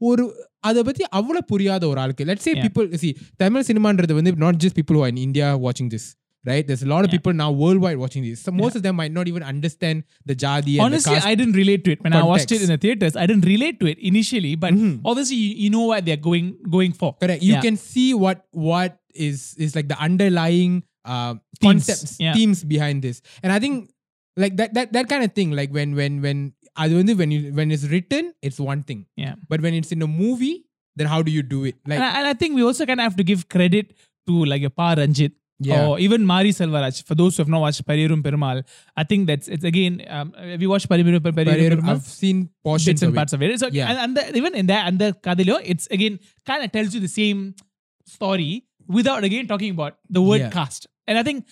ஒரு 0.08 0.24
அதை 0.68 0.82
பத்தி 0.88 1.04
அவ்வளவு 1.18 1.48
புரியாத 1.50 1.82
ஒரு 1.92 1.98
ஆளுக்கு 2.04 2.26
let's 2.28 2.44
say 2.46 2.52
Yeah. 2.54 2.64
people 2.66 2.86
see 3.02 3.10
Tamil 3.42 3.66
சினிமான்றது 3.70 4.14
வந்து 4.20 4.32
not 4.44 4.56
just 4.64 4.74
people 4.80 4.96
who 4.98 5.02
are 5.06 5.10
in 5.14 5.18
India 5.28 5.48
watching 5.66 5.88
this 5.94 6.06
right 6.50 6.64
there's 6.68 6.84
a 6.86 6.90
lot 6.92 7.02
of 7.04 7.08
Yeah. 7.08 7.16
people 7.16 7.34
now 7.42 7.48
worldwide 7.62 7.98
watching 8.04 8.24
this 8.28 8.40
so 8.46 8.50
most 8.62 8.74
of 8.78 8.82
them 8.86 8.94
might 9.00 9.14
not 9.18 9.26
even 9.32 9.44
understand 9.52 9.96
the 10.30 10.36
jadi 10.44 10.74
and 10.76 10.84
Honestly, 10.86 11.14
the 11.14 11.18
caste 11.18 11.30
I 11.32 11.36
didn't 11.40 11.56
relate 11.62 11.82
to 11.86 11.92
it 11.96 12.00
when 12.06 12.14
I 12.20 12.24
watched 12.30 12.52
it 12.56 12.60
context. 12.60 12.66
in 12.66 12.72
the 12.74 12.80
theaters. 12.84 13.16
I 13.22 13.26
didn't 13.30 13.48
relate 13.54 13.76
to 13.82 13.88
it 13.92 13.98
initially, 14.10 14.52
but 14.64 14.72
obviously 15.10 15.38
you, 15.44 15.50
you 15.64 15.70
know 15.76 15.86
what 15.92 16.02
they're 16.08 16.24
going 16.30 16.48
going 16.76 16.94
for. 17.02 17.10
correct 17.24 17.42
you 17.48 17.54
Yeah. 17.56 17.64
can 17.66 17.78
see 17.90 18.08
what 18.24 18.38
what 18.70 18.92
is 19.28 19.38
is 19.66 19.72
like 19.80 19.90
the 19.94 19.98
underlying 20.08 20.74
uh 21.14 21.32
Themes. 21.34 21.64
concepts 21.66 22.12
Yeah. 22.26 22.34
themes 22.38 22.60
behind 22.74 22.98
this 23.08 23.18
and 23.42 23.50
i 23.56 23.60
think 23.64 23.76
like 24.37 24.57
that 24.57 24.73
that 24.73 24.93
that 24.93 25.09
kind 25.09 25.23
of 25.23 25.33
thing. 25.33 25.51
Like 25.51 25.71
when 25.71 25.95
when 25.95 26.21
when 26.21 26.53
அது 26.81 26.93
வந்து 26.99 27.13
when 27.19 27.29
you 27.35 27.39
when 27.57 27.69
it's 27.75 27.85
written 27.93 28.25
it's 28.47 28.59
one 28.71 28.81
thing. 28.89 29.01
Yeah. 29.23 29.35
But 29.49 29.61
when 29.65 29.73
it's 29.79 29.91
in 29.95 30.01
a 30.07 30.11
movie 30.23 30.57
then 30.97 31.07
how 31.13 31.21
do 31.27 31.31
you 31.37 31.43
do 31.55 31.59
it? 31.69 31.75
Like 31.89 31.99
and 31.99 32.05
I, 32.09 32.11
and 32.19 32.27
I 32.31 32.33
think 32.33 32.55
we 32.59 32.63
also 32.63 32.85
kind 32.89 32.99
of 33.01 33.05
have 33.09 33.17
to 33.21 33.25
give 33.31 33.41
credit 33.55 33.87
to 34.27 34.33
like 34.51 34.63
a 34.69 34.73
pa 34.79 34.89
Ranjit 34.99 35.33
yeah. 35.59 35.85
or 35.85 35.99
even 35.99 36.25
Mari 36.25 36.51
Selvaraj 36.59 37.03
for 37.09 37.15
those 37.15 37.35
who 37.35 37.41
have 37.43 37.49
not 37.55 37.61
watched 37.65 37.85
Pariyerum 37.85 38.21
Perumal 38.23 38.63
I 38.95 39.03
think 39.03 39.27
that's 39.27 39.47
it's 39.47 39.63
again 39.63 40.03
um, 40.07 40.33
have 40.33 40.61
you 40.61 40.69
watched 40.69 40.89
Pariyerum 40.89 41.19
Perumal 41.19 41.45
Parirum, 41.51 41.89
I've 41.89 42.03
seen 42.03 42.49
portions 42.63 43.01
and 43.01 43.09
of 43.09 43.15
parts 43.15 43.33
it. 43.33 43.37
of 43.37 43.43
it. 43.43 43.59
So, 43.59 43.67
yeah. 43.67 43.89
and, 43.89 43.99
and 43.99 44.17
the, 44.17 44.37
even 44.37 44.55
in 44.55 44.67
that 44.67 44.87
and 44.87 44.99
the 44.99 45.09
Kadilio 45.27 45.61
it's 45.63 45.87
again 45.87 46.19
kind 46.45 46.63
of 46.63 46.71
tells 46.71 46.93
you 46.95 47.01
the 47.01 47.07
same 47.07 47.55
story 48.05 48.65
without 48.87 49.23
again 49.23 49.47
talking 49.47 49.71
about 49.71 49.97
the 50.09 50.21
word 50.21 50.41
yeah. 50.41 50.49
cast 50.49 50.87
and 51.07 51.17
I 51.17 51.23
think 51.23 51.45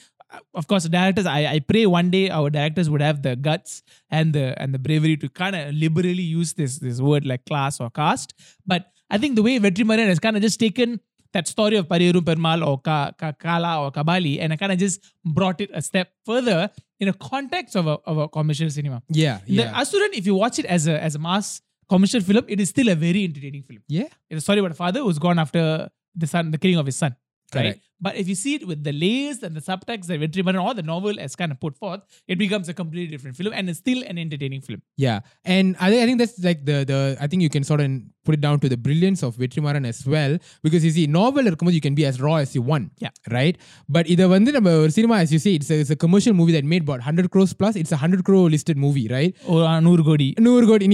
of 0.53 0.67
course, 0.67 0.83
directors. 0.85 1.25
I, 1.25 1.45
I 1.55 1.59
pray 1.59 1.85
one 1.85 2.09
day 2.09 2.29
our 2.29 2.49
directors 2.49 2.89
would 2.89 3.01
have 3.01 3.21
the 3.23 3.35
guts 3.35 3.81
and 4.09 4.33
the 4.33 4.59
and 4.61 4.73
the 4.73 4.79
bravery 4.79 5.17
to 5.17 5.29
kind 5.29 5.55
of 5.55 5.73
liberally 5.73 6.21
use 6.23 6.53
this 6.53 6.79
this 6.79 7.01
word 7.01 7.25
like 7.25 7.45
class 7.45 7.79
or 7.79 7.89
caste. 7.89 8.33
But 8.65 8.91
I 9.09 9.17
think 9.17 9.35
the 9.35 9.43
way 9.43 9.59
Vetrimaran 9.59 10.07
has 10.07 10.19
kind 10.19 10.35
of 10.35 10.41
just 10.41 10.59
taken 10.59 10.99
that 11.33 11.47
story 11.47 11.77
of 11.77 11.87
Pariyerum 11.87 12.21
Perumal 12.21 12.65
or 12.67 12.79
Ka, 12.81 13.11
Ka, 13.17 13.31
Kala 13.33 13.81
or 13.83 13.91
Kabali 13.91 14.39
and 14.41 14.51
I 14.53 14.55
kind 14.55 14.71
of 14.71 14.79
just 14.79 14.99
brought 15.23 15.61
it 15.61 15.69
a 15.73 15.81
step 15.81 16.11
further 16.25 16.69
in 16.99 17.07
a 17.07 17.13
context 17.13 17.75
of 17.75 17.85
a, 17.87 17.97
of 18.05 18.17
a 18.17 18.27
commercial 18.27 18.69
cinema. 18.69 19.01
yeah 19.09 19.39
The 19.45 19.53
yeah 19.53 19.81
Asuran, 19.81 20.09
if 20.13 20.25
you 20.25 20.35
watch 20.35 20.59
it 20.59 20.65
as 20.65 20.87
a 20.87 21.01
as 21.01 21.15
a 21.15 21.19
mass 21.19 21.61
commercial 21.87 22.21
film, 22.21 22.45
it 22.47 22.59
is 22.59 22.69
still 22.69 22.89
a 22.89 22.95
very 22.95 23.23
entertaining 23.23 23.63
film. 23.63 23.81
yeah 23.87 24.07
It's 24.29 24.39
a 24.39 24.41
story 24.41 24.59
about 24.59 24.71
a 24.71 24.75
father 24.75 25.01
who's 25.01 25.19
gone 25.19 25.39
after 25.39 25.89
the 26.15 26.27
son, 26.27 26.51
the 26.51 26.57
killing 26.57 26.77
of 26.77 26.85
his 26.85 26.95
son. 26.95 27.15
Correct. 27.49 27.65
Right? 27.65 27.81
But 28.01 28.15
if 28.15 28.29
you 28.29 28.35
see 28.35 28.55
it 28.55 28.65
with 28.65 28.83
the 28.83 28.93
layers 28.93 29.43
and 29.43 29.55
the 29.55 29.61
subtext 29.61 30.05
that 30.05 30.19
Vetri 30.21 30.43
Maran 30.43 30.61
or 30.61 30.73
the 30.73 30.83
novel 30.83 31.17
has 31.17 31.35
kind 31.35 31.51
of 31.51 31.59
put 31.59 31.75
forth, 31.75 32.01
it 32.27 32.37
becomes 32.37 32.69
a 32.69 32.73
completely 32.73 33.07
different 33.07 33.35
film 33.35 33.51
and 33.53 33.69
it's 33.69 33.79
still 33.79 34.03
an 34.07 34.17
entertaining 34.17 34.61
film. 34.61 34.81
Yeah. 34.95 35.19
And 35.43 35.75
I, 35.79 35.87
I 35.87 36.05
think 36.05 36.19
that's 36.19 36.41
like 36.41 36.63
the, 36.65 36.85
the 36.85 37.17
I 37.19 37.27
think 37.27 37.41
you 37.41 37.49
can 37.49 37.63
sort 37.63 37.81
of 37.81 37.91
put 38.23 38.35
it 38.35 38.41
down 38.41 38.61
to 38.61 38.69
the 38.69 38.77
brilliance 38.77 39.21
of 39.21 39.35
Vetrimaran 39.35 39.85
as 39.85 40.05
well. 40.05 40.37
Because 40.63 40.85
you 40.85 40.91
see, 40.91 41.07
novel 41.07 41.43
you 41.45 41.81
can 41.81 41.95
be 41.95 42.05
as 42.05 42.21
raw 42.21 42.35
as 42.35 42.55
you 42.55 42.61
want. 42.61 42.93
Yeah. 42.99 43.09
Right? 43.29 43.57
But 43.89 44.07
either 44.07 44.29
one 44.29 44.45
cinema, 44.45 45.17
as 45.17 45.33
you 45.33 45.39
say, 45.39 45.55
it's 45.55 45.69
a, 45.69 45.79
it's 45.79 45.89
a 45.89 45.95
commercial 45.95 46.33
movie 46.33 46.53
that 46.53 46.63
made 46.63 46.83
about 46.83 46.99
100 46.99 47.31
crores 47.31 47.53
plus. 47.53 47.75
It's 47.75 47.91
a 47.91 47.95
100 47.95 48.23
crore 48.23 48.49
listed 48.49 48.77
movie, 48.77 49.09
right? 49.09 49.35
Or 49.45 49.63
oh, 49.63 49.79
Noor 49.79 49.97
Godi. 49.97 50.35
Noor 50.37 50.65
Godi. 50.65 50.89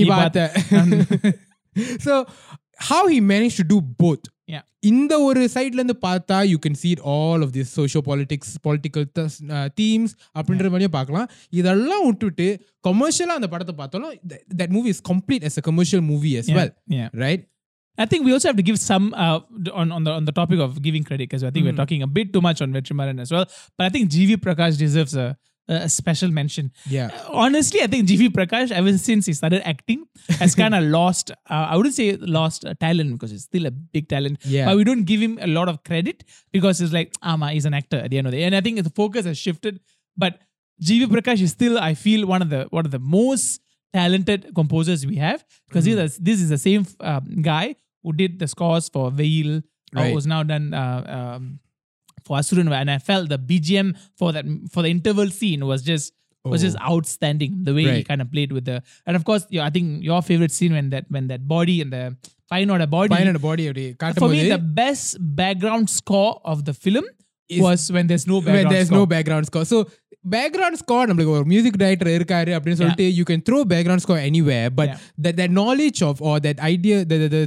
so 1.99 2.25
how 2.77 3.07
he 3.07 3.21
managed 3.21 3.57
to 3.57 3.63
do 3.63 3.81
both 3.81 4.19
இந்த 4.90 5.14
ஒரு 5.26 5.40
சைட்ல 5.54 5.78
இருந்து 5.80 5.96
பார்த்தா 6.06 6.36
you 6.52 6.58
can 6.64 6.78
see 6.82 6.92
it 6.96 7.00
all 7.12 7.40
of 7.46 7.50
this 7.56 7.68
social 7.80 8.02
politics 8.08 8.48
political 8.68 9.02
themes 9.80 10.10
அப்படின்ற 10.38 10.66
மாதிரியும் 10.72 10.96
பார்க்கலாம் 10.98 11.28
இதெல்லாம் 11.60 12.04
விட்டுட்டு 12.08 12.46
கமர்ஷியலா 12.88 13.36
அந்த 13.40 13.48
படத்தை 13.54 13.74
பார்த்தாலும் 13.82 14.14
that 14.60 14.70
movie 14.76 14.92
is 14.96 15.00
complete 15.12 15.44
as 15.50 15.56
a 15.62 15.64
commercial 15.68 16.02
movie 16.10 16.34
as 16.40 16.48
Yeah. 16.48 16.58
well 16.60 16.72
Yeah. 16.98 17.10
right 17.24 17.42
I 17.98 18.06
think 18.10 18.22
we 18.26 18.32
also 18.34 18.48
have 18.50 18.58
to 18.60 18.66
give 18.68 18.78
some 18.90 19.06
uh, 19.24 19.38
on 19.80 19.88
on 19.96 20.02
the 20.06 20.12
on 20.18 20.24
the 20.28 20.34
topic 20.40 20.60
of 20.66 20.70
giving 20.86 21.04
credit 21.08 21.24
because 21.28 21.42
I 21.48 21.50
think 21.54 21.64
we're 21.66 21.80
talking 21.80 22.02
a 22.06 22.10
bit 22.18 22.28
too 22.34 22.42
much 22.46 22.58
on 22.64 22.68
Vetrimaran 22.76 23.18
as 23.24 23.30
well. 23.34 23.44
But 23.76 23.84
I 23.86 23.90
think 23.94 24.04
GV 24.14 24.30
Prakash 24.44 24.76
deserves 24.84 25.14
a, 25.24 25.26
a 25.67 25.89
special 25.89 26.29
mention. 26.29 26.71
yeah 26.87 27.09
honestly, 27.29 27.81
I 27.81 27.87
think 27.87 28.07
GV 28.07 28.29
Prakash, 28.29 28.71
ever 28.71 28.97
since 28.97 29.25
he 29.25 29.33
started 29.33 29.61
acting, 29.67 30.05
has 30.39 30.53
kind 30.61 30.75
of 30.75 30.83
lost. 30.83 31.31
Uh, 31.31 31.67
I 31.71 31.75
wouldn't 31.75 31.95
say 31.95 32.15
lost 32.17 32.65
uh, 32.65 32.73
talent 32.75 33.13
because 33.13 33.31
he's 33.31 33.43
still 33.43 33.65
a 33.65 33.71
big 33.71 34.07
talent. 34.09 34.39
Yeah. 34.45 34.65
But 34.65 34.77
we 34.77 34.83
don't 34.83 35.05
give 35.05 35.21
him 35.21 35.39
a 35.41 35.47
lot 35.47 35.67
of 35.69 35.83
credit 35.83 36.23
because 36.51 36.81
it's 36.81 36.93
like, 36.93 37.13
ah, 37.23 37.35
ma, 37.37 37.47
he's 37.47 37.65
an 37.65 37.73
actor 37.73 37.97
at 37.97 38.11
the 38.11 38.17
end 38.19 38.27
of 38.27 38.31
the 38.31 38.37
day. 38.39 38.43
And 38.43 38.55
I 38.55 38.61
think 38.61 38.83
the 38.83 38.89
focus 38.91 39.25
has 39.25 39.37
shifted. 39.37 39.79
But 40.15 40.39
GV 40.83 41.05
Prakash 41.07 41.41
is 41.41 41.51
still, 41.51 41.79
I 41.79 41.93
feel, 41.95 42.27
one 42.27 42.41
of 42.41 42.49
the 42.49 42.67
one 42.69 42.85
of 42.85 42.91
the 42.91 42.99
most 42.99 43.61
talented 43.93 44.51
composers 44.53 45.05
we 45.05 45.15
have 45.15 45.43
because 45.67 45.85
Hmm. 45.85 45.95
this, 45.95 46.11
is- 46.13 46.17
this 46.29 46.41
is 46.41 46.49
the 46.49 46.57
same 46.57 46.85
um, 46.99 47.41
guy 47.41 47.75
who 48.03 48.13
did 48.13 48.39
the 48.39 48.47
scores 48.47 48.89
for 48.89 49.09
Veil, 49.11 49.57
or 49.57 49.61
Right. 50.01 50.13
who's 50.13 50.27
now 50.27 50.43
done 50.43 50.73
uh, 50.73 51.03
um, 51.37 51.59
for 52.26 52.38
Asuran, 52.38 52.70
and 52.80 52.90
I 52.90 52.98
felt 53.10 53.28
the 53.28 53.38
BGM 53.50 53.90
for 54.16 54.30
that 54.32 54.46
for 54.72 54.82
the 54.82 54.90
interval 54.96 55.30
scene 55.40 55.62
was 55.72 55.82
just 55.82 56.08
was 56.52 56.62
just 56.62 56.78
outstanding. 56.90 57.52
The 57.68 57.74
way 57.76 57.82
he 57.82 57.88
Oh. 57.88 57.94
Right. 57.94 58.08
kind 58.10 58.22
of 58.24 58.28
played 58.34 58.52
with 58.56 58.64
the, 58.64 58.76
and 59.06 59.14
of 59.16 59.24
course, 59.24 59.42
yeah, 59.56 59.64
I 59.68 59.70
think 59.70 59.88
your 60.02 60.20
favorite 60.22 60.52
scene 60.58 60.74
when 60.78 60.86
that 60.94 61.06
when 61.16 61.26
that 61.32 61.42
body 61.54 61.76
and 61.84 61.92
the 61.96 62.04
fine 62.52 62.70
or 62.74 62.78
the 62.78 62.90
body. 62.98 63.10
பையனோட 63.14 63.40
பாடி 63.48 63.64
அப்படி 63.70 63.84
for 63.90 63.98
காட்டும் 64.04 64.30
me, 64.34 64.38
போது 64.42 64.52
the 64.56 64.62
best 64.82 65.08
background 65.40 65.88
score 65.98 66.32
of 66.52 66.60
the 66.68 66.76
film 66.84 67.06
Is- 67.56 67.62
was 67.66 67.82
when 67.96 68.06
there's 68.10 68.26
no 68.32 68.36
where 68.38 68.46
background 68.48 68.72
there's 68.74 68.90
score. 68.92 69.02
no 69.02 69.06
background 69.14 69.44
score 69.50 69.64
so 69.72 69.78
background 70.34 70.76
score 70.82 71.02
நம்மளுக்கு 71.10 71.34
ஒரு 71.36 71.46
music 71.52 71.78
director 71.82 72.10
இருக்காரு 72.18 72.50
அப்படின்னு 72.56 72.80
சொல்லிட்டு 72.82 73.06
you 73.18 73.24
can 73.30 73.40
throw 73.48 73.60
background 73.74 74.02
score 74.06 74.20
anywhere 74.30 74.66
but 74.80 74.88
Yeah. 74.90 74.98
that 75.24 75.36
that 75.40 75.50
knowledge 75.58 76.00
of 76.08 76.16
or 76.28 76.36
that 76.46 76.58
idea 76.72 76.96
the 77.12 77.16
the, 77.34 77.42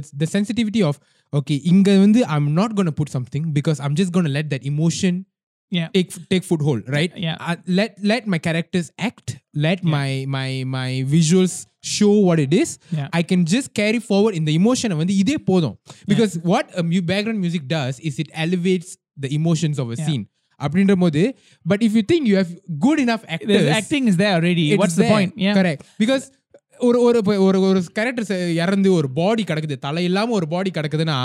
the, 1.28 1.38
the 1.38 1.38
sensitivity 1.38 1.38
of 1.38 1.42
okay 1.42 1.68
இங்க 1.74 1.98
வந்து 1.98 2.24
I'm 2.26 2.54
not 2.54 2.74
going 2.76 2.88
to 2.92 2.96
put 3.02 3.08
something 3.08 3.52
because 3.52 3.80
I'm 3.80 3.94
just 3.94 4.10
going 4.12 4.24
to 4.24 4.34
let 4.40 4.50
that 4.50 4.64
emotion 4.64 5.24
Yeah. 5.70 5.88
take 5.94 6.28
take 6.28 6.44
foothold 6.44 6.82
right 6.86 7.12
Yeah. 7.16 7.36
Uh, 7.40 7.56
let 7.66 7.98
let 8.02 8.26
my 8.26 8.38
characters 8.38 8.90
act 8.98 9.38
let 9.54 9.82
my 9.82 10.24
my 10.28 10.62
my 10.64 11.02
visuals 11.02 11.66
show 11.82 12.12
what 12.28 12.38
it 12.38 12.52
is 12.54 12.78
Yeah. 12.90 13.08
I 13.12 13.22
can 13.22 13.44
just 13.44 13.74
carry 13.74 13.98
forward 13.98 14.34
in 14.34 14.44
the 14.44 14.54
emotion 14.54 14.92
வந்து 14.92 15.16
இதே 15.16 15.38
போதும் 15.38 15.78
because 16.06 16.38
what 16.52 16.66
a 16.76 16.82
mu- 16.82 17.00
background 17.00 17.40
music 17.40 17.66
does 17.66 17.98
is 18.00 18.18
it 18.18 18.30
elevates 18.32 18.96
the 19.16 19.34
emotions 19.34 19.78
of 19.78 19.90
a 19.90 19.96
Yeah. 19.96 20.06
scene 20.06 20.24
அப்படின்ற 20.62 20.94
போது 20.94 21.34
but 21.66 21.82
if 21.82 21.92
you 21.94 22.02
think 22.02 22.26
you 22.26 22.36
have 22.36 22.50
good 22.78 23.00
enough 23.00 23.24
actors 23.28 23.62
The 23.68 23.70
acting 23.70 24.08
is 24.08 24.16
there 24.16 24.34
already. 24.38 24.72
it's 24.72 24.78
What's 24.78 24.94
the 24.94 25.08
ஒரு 26.79 26.97
ஒரு 27.01 27.19
ஒரு 27.43 27.57
ஒரு 27.61 27.79
character 27.93 28.27
இறந்து 28.55 28.89
ஒரு 28.93 29.07
பாடி 29.13 29.43
கிடக்குது. 29.43 29.75
தலை 29.79 30.03
இல்லாமல் 30.03 30.35
ஒரு 30.35 30.47
body 30.47 30.71
கிடக்குதுன்னா 30.71 31.17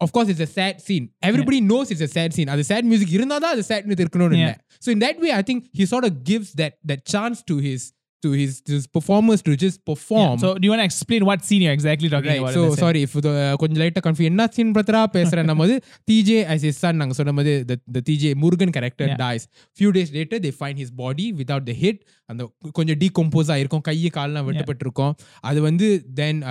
of course 0.00 0.30
it's 0.32 0.44
a 0.46 0.50
sad 0.54 0.80
scene 0.86 1.06
everybody 1.28 1.58
knows 1.66 1.90
it's 1.92 2.06
a 2.08 2.10
sad 2.14 2.34
scene 2.36 2.48
அது 2.48 2.64
சேட் 2.64 2.88
மியூசிக் 2.90 3.12
இருந்தால் 3.12 3.42
தான் 3.44 3.54
அது 3.54 3.62
சேட் 3.62 3.74
சேட்னஸ் 3.76 4.02
இருக்கணும்னு 4.04 4.52
so 4.82 4.90
in 4.90 5.02
that 5.04 5.20
way 5.20 5.30
I 5.32 5.42
think 5.42 5.64
he 5.78 5.84
sort 5.84 6.18
gives 6.22 6.52
that 6.56 6.76
that 6.90 7.04
chance 7.08 7.40
to 7.44 7.56
his 7.58 7.86
to 8.23 8.29
his, 8.31 8.53
to 8.67 8.71
his 8.77 8.85
performers 8.95 9.41
to 9.47 9.51
just 9.55 9.77
perform 9.89 10.23
Yeah. 10.31 10.41
So 10.43 10.47
do 10.59 10.63
you 10.65 10.71
want 10.71 10.81
to 10.83 10.87
explain 10.89 11.21
what 11.27 11.39
scene 11.47 11.61
you're 11.65 11.75
exactly 11.77 12.09
talking 12.13 12.31
Right. 12.31 12.41
about? 12.41 12.53
So 12.53 12.63
in 12.63 12.65
the 12.65 12.71
sense? 12.71 12.83
sorry 12.85 13.01
if 13.07 13.13
the 13.25 13.33
கொஞ்சம் 13.61 13.79
லைட்டா 13.81 14.01
கன்ஃபியூ 14.07 14.25
என்ன 14.31 14.47
scene 14.55 14.73
பிரதரா 14.77 15.01
பேசுறேன் 15.15 15.47
நம்ம 15.51 15.67
DJ 16.09 16.39
as 16.53 16.63
his 16.67 16.75
son 16.83 16.97
நாங்க 17.01 17.15
சொன்ன 17.19 17.33
மாதிரி 17.37 17.53
the 17.69 17.77
the 17.95 18.01
TJ 18.09 18.33
Murugan 18.43 18.73
character 18.77 19.07
Yeah. 19.09 19.21
dies 19.23 19.43
few 19.81 19.91
days 19.97 20.11
later 20.17 20.39
they 20.45 20.53
find 20.63 20.75
his 20.83 20.91
body 21.03 21.27
without 21.41 21.63
the 21.69 21.77
head 21.83 21.97
அந்த 22.31 22.41
கொஞ்சம் 22.79 22.99
டீகம்போஸ் 23.03 23.51
ஆயிருக்கும் 23.55 23.85
கையை 23.89 24.11
கால்லாம் 24.19 24.47
வெட்டப்பட்டிருக்கும் 24.49 25.15
அது 25.51 25.61
வந்து 25.69 25.89
தென் 26.19 26.41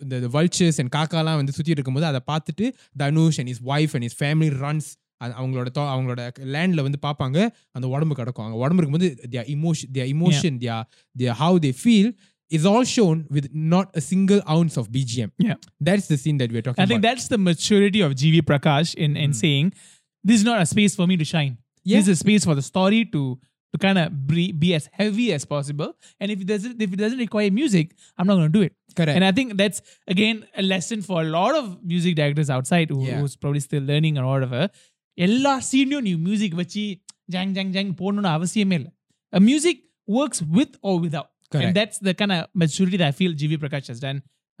இந்த 0.00 0.16
வல்ச்சர்ஸ் 0.36 0.78
அண்ட் 0.82 0.92
காக்காலாம் 0.98 1.38
வந்து 1.40 1.56
சுத்தி 1.58 1.74
இருக்கும்போது 1.76 2.06
அதை 2.12 2.22
பார்த்துட்டு 2.32 2.66
Dhanush 3.02 3.38
and 3.42 3.52
his 3.54 3.62
wife 3.74 3.94
and 3.98 4.06
is 4.10 4.18
family 4.22 4.50
runs 4.64 4.88
அவங்களோட 5.20 5.68
thou- 5.76 5.90
அவங்களோட 5.92 6.22
லேண்ட்ல 6.54 6.80
வந்து 6.86 6.98
பார்ப்பாங்க 7.02 7.38
அந்த 7.76 7.86
உடம்பு 7.94 8.14
கிடக்கும் 8.18 8.46
அங்க 8.46 8.58
உடம்பு 8.64 8.80
இருக்கும்போது 8.82 9.08
their 9.32 9.42
emotion 9.54 9.92
their 9.96 10.06
emotion 10.14 10.58
their 10.64 10.76
their 11.20 11.34
how 11.42 11.60
they 11.66 11.72
feel 11.82 12.10
is 12.50 12.64
all 12.70 12.84
shown 12.86 13.16
with 13.36 13.46
not 13.72 13.86
a 14.00 14.02
single 14.08 14.40
ounce 14.54 14.74
of 14.80 14.84
BGM. 14.94 15.30
Yeah. 15.46 15.56
That's 15.80 16.06
the 16.06 16.18
scene 16.22 16.36
that 16.42 16.50
we're 16.54 16.62
talking 16.66 16.82
I 16.82 16.86
think 16.86 17.00
about. 17.00 17.06
that's 17.08 17.26
the 17.32 17.38
maturity 17.46 18.00
of 18.06 18.10
GV 18.20 18.36
Prakash 18.50 18.90
in, 18.96 19.12
in 19.16 19.32
saying, 19.34 19.66
this 20.24 20.36
is 20.40 20.44
not 20.44 20.60
a 20.60 20.66
space 20.66 20.94
for 20.94 21.06
me 21.10 21.16
to 21.16 21.26
shine. 21.32 21.54
Yeah. 21.86 21.96
This 21.96 22.04
is 22.06 22.12
a 22.12 22.20
space 22.24 22.44
for 22.44 22.54
the 22.54 22.66
story 22.68 23.00
to 23.14 23.22
to 23.74 23.78
kind 23.78 23.98
of 24.02 24.06
be, 24.28 24.44
be 24.62 24.70
as 24.74 24.84
heavy 24.92 25.26
as 25.32 25.44
possible. 25.54 25.90
And 26.20 26.30
if 26.30 26.40
it 26.40 26.48
doesn't 26.52 26.76
if 26.80 26.92
it 26.92 27.00
doesn't 27.04 27.18
require 27.18 27.50
music, 27.52 27.86
I'm 28.16 28.28
not 28.30 28.36
going 28.40 28.52
to 28.52 28.58
do 28.58 28.64
it. 28.68 28.74
Correct. 28.94 29.16
And 29.16 29.24
I 29.24 29.32
think 29.32 29.56
that's 29.62 29.80
again 30.14 30.36
a 30.56 30.66
lesson 30.72 31.02
for 31.02 31.18
a 31.20 31.28
lot 31.38 31.54
of 31.54 31.66
music 31.84 32.14
directors 32.14 32.48
outside 32.58 32.90
who, 32.90 33.00
Yeah. 33.04 33.18
who's 33.18 33.36
probably 33.36 33.64
still 33.68 33.84
learning 33.92 34.16
or 34.18 34.26
whatever. 34.26 34.62
எல்லா 35.14 35.60
சீன்லையும் 35.72 36.00
நீ 36.00 36.14
music 36.14 36.54
வச்சு 36.54 36.82
Jong 37.32 37.52
Jong 37.52 37.72
Jong 37.72 37.92
போடணும்னு 37.96 38.30
அவசியமே 38.38 38.72
இல்லை 38.72 38.90
music 39.32 39.80
works 40.08 40.42
with 40.48 40.76
or 40.82 41.00
without 41.00 41.28
Correct. 41.52 41.66
and 41.66 41.76
that's 41.76 41.98
the 41.98 42.14
kind 42.14 42.32
of 42.32 42.46
maturity 42.54 42.96
that 42.96 43.06
I 43.06 43.12
feel 43.12 43.32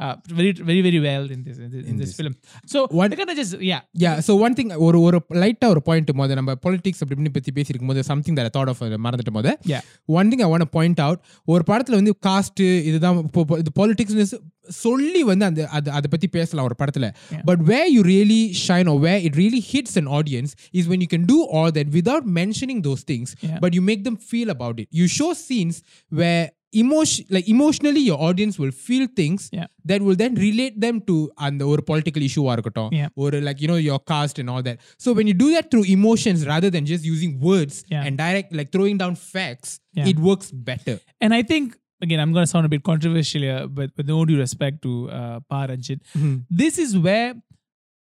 Prakash 0.00 0.08
has 0.08 0.16
done 0.18 0.24
uh, 0.28 0.36
very 0.36 0.50
very 0.62 0.82
very 0.82 1.00
well 1.00 1.30
in 1.30 1.42
this 1.44 1.58
in 1.58 1.70
this, 1.70 1.82
in 1.82 1.90
In 1.90 1.96
this 1.96 2.08
this. 2.08 2.16
film. 2.16 2.34
So 2.66 2.78
What- 2.90 3.10
they 3.10 3.16
kind 3.16 3.30
of 3.30 3.36
just 3.36 3.54
yeah 3.62 3.80
yeah 3.94 4.20
so 4.20 4.34
one 4.36 4.54
thing 4.54 4.70
ஒரு 4.86 4.98
ஒரு 5.00 5.18
லைட்டா 5.42 5.68
ஒரு 5.74 5.82
point 5.82 6.10
போது 6.18 6.34
நம்ம 6.34 6.54
politics 6.64 7.00
அப்படி 7.02 7.14
இப்படின்னு 7.16 7.32
பத்தி 7.32 7.52
பேசியிருக்கும் 7.52 7.86
போது 7.86 8.02
சம்திங் 8.02 8.36
தட் 8.36 8.50
தாட் 8.56 8.72
ஆஃப் 8.72 8.82
மறந்துட்டு 9.06 9.30
போது 9.30 9.52
yeah 9.66 9.82
one 10.18 10.30
thing 10.32 10.42
I 10.46 10.50
want 10.52 10.70
point 10.70 11.00
out 11.00 11.22
ஒரு 11.46 11.64
படத்துல 11.70 11.98
வந்து 12.00 12.14
காஸ்ட் 12.28 12.62
இதுதான் 12.90 13.18
இப்போ- 13.22 13.44
இப்போ 13.44 13.58
இது 13.58 13.72
பாலிடிக்ஸ் 13.80 14.34
சொல்லி 14.78 15.22
வந்து 15.22 15.44
அந்த 15.44 15.66
அது 15.70 15.88
அதை 15.90 16.08
பத்தி 16.10 16.28
பேசலாம் 16.28 16.66
ஒரு 16.68 16.76
படத்துல 16.78 17.06
Yeah. 17.32 17.42
But 17.44 17.62
where 17.64 17.90
you 17.92 18.02
really 18.02 18.40
shine 18.66 18.88
or 18.88 18.98
where 19.00 19.20
it 19.28 19.34
really 19.36 19.62
hits 19.72 19.94
an 19.96 20.08
audience 20.18 20.50
is 20.78 20.86
when 20.92 21.00
you 21.00 21.10
can 21.14 21.24
do 21.26 21.38
all 21.54 21.70
that 21.70 21.88
without 21.90 22.24
mentioning 22.40 22.80
those 22.88 23.04
things 23.12 23.28
Yeah. 23.40 23.58
but 23.64 23.72
you 23.72 23.84
make 23.90 24.02
them 24.04 24.18
feel 24.32 24.50
about 24.50 24.76
it 24.78 24.88
you 24.92 25.08
show 25.18 25.30
scenes 25.44 25.76
where 26.12 26.44
emotion 26.73 27.25
like 27.29 27.47
emotionally 27.49 27.99
your 27.99 28.19
audience 28.21 28.57
will 28.57 28.71
feel 28.71 29.07
things 29.15 29.49
yeah. 29.51 29.67
that 29.83 30.01
will 30.01 30.15
then 30.15 30.35
relate 30.35 30.79
them 30.79 31.01
to 31.01 31.29
and/or 31.37 31.77
political 31.89 32.23
issue 32.27 32.43
or 32.43 32.55
இருக்கட்டும் 32.55 32.89
Or 33.21 33.31
like 33.47 33.59
you 33.63 33.69
know 33.71 33.79
your 33.89 33.99
caste 34.11 34.39
and 34.41 34.49
all 34.53 34.63
that 34.67 34.79
so 35.05 35.11
when 35.17 35.27
you 35.31 35.35
do 35.43 35.49
that 35.55 35.69
through 35.71 35.85
emotions 35.97 36.47
rather 36.53 36.69
than 36.75 36.85
just 36.93 37.03
using 37.13 37.33
words 37.49 37.75
yeah. 37.93 38.05
and 38.05 38.17
direct 38.23 38.49
like 38.59 38.71
throwing 38.75 38.97
down 39.03 39.15
facts 39.33 39.71
yeah. 39.99 40.11
it 40.11 40.19
works 40.29 40.49
better 40.69 40.97
and 41.25 41.33
i 41.39 41.43
think 41.51 41.77
again, 42.01 42.19
I'm 42.19 42.33
going 42.33 42.43
to 42.43 42.47
sound 42.47 42.65
a 42.65 42.69
bit 42.69 42.83
controversial 42.83 43.41
here, 43.41 43.67
but 43.67 43.91
with 43.95 44.07
no 44.07 44.25
due 44.25 44.37
respect 44.37 44.81
to 44.81 45.09
uh, 45.09 45.39
mm-hmm. 45.39 46.37
this 46.49 46.77
is 46.77 46.97
where 46.97 47.35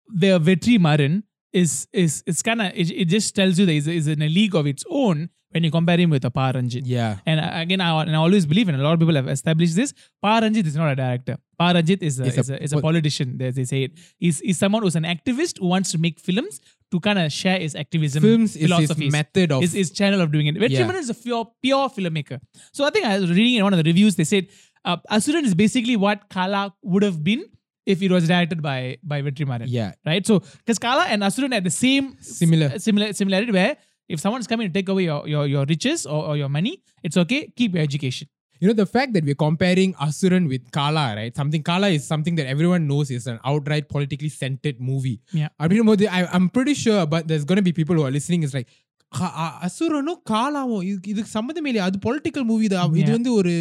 the 0.07 0.39
Vetri 0.39 0.79
Maran 0.79 1.23
is 1.53 1.87
is 1.93 2.23
it's 2.27 2.41
kind 2.41 2.61
of 2.61 2.71
it, 2.75 2.91
it, 2.91 3.05
just 3.05 3.33
tells 3.35 3.57
you 3.57 3.65
that 3.65 3.71
is 3.71 3.87
is 3.87 4.07
in 4.07 4.21
a 4.21 4.27
league 4.27 4.53
of 4.53 4.67
its 4.67 4.83
own 4.89 5.29
when 5.51 5.63
you 5.63 5.71
compare 5.71 5.97
him 5.97 6.09
with 6.09 6.25
a 6.25 6.29
Pa 6.29 6.51
Ranjit 6.51 6.83
yeah 6.85 7.17
And 7.25 7.39
again, 7.39 7.81
I, 7.81 8.01
and 8.01 8.15
I 8.15 8.19
always 8.19 8.45
believe, 8.45 8.67
and 8.69 8.79
a 8.79 8.83
lot 8.83 8.93
of 8.93 8.99
people 8.99 9.15
have 9.15 9.27
established 9.27 9.75
this, 9.75 9.93
Pa 10.21 10.39
Ranjit 10.39 10.65
is 10.67 10.75
not 10.75 10.91
a 10.91 10.95
director. 10.95 11.37
Pa 11.57 11.71
Ranjit 11.71 12.01
is 12.03 12.19
a, 12.19 12.25
Is 12.25 12.37
a 12.37 12.39
is 12.39 12.49
a, 12.49 12.63
is 12.63 12.73
a 12.73 12.81
politician, 12.81 13.41
as 13.41 13.55
they 13.55 13.63
say 13.63 13.83
it. 13.83 13.91
He's, 14.17 14.39
he's 14.39 14.57
someone 14.57 14.83
who's 14.83 14.95
an 14.95 15.03
activist 15.03 15.59
who 15.59 15.67
wants 15.67 15.91
to 15.93 15.97
make 15.97 16.19
films 16.19 16.59
to 16.91 16.99
kind 16.99 17.19
of 17.19 17.31
share 17.31 17.59
his 17.59 17.75
activism 17.75 18.21
films 18.23 18.55
is 18.55 18.69
his 18.89 19.11
method 19.11 19.51
of 19.51 19.61
His, 19.61 19.73
his 19.73 19.91
channel 19.91 20.21
of 20.21 20.31
doing 20.31 20.47
it. 20.47 20.55
Yeah. 20.55 20.67
Vetrimaran 20.67 20.99
is 20.99 21.09
a 21.09 21.13
pure, 21.13 21.45
pure 21.61 21.89
filmmaker. 21.89 22.39
So 22.73 22.85
I 22.85 22.89
think 22.89 23.05
I 23.05 23.19
was 23.19 23.29
reading 23.29 23.55
in 23.55 23.63
one 23.63 23.73
of 23.73 23.77
the 23.83 23.89
reviews, 23.91 24.15
they 24.15 24.23
said 24.23 24.47
uh, 24.85 24.97
Asuran 25.11 25.43
is 25.43 25.55
basically 25.55 25.95
what 25.97 26.29
Kala 26.29 26.73
would 26.83 27.03
have 27.03 27.23
been 27.23 27.43
if 27.85 28.01
it 28.01 28.11
was 28.11 28.27
directed 28.27 28.61
by, 28.61 28.97
by 29.03 29.21
Vetrimaran. 29.21 29.65
yeah 29.67 29.93
Right? 30.05 30.25
So, 30.25 30.39
because 30.39 30.79
Kala 30.79 31.05
and 31.05 31.21
Asuran 31.23 31.53
had 31.53 31.63
the 31.63 31.69
same 31.71 32.15
Similar. 32.21 32.79
similar 32.79 33.13
similarity 33.13 33.51
where 33.51 33.77
if 34.10 34.18
someone's 34.18 34.46
coming 34.46 34.68
to 34.68 34.74
take 34.74 34.88
away 34.88 35.04
your, 35.04 35.20
your, 35.26 35.44
your 35.46 35.64
riches 35.66 36.00
or, 36.06 36.20
or 36.28 36.36
your 36.36 36.50
money, 36.50 36.74
it's 37.04 37.18
okay, 37.18 37.42
keep 37.56 37.72
your 37.74 37.84
education. 37.84 38.28
you 38.62 38.68
know 38.68 38.76
the 38.80 38.88
fact 38.88 39.10
that 39.14 39.24
we're 39.24 39.38
comparing 39.38 39.90
Asuran 40.04 40.44
with 40.50 40.64
Kala 40.70 41.04
right 41.16 41.34
something 41.36 41.62
Kala 41.62 41.88
is 41.88 42.02
something 42.06 42.34
that 42.38 42.46
everyone 42.46 42.82
knows 42.86 43.08
is 43.10 43.24
an 43.26 43.38
outright 43.44 43.86
politically 43.88 44.30
centered 44.34 44.76
movie 44.90 45.14
Yeah. 45.40 45.50
அப்படின்னும்போது 45.60 46.04
I, 46.18 46.28
I'm 46.36 46.46
pretty 46.56 46.74
sure 46.82 47.00
but 47.14 47.22
there's 47.30 47.46
going 47.50 47.60
to 47.62 47.66
be 47.68 47.74
people 47.80 47.96
who 47.98 48.04
are 48.08 48.14
listening 48.18 48.44
is 48.48 48.54
like 48.58 48.68
"அ- 49.12 49.32
அ- 49.44 49.56
அசுரனும் 49.66 50.20
காலாவும் 50.30 50.84
இதுக்கு 50.90 51.10
இதுக்கு 51.14 51.32
சம்மந்தமே 51.38 51.68
இல்லையா 51.70 51.86
அது 51.90 51.98
political 52.06 52.46
movie 52.50 52.68
தான் 52.74 52.94
இது 52.94 53.02
Yeah. 53.04 53.16
வந்து 53.18 53.32
ஒரு 53.40 53.52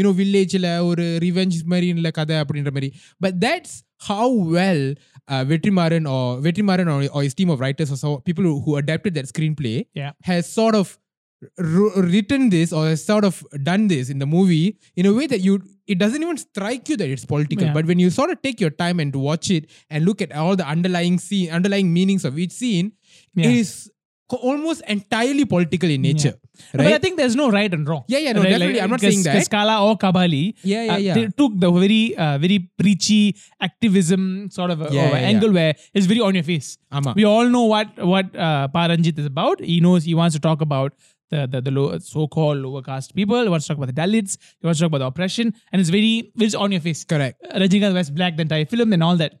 யூனோ 0.00 0.12
வில்லேஜ்ல 0.20 0.68
ஒரு 0.90 1.06
ரிவெஞ்ச் 1.26 1.58
மாதிரி 1.72 1.88
இல்ல 1.96 2.10
கதை 2.20 2.36
அப்படின்ற 2.44 2.72
மாதிரி 2.76 2.90
but 3.24 3.36
that's 3.44 3.74
how 3.99 4.29
well 4.29 4.93
uh, 5.27 5.45
Vetrimaran 5.45 6.09
or 6.09 6.41
Vetrimaran 6.41 6.87
or, 6.87 7.11
or, 7.13 7.23
his 7.23 7.33
team 7.33 7.49
of 7.49 7.59
writers 7.59 7.91
or 7.91 7.95
so 7.95 8.17
people 8.17 8.43
who, 8.43 8.61
who 8.61 8.77
adapted 8.77 9.13
that 9.13 9.25
screenplay 9.25 9.85
yeah. 9.93 10.11
has 10.23 10.51
sort 10.51 10.75
of 10.75 10.97
r- 11.57 12.01
written 12.01 12.49
this 12.49 12.73
or 12.73 12.87
has 12.87 13.03
sort 13.03 13.23
of 13.23 13.45
done 13.63 13.87
this 13.87 14.09
in 14.09 14.19
the 14.19 14.25
movie 14.25 14.77
in 14.95 15.05
a 15.05 15.13
way 15.13 15.27
that 15.27 15.39
you 15.39 15.61
it 15.87 15.97
doesn't 15.97 16.21
even 16.21 16.37
strike 16.37 16.87
you 16.89 16.97
that 16.97 17.09
it's 17.09 17.25
political 17.25 17.67
yeah. 17.67 17.73
but 17.73 17.85
when 17.85 17.99
you 17.99 18.09
sort 18.09 18.29
of 18.29 18.41
take 18.41 18.59
your 18.59 18.69
time 18.69 18.99
and 18.99 19.15
watch 19.15 19.49
it 19.49 19.69
and 19.89 20.05
look 20.05 20.21
at 20.21 20.31
all 20.33 20.55
the 20.55 20.65
underlying 20.65 21.17
scene 21.17 21.49
underlying 21.51 21.93
meanings 21.93 22.25
of 22.25 22.37
each 22.37 22.51
scene 22.51 22.91
yeah. 23.35 23.47
it 23.47 23.55
is 23.55 23.91
almost 24.37 24.81
entirely 24.87 25.45
political 25.45 25.89
in 25.89 26.01
nature 26.01 26.35
But 26.73 26.87
I 26.87 26.97
think 26.99 27.17
there's 27.17 27.35
no 27.35 27.49
right 27.49 27.73
and 27.73 27.87
wrong. 27.89 28.03
Yeah, 28.07 28.19
yeah, 28.19 28.33
no, 28.33 28.41
definitely. 28.43 28.81
I'm 28.81 28.89
not 28.89 28.99
saying 28.99 29.23
that. 29.23 29.37
Skala 29.47 29.75
or 29.81 29.97
Kabali, 29.97 30.53
yeah 30.63 30.83
yeah 30.83 30.93
uh, 30.93 30.97
yeah 30.97 31.13
they 31.13 31.27
took 31.41 31.53
the 31.63 31.71
very, 31.71 32.15
uh, 32.17 32.37
very 32.37 32.59
preachy 32.81 33.35
activism 33.67 34.49
sort 34.51 34.71
of 34.71 34.81
a, 34.81 34.89
Yeah, 34.93 35.05
of 35.05 35.11
yeah, 35.13 35.29
angle 35.31 35.51
where 35.51 35.73
it's 35.93 36.05
very 36.05 36.19
on 36.27 36.35
your 36.35 36.43
face. 36.43 36.69
ஆமா 36.97 37.13
We 37.19 37.25
all 37.33 37.47
know 37.55 37.63
what 37.73 37.89
what 38.13 38.27
uh, 38.47 38.67
Pa 38.75 38.83
Ranjit 38.91 39.17
is 39.23 39.29
about. 39.33 39.59
He 39.71 39.79
knows 39.85 40.03
he 40.11 40.15
wants 40.21 40.35
to 40.37 40.41
talk 40.49 40.61
about 40.67 40.91
the 41.33 41.41
the, 41.53 41.59
the 41.67 41.71
low, 41.77 41.85
so-called 42.13 42.59
lower 42.65 42.81
caste 42.89 43.11
people. 43.19 43.41
He 43.47 43.51
wants 43.55 43.65
to 43.67 43.71
talk 43.71 43.79
about 43.81 43.91
the 43.93 43.99
Dalits. 44.01 44.33
He 44.59 44.63
wants 44.67 44.79
to 44.79 44.83
talk 44.83 44.91
about 44.93 45.03
the 45.05 45.09
oppression, 45.13 45.53
and 45.71 45.77
it's 45.81 45.93
very 45.97 46.13
it's 46.47 46.55
on 46.65 46.71
your 46.77 46.83
face. 46.87 47.03
correct 47.13 47.37
Uh, 47.49 47.59
Rajinikanth 47.63 47.93
wears 47.99 48.11
black 48.19 48.35
the 48.39 48.45
entire 48.49 48.65
film 48.75 48.91
and 48.97 49.03
all 49.09 49.17
that. 49.23 49.33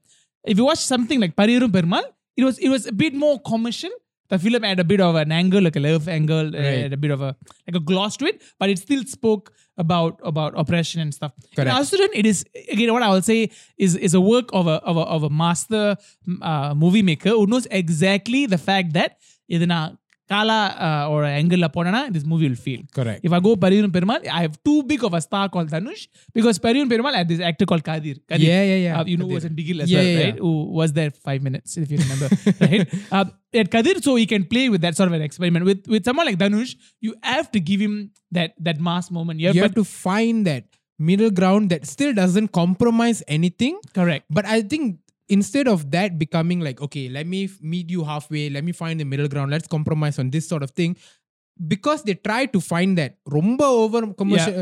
If 0.53 0.57
you 0.61 0.65
watch 0.71 0.83
something 0.93 1.19
like 1.25 1.33
Pariyerum 1.41 1.71
Perumal, 1.77 2.05
it 2.41 2.45
was 2.49 2.57
it 2.67 2.69
was 2.75 2.85
a 2.93 2.95
bit 3.03 3.15
more 3.23 3.35
commercial, 3.51 3.93
the 4.30 4.38
film 4.38 4.62
had 4.62 4.80
a 4.80 4.84
bit 4.84 5.00
of 5.00 5.14
an 5.22 5.30
angle, 5.32 5.62
like 5.62 5.76
a 5.76 5.80
love 5.80 6.08
angle, 6.08 6.46
uh, 6.48 6.58
Right. 6.58 6.82
had 6.84 6.92
a 6.92 7.02
bit 7.04 7.10
of 7.10 7.20
a 7.20 7.30
like 7.66 7.76
a 7.80 7.84
gloss 7.90 8.16
to 8.20 8.24
it, 8.30 8.36
but 8.58 8.70
it 8.70 8.78
still 8.78 9.04
spoke 9.04 9.52
about 9.76 10.14
about 10.30 10.52
oppression 10.62 10.98
and 11.04 11.12
stuff. 11.18 11.32
In 11.42 11.56
Correct. 11.56 11.76
Asuran, 11.78 12.08
it 12.20 12.26
is 12.32 12.38
again 12.74 12.92
what 12.96 13.02
I 13.08 13.10
will 13.14 13.22
say 13.22 13.38
is 13.86 13.92
is 14.08 14.14
a 14.14 14.22
work 14.34 14.48
of 14.60 14.66
a 14.66 14.76
of 14.92 14.96
a, 14.96 15.04
of 15.16 15.22
a 15.24 15.30
master 15.44 15.84
uh, 16.42 16.72
movie 16.84 17.02
maker 17.10 17.30
who 17.38 17.46
knows 17.46 17.66
exactly 17.82 18.42
the 18.46 18.60
fact 18.70 18.90
that 18.98 19.12
இது 19.56 19.66
நான் 19.66 19.90
Kala 20.29 20.75
uh, 20.87 21.09
or 21.11 21.23
angle 21.23 21.63
upon 21.63 22.13
this 22.13 22.23
movie 22.23 22.47
will 22.47 22.55
feel 22.55 22.81
Correct. 22.93 23.21
If 23.23 23.33
I 23.33 23.39
go 23.39 23.55
Pariyerum 23.55 23.91
Perumal, 23.91 24.27
I 24.27 24.41
have 24.41 24.61
too 24.63 24.83
big 24.83 25.03
of 25.03 25.13
a 25.13 25.21
star 25.21 25.49
called 25.49 25.69
Dhanush 25.69 26.07
because 26.33 26.59
Pariyerum 26.59 26.89
Perumal 26.89 27.15
had 27.15 27.27
this 27.27 27.39
actor 27.39 27.65
called 27.65 27.83
Kathir. 27.83 28.19
Yeah, 28.29 28.63
yeah, 28.63 28.75
yeah. 28.75 28.99
Uh, 28.99 29.05
you 29.05 29.17
know, 29.17 29.25
was 29.25 29.45
in 29.45 29.55
Bigil 29.55 29.81
as 29.81 29.91
well, 29.91 30.23
right? 30.23 30.37
Who 30.37 30.65
was 30.71 30.93
there 30.93 31.09
five 31.11 31.41
minutes, 31.41 31.77
if 31.77 31.91
you 31.91 31.97
remember, 31.97 32.29
right? 32.61 32.87
Uh, 33.11 33.25
at 33.53 33.71
Kathir, 33.71 34.03
so 34.03 34.15
he 34.15 34.25
can 34.25 34.45
play 34.45 34.69
with 34.69 34.81
that 34.81 34.95
sort 34.95 35.07
of 35.07 35.13
an 35.13 35.21
experiment. 35.21 35.65
With 35.65 35.87
with 35.87 36.05
someone 36.05 36.27
like 36.27 36.37
Dhanush, 36.37 36.75
you 37.01 37.15
have 37.23 37.51
to 37.51 37.59
give 37.59 37.79
him 37.79 38.11
that 38.31 38.53
that 38.59 38.79
mass 38.79 39.09
moment. 39.09 39.39
You 39.39 39.51
you 39.51 39.61
have 39.63 39.75
to 39.75 39.83
find 39.83 40.45
that 40.45 40.65
middle 40.99 41.31
ground 41.31 41.69
that 41.71 41.87
still 41.87 42.13
doesn't 42.13 42.49
compromise 42.49 43.23
anything. 43.27 43.79
Correct. 43.93 44.25
But 44.29 44.45
I 44.45 44.61
think 44.61 44.99
instead 45.28 45.66
of 45.66 45.90
that 45.90 46.18
becoming 46.18 46.60
like, 46.60 46.80
okay, 46.80 47.08
let 47.08 47.26
me 47.26 47.44
f- 47.44 47.58
meet 47.62 47.90
you 47.90 48.04
halfway, 48.04 48.50
let 48.50 48.64
me 48.64 48.72
find 48.72 49.00
the 49.00 49.04
middle 49.04 49.28
ground, 49.28 49.50
let's 49.50 49.68
compromise 49.68 50.18
on 50.18 50.30
this 50.30 50.46
sort 50.46 50.62
of 50.62 50.72
thing. 50.72 50.92
Because 51.56 52.02
they 52.02 52.14
try 52.28 52.46
to 52.46 52.60
find 52.70 52.98
that 53.00 53.12
ரொம்ப 53.36 53.60
over 53.82 54.00
commercial 54.20 54.54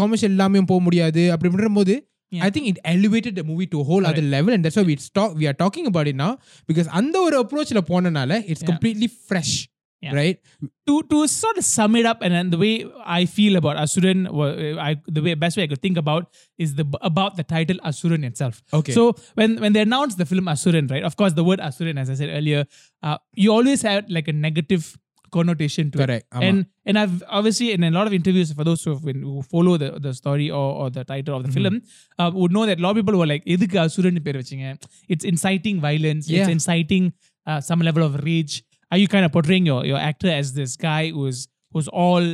commercial 0.00 0.30
இல்லாமையும் 0.34 0.70
போக 0.72 0.82
முடியாது 0.88 1.24
அப்படின்ற 1.34 1.70
போது 1.80 1.96
Yeah. 2.32 2.42
I 2.46 2.50
think 2.54 2.66
it 2.70 2.78
elevated 2.84 3.34
the 3.38 3.44
movie 3.50 3.66
to 3.72 3.78
a 3.80 3.86
whole 3.90 4.04
other 4.08 4.24
level 4.34 4.52
and 4.54 4.62
that's 4.64 4.76
why 4.78 4.84
we 4.88 4.94
talk 5.18 5.30
we 5.40 5.46
are 5.50 5.56
talking 5.62 5.86
about 5.90 6.06
it 6.10 6.16
now 6.24 6.32
because 6.68 6.88
அந்த 6.98 7.16
ஒரு 7.26 7.36
approachல 7.44 7.80
போனனால 7.90 8.30
it's 8.50 8.62
Yeah. 8.62 8.68
completely 8.70 9.08
fresh 9.28 9.52
Yeah. 10.03 10.15
Right. 10.15 10.39
To 10.87 11.01
to 11.11 11.27
sort 11.27 11.57
of 11.57 11.63
sum 11.63 11.95
it 11.95 12.05
up, 12.05 12.21
and 12.21 12.33
then 12.33 12.49
the 12.53 12.57
way 12.57 12.71
I 13.05 13.25
feel 13.25 13.55
about 13.55 13.77
Asuran, 13.83 14.25
I 14.87 14.97
the 15.07 15.21
way 15.27 15.33
best 15.43 15.55
way 15.55 15.63
I 15.63 15.67
could 15.67 15.81
think 15.81 15.97
about 16.01 16.27
is 16.57 16.75
the 16.79 16.85
about 17.01 17.37
the 17.37 17.43
title 17.43 17.77
Asuran 17.91 18.25
itself. 18.31 18.61
Okay. 18.79 18.91
So 18.97 19.15
when 19.35 19.61
when 19.61 19.71
they 19.77 19.85
announced 19.87 20.17
the 20.17 20.25
film 20.25 20.51
Asuran, 20.55 20.91
right? 20.91 21.05
Of 21.11 21.15
course, 21.15 21.37
the 21.39 21.45
word 21.51 21.59
Asuran, 21.69 22.01
as 22.03 22.09
I 22.09 22.15
said 22.15 22.35
earlier, 22.39 22.65
uh, 23.01 23.17
you 23.33 23.53
always 23.53 23.81
had 23.81 24.11
like 24.11 24.27
a 24.27 24.33
negative 24.33 24.97
connotation 25.33 25.89
to 25.91 25.97
Correct. 26.03 26.27
it. 26.31 26.43
And 26.49 26.65
and 26.85 26.99
I've 26.99 27.23
obviously 27.39 27.71
in 27.71 27.83
a 27.83 27.91
lot 27.91 28.07
of 28.07 28.13
interviews 28.19 28.51
for 28.59 28.65
those 28.69 28.83
who, 28.83 28.99
been, 28.99 29.21
who 29.23 29.41
follow 29.41 29.77
the, 29.77 29.91
the 29.99 30.13
story 30.13 30.49
or, 30.51 30.67
or 30.81 30.89
the 30.89 31.03
title 31.03 31.37
of 31.37 31.43
the 31.43 31.49
mm-hmm. 31.49 31.63
film 31.63 31.81
uh, 32.19 32.31
would 32.33 32.51
know 32.51 32.65
that 32.65 32.79
a 32.79 32.81
lot 32.81 32.91
of 32.91 32.97
people 32.97 33.17
were 33.17 33.27
like, 33.33 33.43
It's 33.45 35.23
inciting 35.23 35.81
violence. 35.81 36.29
Yeah. 36.29 36.41
It's 36.41 36.49
inciting 36.49 37.13
uh, 37.47 37.61
some 37.61 37.79
level 37.79 38.03
of 38.03 38.23
rage 38.23 38.63
Are 38.92 38.98
you 38.98 39.08
kind 39.08 39.24
of 39.24 39.32
portraying 39.32 39.66
your, 39.66 39.84
your 39.84 39.98
actor 39.98 40.30
as 40.40 40.54
this 40.54 40.76
guy 40.76 41.10
who's 41.10 41.38
who's 41.72 41.88
all 41.88 42.24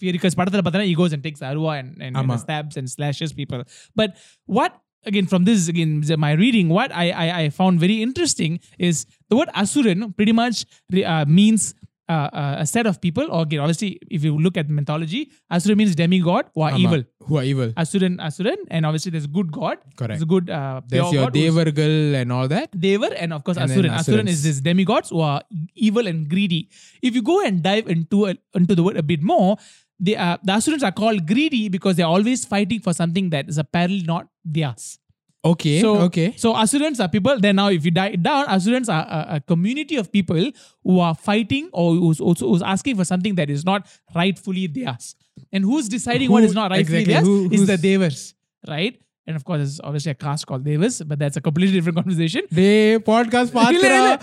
because 0.00 0.34
படத்துல 0.34 0.62
பார்த்தா 0.66 0.84
he 0.84 0.94
goes 0.94 1.12
and 1.12 1.22
takes 1.22 1.40
arwa 1.40 1.72
and, 1.80 1.90
and, 2.04 2.16
and 2.16 2.30
ஆமா. 2.30 2.36
stabs 2.36 2.76
and 2.76 2.88
slashes 2.90 3.32
people. 3.32 3.62
But 3.94 4.10
what 4.58 4.72
again 5.10 5.26
from 5.26 5.44
this 5.44 5.68
again 5.68 5.92
my 6.26 6.32
reading, 6.32 6.68
what 6.68 6.90
I 7.02 7.10
I, 7.24 7.26
I 7.42 7.44
found 7.50 7.80
very 7.80 7.98
interesting 8.06 8.60
is 8.88 9.06
the 9.30 9.36
word 9.36 9.50
asuran 9.62 10.16
pretty 10.16 10.34
much 10.42 10.56
re- 10.90 11.04
uh, 11.04 11.24
means 11.40 11.74
uh, 12.07 12.29
uh, 12.41 12.55
a 12.59 12.65
set 12.65 12.85
of 12.85 13.01
people. 13.01 13.27
Or 13.31 13.43
again, 13.43 13.59
obviously, 13.59 13.99
if 14.09 14.23
you 14.23 14.37
look 14.37 14.57
at 14.57 14.69
mythology, 14.69 15.31
Asura 15.51 15.75
means 15.75 15.95
demigod 15.95 16.45
who 16.53 16.61
are 16.61 16.71
ஆமா. 16.71 16.79
evil. 16.79 17.03
who 17.27 17.37
are 17.37 17.43
evil 17.43 17.69
Asuran, 17.83 18.17
Asuran, 18.25 18.59
and 18.69 18.85
obviously 18.85 19.11
there's 19.13 19.25
a 19.25 19.33
good 19.37 19.51
god. 19.51 19.77
Correct. 19.99 20.09
There's 20.09 20.21
a 20.21 20.31
good 20.33 20.49
uh, 20.49 20.81
there's 20.87 21.11
your 21.15 21.23
god 21.25 21.33
devargal 21.33 21.95
and 22.19 22.31
all 22.31 22.47
that 22.47 22.69
Devar 22.79 23.09
and 23.23 23.33
of 23.37 23.43
course 23.47 23.57
And 23.57 23.71
Asuran. 23.71 23.95
Asuran 24.01 24.27
is 24.33 24.43
this 24.43 24.59
demigods 24.61 25.09
who 25.09 25.21
are 25.21 25.41
evil 25.87 26.05
and 26.11 26.29
greedy. 26.29 26.69
If 27.01 27.15
you 27.15 27.23
go 27.23 27.37
and 27.47 27.63
dive 27.63 27.87
into 27.95 28.27
a, 28.27 28.35
into 28.53 28.75
the 28.75 28.83
word 28.83 28.97
a 28.97 29.03
bit 29.03 29.23
more, 29.23 29.57
the 29.99 30.17
uh, 30.17 30.37
the 30.43 30.53
Asurans 30.59 30.83
are 30.83 30.91
called 30.91 31.25
greedy 31.25 31.63
because 31.69 31.95
they're 31.95 32.13
always 32.17 32.45
fighting 32.45 32.79
for 32.79 32.93
something 32.93 33.29
that 33.31 33.49
is 33.49 33.57
apparently 33.57 34.03
not 34.03 34.27
theirs. 34.43 34.99
Okay 35.45 35.79
So, 35.81 35.89
okay 36.07 36.33
so 36.43 36.53
Asurans 36.53 36.99
are 37.03 37.07
people. 37.07 37.39
Then 37.39 37.55
now, 37.57 37.69
if 37.69 37.85
you 37.85 37.91
die 37.91 38.15
down, 38.15 38.47
Asurans 38.47 38.89
are 38.89 39.05
a, 39.19 39.35
a 39.35 39.39
community 39.41 39.95
of 40.03 40.11
people 40.11 40.51
who 40.83 40.99
are 40.99 41.13
fighting 41.15 41.69
or 41.71 41.93
who's 41.93 42.19
also 42.19 42.47
who's 42.49 42.61
asking 42.73 42.95
for 42.97 43.05
something 43.05 43.35
that 43.35 43.49
is 43.49 43.63
not 43.71 43.87
rightfully 44.15 44.67
theirs. 44.67 45.15
And 45.51 45.63
who's 45.63 45.89
deciding 45.89 46.31
what 46.31 46.43
Who- 46.43 46.49
is 46.49 46.55
not 46.55 46.71
rightfully 46.71 47.01
exactly, 47.03 47.13
theirs 47.13 47.51
who- 47.51 47.61
is 47.61 47.67
the 47.67 47.77
Devas, 47.77 48.33
right? 48.67 48.99
And 49.26 49.36
of 49.38 49.44
course, 49.44 49.58
there's 49.58 49.80
obviously 49.88 50.10
a 50.10 50.14
caste 50.14 50.44
called 50.48 50.64
Devas, 50.64 51.02
but 51.02 51.18
that's 51.18 51.36
a 51.36 51.40
completely 51.40 51.74
different 51.76 51.96
conversation. 52.00 52.42
டேய் 52.58 52.96
podcast 53.10 53.50
இல்ல, 53.50 53.58
பாத்துடா 53.58 53.98
இல்ல. 54.00 54.14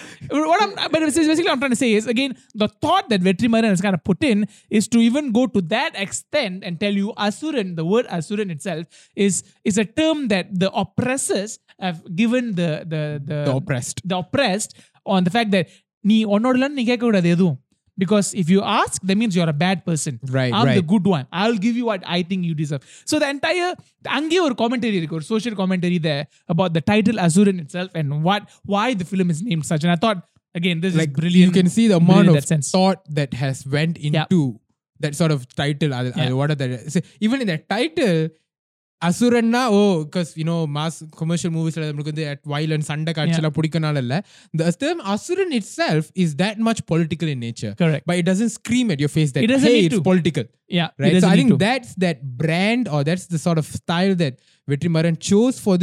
What 0.50 0.62
I'm, 0.64 0.72
but 0.94 1.00
basically, 1.00 1.44
what 1.46 1.52
I'm 1.54 1.62
trying 1.64 1.76
to 1.76 1.82
say 1.84 1.92
is 2.00 2.08
again, 2.08 2.32
the 2.56 2.68
thought 2.84 3.06
that 3.12 3.22
Vetrimaran 3.22 3.70
has 3.74 3.82
kind 3.86 3.96
of 4.00 4.04
put 4.04 4.24
in 4.32 4.40
is 4.70 4.88
to 4.94 5.00
even 5.00 5.32
go 5.32 5.44
to 5.56 5.62
that 5.76 5.94
extent 6.06 6.64
and 6.64 6.80
tell 6.84 6.92
you 7.02 7.14
Asuran, 7.28 7.70
the 7.80 7.86
word 7.86 8.08
Asuran 8.18 8.52
itself 8.56 8.84
is 9.28 9.44
is 9.64 9.78
a 9.78 9.88
term 10.02 10.28
that 10.34 10.48
the 10.64 10.72
oppressors 10.84 11.54
have 11.80 12.00
given 12.22 12.56
the 12.62 12.72
the 12.94 13.04
the, 13.30 13.40
the 13.48 13.54
oppressed 13.62 14.00
the 14.12 14.18
oppressed 14.24 14.74
on 15.06 15.24
the 15.24 15.36
fact 15.38 15.52
that 15.58 15.68
நீ 16.10 16.18
உன்னோடலன்னு 16.36 16.78
நீ 16.80 16.84
கேட்க 16.90 17.04
கூடாது 17.06 17.30
எதுவும் 17.30 17.56
because 17.99 18.35
if 18.35 18.49
you 18.49 18.63
ask 18.63 19.01
that 19.03 19.17
means 19.17 19.37
you're 19.37 19.49
a 19.49 19.53
bad 19.53 19.85
person. 19.85 20.19
Right 20.29 20.53
i'm 20.53 20.67
right. 20.67 20.75
the 20.75 20.83
good 20.83 21.07
one. 21.07 21.27
I'll 21.33 21.57
give 21.57 21.77
you 21.77 21.87
what 21.87 22.03
i 22.07 22.23
think 22.23 22.45
you 22.45 22.55
deserve. 22.55 22.83
So 23.05 23.19
the 23.19 23.29
entire 23.29 23.75
ange 24.09 24.39
or 24.39 24.55
commentary 24.55 25.07
or 25.07 25.21
social 25.21 25.55
commentary 25.55 25.99
there 25.99 26.27
about 26.49 26.73
the 26.75 26.81
title 26.81 27.17
Asuran 27.17 27.61
itself 27.61 27.91
and 27.95 28.23
what 28.23 28.49
why 28.65 28.95
the 28.95 29.05
film 29.05 29.31
is 29.31 29.43
named 29.43 29.67
such. 29.67 29.85
And 29.85 29.93
i 29.93 29.97
thought 29.97 30.27
again 30.55 30.81
this 30.81 30.95
like, 30.95 31.11
is 31.11 31.15
brilliant. 31.15 31.55
you 31.55 31.63
can 31.63 31.71
see 31.71 31.89
the 31.89 31.97
amount 31.97 32.29
of 32.29 32.47
that 32.47 32.65
thought 32.65 33.05
that 33.09 33.35
has 33.35 33.67
went 33.67 33.99
into 33.99 34.61
that 35.01 35.15
sort 35.17 35.33
of 35.33 35.53
title. 35.55 35.91
Yeah. 35.91 36.33
what 36.33 36.51
are 36.51 36.55
the 36.55 37.03
even 37.21 37.41
in 37.41 37.49
that 37.49 37.69
title 37.69 38.29
அசுரன்னா 39.07 39.63
ஓ 39.67 40.03
because 40.03 40.31
you know 40.37 40.57
mass 40.75 40.99
commercial 41.17 41.57
மூவிஸில் 41.57 41.87
நம்மளுக்கு 41.89 42.13
வந்து 42.13 42.27
at 42.29 42.41
violence 42.49 42.89
சண்டை 42.91 43.13
காட்சியெல்லாம் 43.17 43.55
பிடிக்கனால 43.59 43.97
இல்லை. 43.97 44.19
The 44.57 44.73
term 44.85 45.03
Asuran 45.15 45.51
itself 45.77 46.09
is 46.13 46.35
that 46.37 46.57
much 46.57 46.83
political 46.93 47.27
in 47.27 47.43
nature 47.43 48.03
but 48.05 48.17
it 48.17 48.29
doesn't 48.29 48.55
scream 48.59 48.91
at 48.91 49.01
your 49.01 49.15
face 49.15 49.33
that 49.35 49.57
hey 49.69 49.83
it's 49.83 50.05
political 50.11 50.51
Yeah, 50.73 50.89
right. 50.97 51.21
So 51.21 51.29
I 51.29 51.39
think 51.39 51.51
that's 51.63 51.91
that 52.05 52.19
brand 52.43 52.89
or 52.89 53.01
that's 53.09 53.27
the 53.33 53.41
sort 53.47 53.59
of 53.59 53.67
style 53.81 54.15
that 54.15 54.35
Vetrimaran 54.69 55.17
chose 55.31 55.57
for 55.65 55.77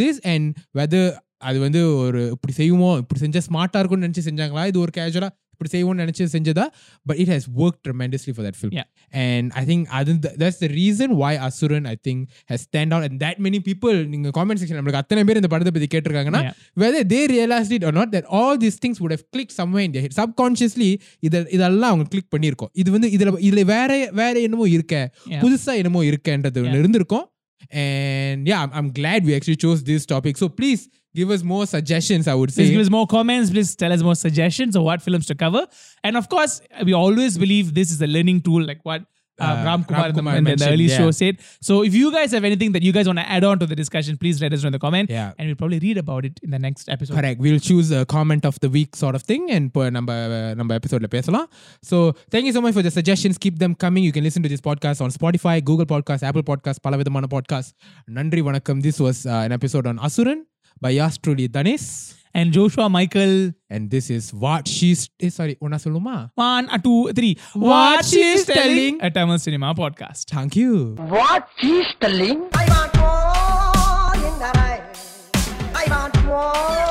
அது 1.42 1.60
வந்து 1.60 1.96
ஒரு 1.96 2.30
இப்படி 2.32 2.54
செய்வோம்? 2.54 2.98
இப்படி 2.98 3.20
செஞ்சால் 3.22 3.46
ஸ்மார்ட்டாக 3.50 3.80
இருக்கும்னு 3.80 4.08
நினச்சி 4.08 4.24
செஞ்சாங்களா? 4.26 4.68
இது 4.68 4.80
ஒரு 4.80 4.92
கேஜுவலா 4.98 5.30
இப்படி 5.59 5.71
செய்வோம்னு 5.75 6.03
நினைச்சு 6.03 6.25
செஞ்சதா 6.33 6.65
but 7.07 7.17
it 7.23 7.29
has 7.33 7.45
worked 7.61 7.79
tremendously 7.87 8.33
for 8.37 8.43
that 8.47 8.57
film 8.61 8.73
Yeah. 8.73 8.87
and 9.25 9.45
i 9.61 9.65
think 9.69 9.83
அது 9.99 10.13
that's 10.43 10.59
the 10.65 10.71
reason 10.81 11.09
why 11.21 11.31
asuran 11.49 11.85
i 11.93 11.97
think 12.07 12.19
has 12.51 12.61
stand 12.69 12.91
out 12.95 13.03
and 13.09 13.15
that 13.25 13.37
many 13.47 13.61
people 13.69 13.97
நீங்க 14.13 14.31
comment 14.39 14.59
section 14.63 14.77
நம்மளுக்கு 14.79 15.03
அத்தனை 15.03 15.23
பேர் 15.29 15.41
இந்த 15.43 15.51
படத்தை 15.53 15.73
பத்தி 15.77 15.89
கேட்டிருக்காங்கன்னா 15.95 16.43
Yeah. 16.47 16.57
whether 16.83 17.03
they 17.13 17.23
realized 17.35 17.75
it 17.79 17.85
or 17.85 17.95
not 18.01 18.11
that 18.17 18.27
all 18.39 18.55
these 18.65 18.79
things 18.85 18.99
would 19.03 19.15
have 19.17 19.25
clicked 19.37 19.55
somewhere 19.61 19.85
in 19.89 19.93
their 19.97 20.05
head 20.07 20.17
subconsciously 20.21 20.91
இத 21.29 21.45
இதெல்லாம் 21.59 21.93
அவங்க 21.93 22.07
கிளிக் 22.15 22.31
பண்ணியிருக்கோம் 22.37 22.73
இது 22.83 22.91
வந்து 22.97 23.11
இதுல 23.19 23.33
இதுல 23.49 23.65
வேற 23.75 23.91
வேற 24.23 24.35
என்னமோ 24.49 24.67
இருக்க 24.77 24.97
Yeah. 25.33 25.43
புதுசா 25.45 25.75
என்னமோ 25.83 26.03
இருக்கன்றது 26.11 26.59
ஒன்று 26.65 26.73
Yeah. 26.73 26.85
இருந்திருக்கும் 26.85 27.25
and 27.72 28.48
yeah 28.48 28.68
I'm, 28.72 28.92
glad 28.92 29.26
we 29.26 29.36
actually 29.36 29.56
chose 29.58 29.84
this 29.84 30.06
topic 30.06 30.38
so 30.38 30.50
please 30.50 30.90
give 31.16 31.30
us 31.30 31.44
more 31.44 31.66
suggestions 31.66 32.28
i 32.28 32.34
would 32.34 32.52
say 32.52 32.64
Please 32.64 32.72
give 32.72 32.82
us 32.82 32.90
more 32.90 33.08
comments. 33.08 33.52
Please 33.52 33.76
tell 33.76 33.92
us 33.92 34.02
more 34.02 34.16
suggestions 34.16 34.76
of 34.76 34.84
what 34.84 35.02
films 35.02 35.26
to 35.28 35.36
cover. 35.36 35.66
And 36.04 36.18
of 36.18 36.30
course, 36.30 36.62
we 36.84 36.94
always 36.94 37.38
believe 37.38 37.74
this 37.74 37.92
is 37.92 38.02
a 38.02 38.08
learning 38.08 38.42
tool, 38.42 38.64
like 38.64 38.80
what 38.84 39.04
uh, 39.40 39.44
uh, 39.44 39.64
Ram 39.66 39.84
Kumar, 39.84 40.12
Ram 40.12 40.26
then 40.26 40.44
the, 40.44 40.52
in 40.52 40.58
the, 40.60 40.70
early 40.70 40.84
yeah. 40.86 40.98
show 40.98 41.12
said. 41.12 41.38
So 41.62 41.84
if 41.84 41.94
you 41.94 42.12
guys 42.12 42.32
have 42.32 42.44
anything 42.44 42.72
that 42.74 42.84
you 42.84 42.92
guys 42.92 43.08
want 43.08 43.20
to 43.20 43.30
add 43.30 43.44
on 43.44 43.60
to 43.60 43.66
the 43.66 43.76
discussion, 43.76 44.18
please 44.18 44.42
let 44.42 44.54
us 44.54 44.64
know 44.64 44.68
in 44.68 44.74
the 44.74 44.80
comment. 44.80 45.10
Yeah. 45.10 45.34
And 45.38 45.48
we'll 45.48 45.56
probably 45.56 45.80
read 45.80 45.98
about 45.98 46.26
it 46.26 46.40
in 46.44 46.52
the 46.52 46.60
next 46.60 46.90
episode. 46.90 47.16
Correct. 47.16 47.40
We'll 47.40 47.60
choose 47.60 47.92
a 47.92 48.06
comment 48.06 48.46
of 48.46 48.60
the 48.60 48.70
week 48.70 48.96
sort 48.96 49.16
of 49.16 49.24
thing 49.24 49.50
and 49.52 49.74
per 49.74 49.90
number, 49.90 50.14
uh, 50.14 50.54
number 50.56 50.76
episode. 50.76 51.06
So 51.82 52.14
thank 52.30 52.46
you 52.46 52.54
so 52.54 52.62
much 52.62 52.74
for 52.74 52.82
the 52.82 52.92
suggestions. 52.92 53.38
Keep 53.38 53.60
them 53.60 53.76
coming. 53.76 54.04
You 54.04 54.12
can 54.12 54.24
listen 54.24 54.44
to 54.44 54.50
this 54.50 54.62
podcast 54.62 55.02
on 55.02 55.12
Spotify, 55.12 55.64
Google 55.64 55.86
Podcast, 55.86 56.24
Apple 56.24 56.44
Podcast, 56.44 56.80
Palavidamana 56.80 57.28
Podcast. 57.28 57.74
Nandri 58.10 58.42
Vanakkam. 58.42 58.82
This 58.82 59.00
was 59.00 59.26
uh, 59.26 59.30
an 59.46 59.52
episode 59.52 59.88
on 59.88 59.98
Asuran 60.00 60.44
by 60.82 60.92
yours 60.92 61.18
truly, 61.18 61.48
Danis. 61.50 62.16
And 62.34 62.52
Joshua 62.54 62.88
Michael. 62.90 63.54
And 63.70 63.90
this 63.90 64.10
is 64.10 64.32
what 64.34 64.68
she's. 64.68 65.10
Eh, 65.20 65.30
sorry, 65.30 65.58
una 65.64 65.78
soluma. 65.78 66.30
One, 66.36 66.70
uh, 66.70 66.78
two, 66.78 67.12
three. 67.14 67.38
What, 67.54 67.64
what 67.64 68.06
she's, 68.06 68.46
she's 68.46 68.46
telling. 68.46 69.02
A 69.02 69.10
Tamil 69.10 69.40
Cinema 69.40 69.74
podcast. 69.74 70.30
Thank 70.30 70.56
you. 70.56 70.96
What 70.96 71.50
she's 71.58 71.88
telling. 72.00 72.48
I 72.54 72.66
want 72.70 72.96
more 73.02 74.28
in 74.28 74.40
the 74.40 74.52
night. 74.54 74.84
I 75.74 75.86
want 75.90 76.24
more. 76.26 76.89